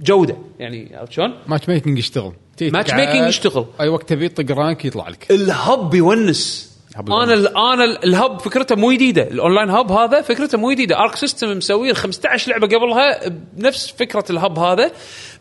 [0.00, 0.36] جودة.
[0.58, 2.32] يعني عرفت شلون؟ matchmaking يشتغل
[2.62, 3.66] matchmaking يشتغل.
[3.80, 5.30] أي وقت تبي طق rank يطلع لك.
[5.30, 6.70] ال hub يونس.
[6.98, 9.22] أنا ال أنا ال- ال hub فكرته مو جديدة.
[9.22, 10.98] ال online hub هذا فكرته مو جديدة.
[10.98, 14.90] Arc System مسوين 15 لعبة قبلها بنفس فكرة ال hub هذا.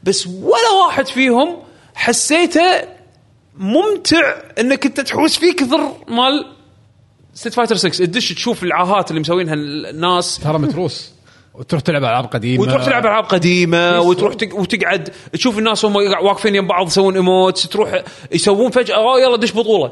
[0.03, 1.57] بس ولا واحد فيهم
[1.95, 2.81] حسيته
[3.57, 6.45] ممتع إنك أنت تحوس فيه كثر مال
[7.33, 10.39] Street Fighter 6 تدش تشوف العاهات اللي مسوينها الناس.
[10.39, 11.11] ترى متروس.
[11.59, 12.61] وتروح تلعب ألعاب قديمة.
[12.63, 14.55] وتروح تلعب ألعاب قديمة وتروح تق...
[14.55, 19.53] وتقعد تشوف الناس هم واقفين يم بعض يسوون emotes تروح يسوون فجأة أوه يلا دش
[19.53, 19.91] بطولة.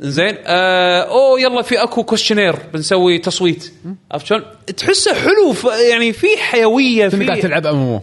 [0.00, 3.72] زين؟ آه أوه يلا في أكو question بنسوي تصويت.
[4.12, 4.42] عرفت شلون؟
[4.76, 5.64] تحسه حلو ف...
[5.90, 8.00] يعني في حيوية كنت قاعد في تلعب ام ام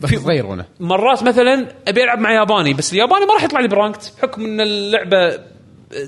[0.00, 3.60] بس في- صغير وأنا مرات مثلا أبي ألعب مع ياباني بس الياباني ما راح يطلع
[3.60, 5.38] لي ب ranked بحكم إن اللعبة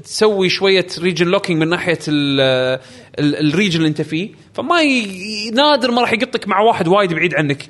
[0.04, 2.78] تسوي شوية region locking من ناحية ال-
[3.18, 4.30] ال- ال region اللي انت فيه.
[4.54, 5.50] فما ي...
[5.50, 7.62] نادر ما راح يقطك مع واحد وايد بعيد عنك.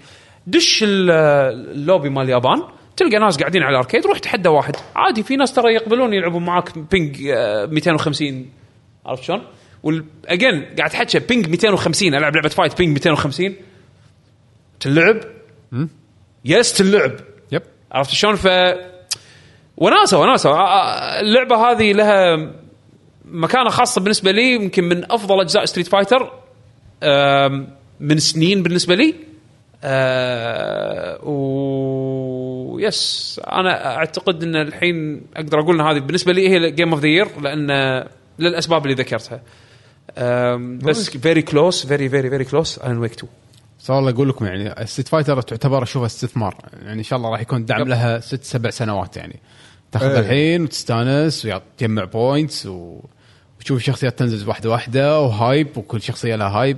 [0.46, 1.10] دش ال-
[1.76, 2.62] اللوبي مال اليابان
[2.96, 4.76] تلقى ناس قاعدين على ال arcade روح تحدى واحد.
[4.96, 8.46] عادي في ناس ترى يقبلون يلعبون معاك ping آه، 250
[9.06, 9.42] عرفت شلون؟
[9.82, 13.54] و again قاعد تحكي ping 250 ألعب لعبة fight ping 250
[14.80, 15.20] تلعب؟
[16.44, 17.12] yes تلعب.
[17.52, 17.62] yep
[17.92, 18.46] عرفت شلون؟ ف
[19.80, 20.50] وناسة وناسة.
[21.20, 22.50] اللعبة هذه لها
[23.24, 26.32] مكانة خاصة بالنسبة لي يمكن من أفضل أجزاء Street Fighter
[28.00, 29.14] من سنين بالنسبة لي.
[31.22, 37.00] و yes أنا أعتقد إن الحين أقدر أقول إن هذه بالنسبة لي هي game of
[37.00, 37.70] the year لأن
[38.38, 39.40] للأسباب اللي ذكرتها.
[40.84, 43.32] بس very close very very very close Alan Wake 2
[43.80, 46.56] بس والله أقول لكم يعني ال Street Fighter تعتبر اشوفها استثمار.
[46.82, 47.88] يعني إن شاء الله راح يكون دعم yep.
[47.88, 49.40] لها ست سبع سنوات يعني.
[49.92, 50.18] تاخذ إيه.
[50.18, 53.00] الحين وتستانس وتجمع points و...
[53.58, 56.76] وتشوف الشخصيات تنزل واحدة واحدة و hype وكل شخصية لها hype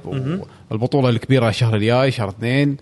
[0.70, 2.77] والبطولة الكبيرة الشهر الجاي شهر اثنين.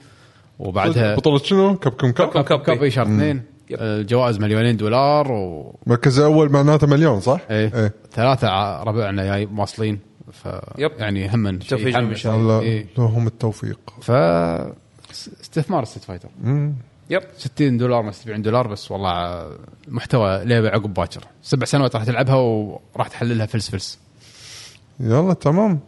[0.58, 3.42] وبعدها بطولة شنو؟ Capcom Cup Cup Cup Cup إي شهر اثنين.
[3.70, 7.92] الجوائز مليونين دولار و مركز الأول معناته مليون صح؟ إيه, إيه.
[8.12, 8.48] ثلاثة
[8.82, 9.98] ربعنا جاي واصلين
[10.32, 10.48] ف
[10.78, 10.90] yep.
[10.98, 11.60] يعني هم إن
[12.14, 12.86] شاء الله إيه.
[12.98, 13.78] لهم التوفيق.
[14.02, 14.10] ف
[15.42, 16.28] استثمار Street Fighter
[17.10, 19.46] yep 60 دولار ما 70 دولار بس والله
[19.88, 21.20] محتوى لعبة عقب باكر.
[21.42, 23.98] سبع سنوات راح تلعبها وراح تحللها فلس فلس
[25.00, 25.80] يلا تمام.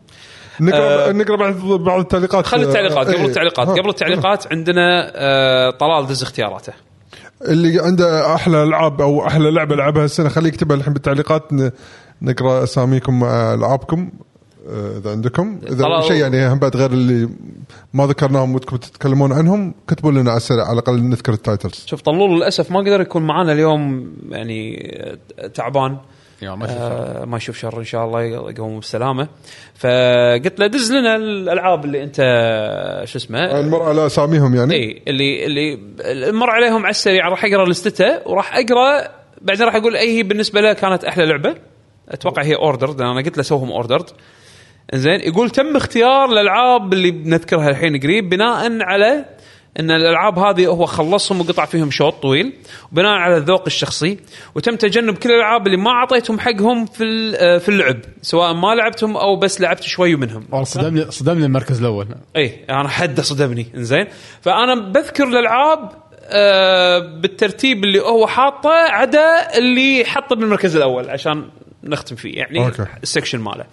[0.60, 2.46] نقرأ نقرأ بعد بعض التعليقات.
[2.46, 3.26] خلي التعليقات آه، قبل إيه.
[3.28, 3.68] التعليقات.
[3.68, 6.72] قبل التعليقات عندنا آه، طلال دز اختياراته.
[7.48, 11.52] اللي عنده أحلى ألعاب أو أحلى لعبة لعبها السنة خليه يكتبها الحين بالتعليقات.
[11.52, 11.70] ن-
[12.22, 14.10] نقرأ أساميكم مع ألعابكم.
[14.12, 14.29] آه،
[14.70, 15.60] إذا عندكم.
[15.68, 17.28] إذا شيء يعني هم بعد غير اللي
[17.94, 21.84] ما ذكرناهم ودكم تتكلمون عنهم كتبوا لنا على السريع على الأقل نذكر ال titles.
[21.86, 24.92] شوف طلول للأسف ما قدر يكون معنا اليوم يعني
[25.54, 25.96] تعبان.
[26.42, 29.28] ما شفت آه ما يشوف شر إن شاء الله يقوم بالسلامه
[29.74, 32.16] فقلت له دز لنا الألعاب اللي أنت
[33.04, 34.74] شو اسمه؟ نمر على أساميهم يعني.
[34.74, 39.08] اي اللي اللي مر عليهم على السريع راح أقرأ لستته وراح أقرأ
[39.42, 41.54] بعدين راح أقول اي هي بالنسبة له كانت أحلى لعبة.
[42.08, 44.06] أتوقع هي ordered لأن أنا قلت له سوهم ordered
[44.94, 49.24] زين يقول تم اختيار الألعاب اللي بنذكرها الحين قريب بناء على
[49.80, 52.52] إن الألعاب هذه هو خلصهم وقطع فيهم شوط طويل
[52.92, 54.18] وبناء على الذوق الشخصي
[54.54, 59.16] وتم تجنب كل الألعاب اللي ما أعطيتهم حقهم في آه، في اللعب سواء ما لعبتهم
[59.16, 60.44] أو بس لعبت شوي منهم.
[60.50, 62.06] والله صدمني صدمني المركز الأول.
[62.36, 64.06] اي أنا حده صدمني إنزين.
[64.40, 65.92] فأنا بذكر الألعاب
[66.24, 71.48] آه بالترتيب اللي هو حاطه عدا اللي حطه بالمركز الأول عشان
[71.84, 72.86] نختم فيه يعني okay.
[73.02, 73.64] ال section ماله.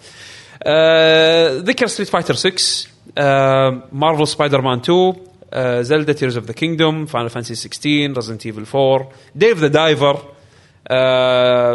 [1.58, 5.14] ذكر Street Fighter 6 آه Marvel Spider-Man 2
[5.52, 10.18] آه Zelda Tears of the Kingdom Final Fantasy 16 Resident Evil 4 Dave the Diver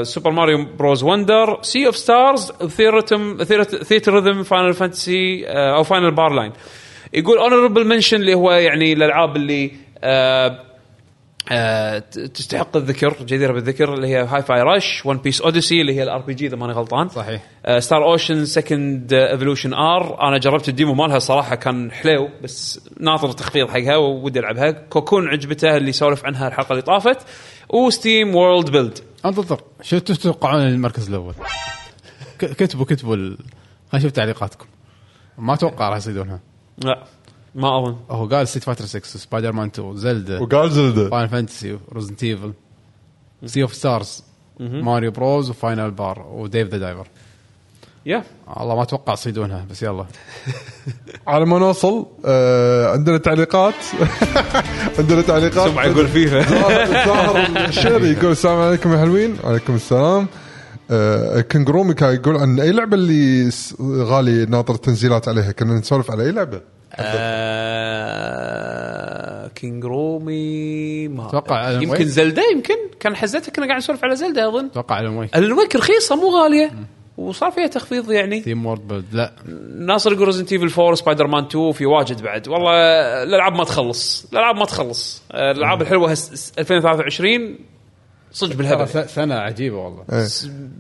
[0.04, 2.52] Super Mario Bros Wonder Sea of Stars
[3.84, 6.52] Theatrhythm Final Fantasy أو Final Bar Line
[7.14, 9.72] يقول honorable mention اللي هو يعني الألعاب اللي
[10.04, 10.73] آه
[11.52, 12.00] آه
[12.34, 16.48] تستحق الذكر جديرة بالذكر اللي هي Hi-Fi Rush One Piece Odyssey اللي هي ال RPG
[16.48, 17.10] إذا ماني غلطان.
[17.10, 17.42] صحيح.
[17.80, 23.32] Star Ocean Second Evolution R أنا جربت ال demo مالها صراحة كان حلو بس ناطر
[23.32, 24.72] تخفيض حقها ودي ألعبها.
[24.72, 27.18] Cocoon عجبته اللي سولف عنها الحلقة اللي طافت.
[27.70, 31.34] و SteamWorld Build انتظر شو تتوقعون المركز الأول؟
[32.40, 33.38] كتبوا كتبوا ال...
[33.92, 34.66] خلينا نشوف تعليقاتكم.
[35.38, 36.40] ما أتوقع راح يصيدونها.
[36.78, 37.04] لا.
[37.56, 37.96] ما أظن.
[38.10, 42.54] هو قال Street Fighter 6 سبايدر مان 2 زلدا وقال زلده Final Fantasy Resident Evil
[43.46, 44.24] Sea of Stars
[44.60, 47.08] Mario Bros و Final Bar و Dave the Diver
[48.06, 48.24] يا.
[48.48, 50.06] والله ما أتوقع يصيدونها بس يلا.
[51.28, 53.74] على ما نوصل آه عندنا تعليقات.
[55.00, 55.70] عندنا تعليقات.
[55.72, 56.42] سمع يقول فيفا.
[56.62, 59.38] ظاهر ظاهر الشيري يقول السلام عليكم يا حلوين.
[59.44, 60.28] وعليكم السلام.
[60.92, 63.50] آه كنجروميكا يقول عن أي لعبة اللي
[63.82, 66.62] غالي ناطر التنزيلات عليها كنا نسولف على أي لعبة.
[66.96, 68.44] آه
[69.48, 72.06] كينج رومي ما ألان يمكن.
[72.06, 72.76] زلدا يمكن.
[73.00, 74.66] كان حزتها كنا قاعد نسولف على زلدا أظن.
[74.66, 75.30] أتوقع الون
[75.60, 76.72] ويك رخيصة مو غالية.
[77.18, 78.40] وصار فيها تخفيض يعني.
[78.42, 79.32] تيم وورد بيلد لا.
[79.80, 82.48] ناصر يقول ريزنت ايفل 4 سبايدر مان 2 في واجد بعد.
[82.48, 82.72] والله
[83.24, 84.26] الألعاب ما تخلص.
[84.34, 85.24] الألعاب ما تخلص.
[85.34, 87.58] الألعاب الحلوة هس 2023
[88.34, 90.26] صدق بالهبل س- سنة عجيبة والله إيه.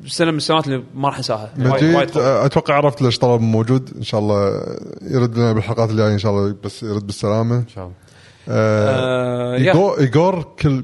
[0.07, 2.17] سنة من السنوات اللي ما راح أنساها مجيد.
[2.17, 4.63] آه، أتوقع عرفت ليش طلب موجود إن شاء الله
[5.01, 7.95] يرد لنا بالحلقات الجاية إن شاء الله بس يرد بالسلامة إن شاء الله
[8.49, 9.71] آه، يا.
[9.71, 10.84] ايجور ايجور كل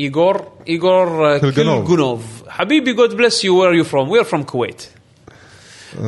[0.00, 2.22] ايجور ايجور آه، كلجنوف.
[2.48, 4.82] حبيبي جود بليس يو وير يو فروم وير فروم كويت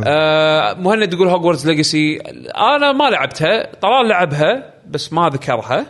[0.06, 2.16] آه مهند يقول هوجوردز ليجاسي
[2.76, 5.86] أنا ما لعبتها طلال لعبها بس ما ذكرها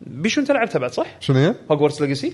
[0.00, 2.32] بيشو أنت لعبتها بعد صح؟ شنو هي؟ Hogwarts Legacy؟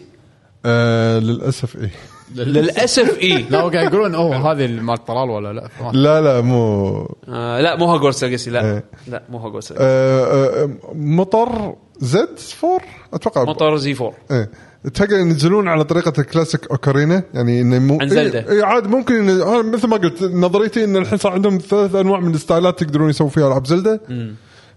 [0.66, 1.90] آه للأسف إيه.
[2.34, 6.96] للأسف اي لا هو قاعد يقولون أوه هذه مال طلال ولا لا؟ لا لا مو.
[7.28, 8.64] آه لا مو Legacy لا.
[8.64, 8.84] إيه.
[9.08, 10.24] لا مو هوجوردز آه
[10.62, 12.80] آه مطر زد 4
[13.14, 13.44] أتوقع.
[13.44, 14.50] موتور زي 4 إيه.
[14.94, 18.38] تلقى ينزلون على طريقة ال classic Ocarina يعني إنه مو عن زلدة.
[18.38, 22.20] إيه إيه عاد ممكن إن مثل ما قلت نظريتي إن الحين صار عندهم ثلاث أنواع
[22.20, 24.00] من الستايلات يقدرون يسوون فيها ألعاب زلدة.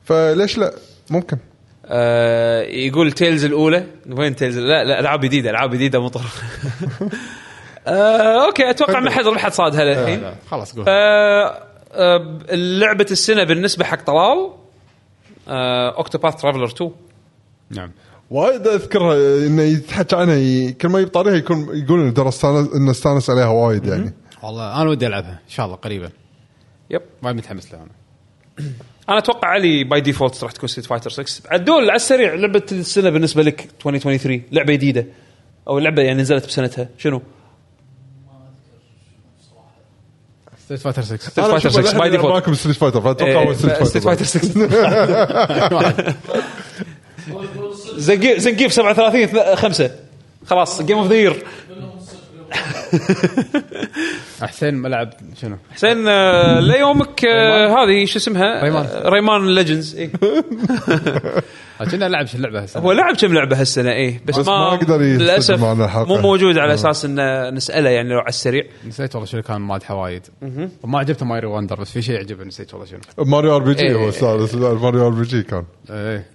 [0.04, 0.74] فليش لا؟
[1.10, 1.38] ممكن.
[1.86, 3.86] آه يقول Tales الأولى.
[4.10, 6.22] وين Tales؟ لا لا ألعاب جديدة ألعاب جديدة مطر
[7.88, 10.86] آه okay أتوقع ما حد ما حد صادها للحين لا، خلاص قول.
[10.88, 14.52] آه آه لعبة السنة بالنسبة حق طلال
[15.48, 16.92] آه Octopath Traveler 2
[17.70, 17.92] نعم.
[18.30, 23.48] وايد أذكرها إنه يتحكى عنها كل ما يبطاريها يكون يقول ترى استانس إنه استانس عليها
[23.48, 24.14] وايد يعني.
[24.44, 26.10] والله أنا ودي ألعبها إن شاء الله قريبا.
[26.90, 27.02] Yep.
[27.24, 28.72] وايد متحمس لها أنا.
[29.10, 33.10] أنا أتوقع علي by default راح تكون Street Fighter 6 عدول على السريع لعبة السنة
[33.10, 35.06] بالنسبة لك 2023 لعبة جديدة؟
[35.68, 37.22] أو لعبة يعني نزلت بسنتها شنو؟
[40.66, 44.26] Street Fighter 6 Street Fighter 6 by default معكم Street Fighter فأتوقع هو Street Fighter
[44.26, 44.70] 6
[47.98, 49.92] زنقيف زنقيف 37 5
[50.46, 51.44] خلاص game of the year
[54.48, 55.10] حسين ملعب
[55.42, 58.86] شنو؟ حسين آه، ليومك آه، هذه شو اسمها؟ Rayman.
[58.86, 60.10] آه، Rayman Legends إيه.
[61.92, 64.70] كنا لعب شو اللعبة هسه هو لعب كم لعبة هالسنة إيه بس, بس ما, ما
[64.70, 65.64] قدر يسجل للأسف.
[66.08, 66.74] مو موجود على.
[66.74, 70.22] أساس انه نسأله يعني لو على السريع نسيت والله شنو كان مادحه وايد
[70.84, 73.96] وما عجبته Mario Wonder بس في شيء عجبه نسيت والله شنو Mario RPG إيه.
[73.96, 76.26] هو السادس لا، Mario RPG كان إيه.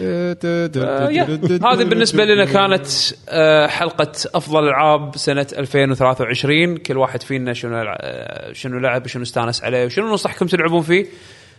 [1.70, 2.86] هذه بالنسبة لنا كانت
[3.28, 9.64] آه، حلقة أفضل ألعاب سنة 2023 كل واحد فينا شنو آه، شنو لعب وشنو استانس
[9.64, 11.06] عليه وشنو ننصحكم تلعبون فيه.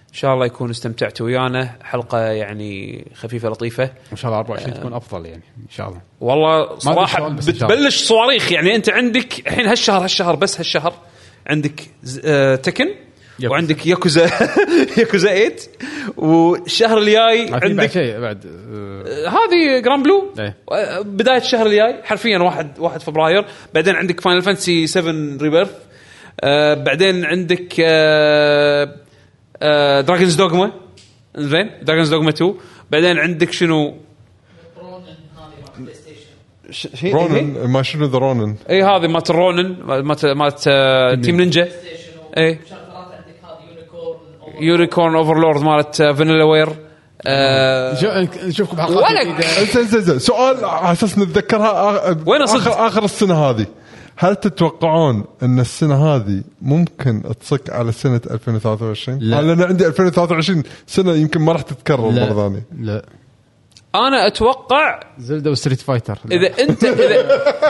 [0.10, 1.76] إن شاء الله يكون استمتعتوا ويانا.
[1.84, 3.84] حلقة يعني خفيفة لطيفة.
[4.12, 6.02] إن شاء الله 24 تكون أفضل يعني إن شاء الله.
[6.22, 7.30] والله صراحة.
[7.30, 8.76] بتبلش صواريخ يعني.
[8.76, 10.94] أنت عندك الحين هالشهر هالشهر بس هالشهر
[11.48, 11.82] عندك
[12.26, 12.88] آه، Tekken.
[13.44, 13.52] Yakuza.
[13.52, 14.26] وعندك Yakuza.
[14.98, 15.56] Yakuza 8
[16.18, 20.56] والشهر الجاي عندك شيء بعد آه، هذه Granblue إيه.
[20.72, 23.46] آه، بداية الشهر الجاي حرفيا 1 1 فبراير.
[23.74, 25.12] بعدين عندك Final Fantasy 7
[25.42, 25.72] Rebirth
[26.44, 28.96] آه بعدين عندك آه
[29.62, 30.72] آه Dragon's Dogma
[31.36, 32.54] زين Dragon's Dogma 2
[32.92, 33.96] بعدين عندك شنو؟
[37.04, 41.68] Ronin ما شنو the Ronin اي هذه مالت ال Ronin مالت مالت آه، Team Ninja
[42.38, 46.70] اي شهر ثلاثة عندك هذا Unicorn Unicorn Overlord مالت آه، Vanillaware
[47.26, 48.78] آه شو- نشوفكم
[49.92, 53.66] زين زين سؤال على أساس نتذكرها آ- وين صدق؟ اخر آخر السنة هذه
[54.18, 59.42] هل تتوقعون أن السنة هذه ممكن تصك على سنة 2023؟ لا.
[59.42, 62.10] لأن عندي 2023 سنة يمكن ما راح تتكرر.
[62.10, 63.06] مرة ثانية لا
[63.96, 66.18] أنا أتوقع زلدا و Street Fighter.
[66.32, 67.16] إذا انت اذا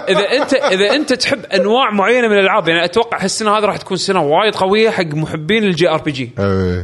[0.10, 3.98] إذا انت إذا أنت تحب أنواع معينة من الألعاب يعني أتوقع هالسنة هذه راح تكون
[3.98, 6.32] سنة وايد قوية حق محبين ال JRPG.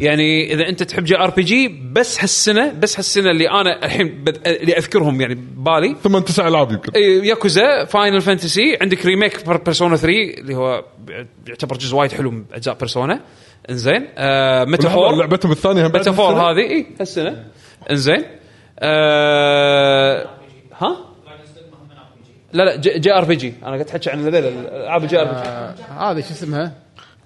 [0.02, 4.48] يعني إذا أنت تحب JRPG بس هالسنه بس هالسنة اللي أنا الحين بد...
[4.48, 5.96] اللي أذكرهم يعني ببالي.
[6.04, 6.92] ثمان تسع ألعاب يمكن.
[6.96, 10.84] إيه، Yakuza Final Fantasy عندك remake Persona 3 اللي هو
[11.48, 13.22] يعتبر جزء وايد حلو من أجزاء Persona
[13.70, 14.08] إنزين.
[14.18, 17.46] آه Metaphor لعبتهم الثانية Metaphor؟ هذه إي هالسنة.
[17.92, 18.24] إنزين.
[18.80, 20.28] آه
[20.80, 20.98] ها؟
[22.54, 26.32] لا لا J, JRPG أنا قاعد أحكي عن هذول الالعاب ال JRPG آه، هذه شو
[26.32, 26.74] اسمها؟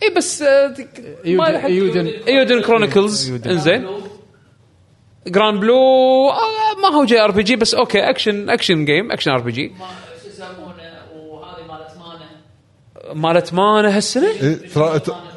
[0.03, 3.31] اي بس ما Eiyuden- Eiyuden Chronicles.
[3.47, 3.87] إنزين
[5.27, 5.75] جراند بلو
[6.29, 9.51] آه، ما هو جي آر بي جي بس أوكي اكشن أكشن جيم أكشن آر بي
[9.51, 9.85] جي ما
[10.23, 10.73] شو يسمونه
[11.15, 12.29] وهذه مالت مانا
[13.15, 14.59] مالت مانا هالسنة إيه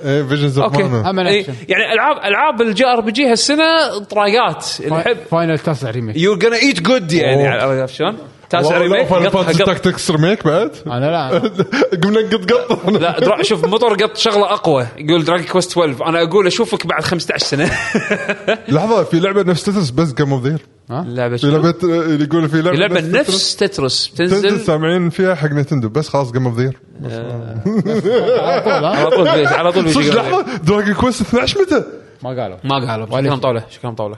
[0.05, 1.47] إيه فيجنز اوف مانا إيه،.
[1.69, 6.39] يعني العاب العاب الجي ار بي جي هالسنة طراقات اللي يحب فاينل تاسع ريميك يو
[6.39, 7.49] جونا ايت جود يعني.
[7.49, 8.19] عرفت شلون؟
[8.51, 11.39] تاسع ريميك قطها قط تاكتكس ريميك بعد؟ أنا لا.
[12.03, 12.91] قمنا نقط قط.
[12.91, 14.87] لا درا شوف مطر قط شغلة أقوى.
[14.99, 17.65] يقول دراجون كويست 12 أنا أقول أشوفك بعد 15 سنة.
[18.69, 20.59] لحظة في لعبة نفس تترس بس جيم اوف ذير
[20.91, 23.01] لعبة في؟ لعبة اللي يقول في لعبة لعبة.
[23.21, 24.13] نفس تترس.
[24.17, 27.61] تنزل؟ سامعين فيها حق نتندو بس خلاص جيم اوف ذير على
[29.11, 29.85] طول على طول.
[29.85, 31.85] لحظة دراجون كويست 12 متى؟
[32.23, 32.57] ما قالوا.
[32.65, 33.07] ما قالوا.
[33.07, 34.17] شكلهم طاوله شكلهم طاوله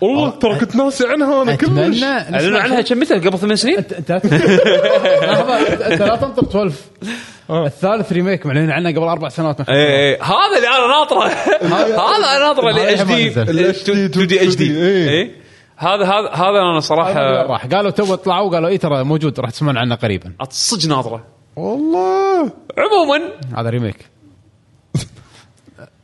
[0.00, 1.68] والله ترى كنت ناسي عنها أنا كلش.
[1.68, 4.10] اتمنى أعلنوا عنها كم متى قبل ثمان سنين؟ انت أنت
[6.02, 6.74] لا تنطر 12
[7.66, 11.24] الثالث ريميك معلنين عنه قبل أربع سنوات اي اي هذا اللي أنا ناطره.
[11.76, 13.50] هذا أنا ناطره الاتش ما دي نزل.
[13.50, 14.76] ال HD 2 دي اتش دي.
[14.76, 15.08] إيه.
[15.08, 15.34] اي
[15.76, 17.66] هذا هذا هذا أنا صراحة راح.
[17.66, 20.32] قالوا تو طلعوا قالوا اي ترى موجود راح تسمعون عنه قريبا.
[20.50, 21.24] صدق ناطره.
[21.56, 22.50] والله.
[22.78, 23.22] عموما
[23.56, 23.96] هذا ريميك.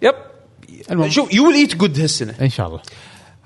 [0.02, 0.14] يب.
[0.90, 1.10] المهم.
[1.10, 2.34] شوف يو ويل ايت جود هالسنة.
[2.40, 2.80] إن شاء الله.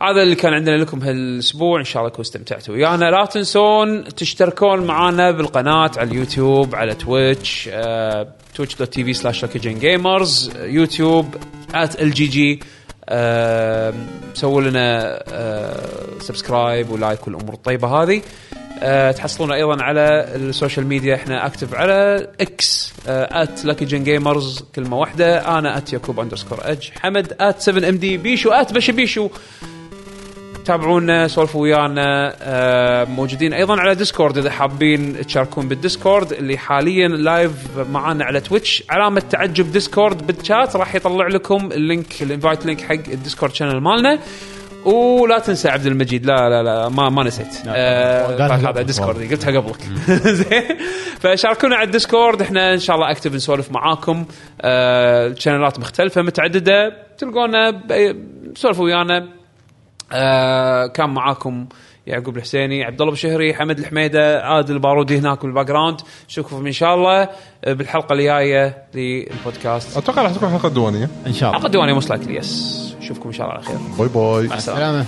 [0.02, 1.78] هذا اللي كان عندنا لكم هالأسبوع.
[1.78, 3.04] إن شاء الله تكونوا استمتعتوا ويانا.
[3.04, 10.52] لا تنسون تشتركون معنا بالقناة على اليوتيوب على تويتش آه، تويتش dot TV slash gamers
[10.56, 11.34] يوتيوب
[11.74, 12.60] at ال GG
[14.34, 18.22] سووا لنا آه، subscribe و like والأمور الطيبة هذه.
[18.82, 21.14] آه، تحصلون أيضا على ال social media.
[21.14, 25.58] إحنا active على إكس at جن gamers كلمة واحدة.
[25.58, 29.28] أنا at يعقوب underscore H حمد at 7MD بيشو at بشا بيشو
[30.66, 37.52] تابعونا سولفوا ويانا آه، موجودين أيضا على ديسكورد إذا حابين تشاركون بالديسكورد اللي حاليا live
[37.90, 42.80] معانا على تويتش علامة تعجب ديسكورد بالشات راح يطلع لكم ال link ال invite link
[42.80, 44.18] حق الديسكورد channel مالنا.
[44.84, 47.46] ولا تنسى عبد المجيد لا لا لا ما ما نسيت.
[47.68, 48.82] آه هذا.
[48.82, 49.80] ديسكورد قلتها قبلك.
[50.40, 50.62] زين.
[51.20, 54.24] فشاركونا على الديسكورد إحنا إن شاء الله active نسولف معاكم.
[54.60, 56.92] آه channelات مختلفة متعددة.
[57.18, 57.82] تلقونا
[58.54, 59.28] سولفوا ويانا.
[60.12, 61.66] آه كان معاكم
[62.06, 66.94] يعقوب الحسيني عبد الله بشهري حمد الحميدة عادل بارودي هناك بال background نشوفكم إن شاء
[66.94, 67.28] الله
[67.64, 69.96] آه، بالحلقة الجاية للبودكاست.
[69.96, 71.10] أتوقع راح تكون حلقة ديوانية.
[71.26, 71.60] إن شاء الله.
[71.60, 73.76] حلقة ديوانية مش likely yes نشوفكم إن شاء الله على خير.
[73.98, 74.48] bye bye.
[74.48, 75.06] مع السلامة.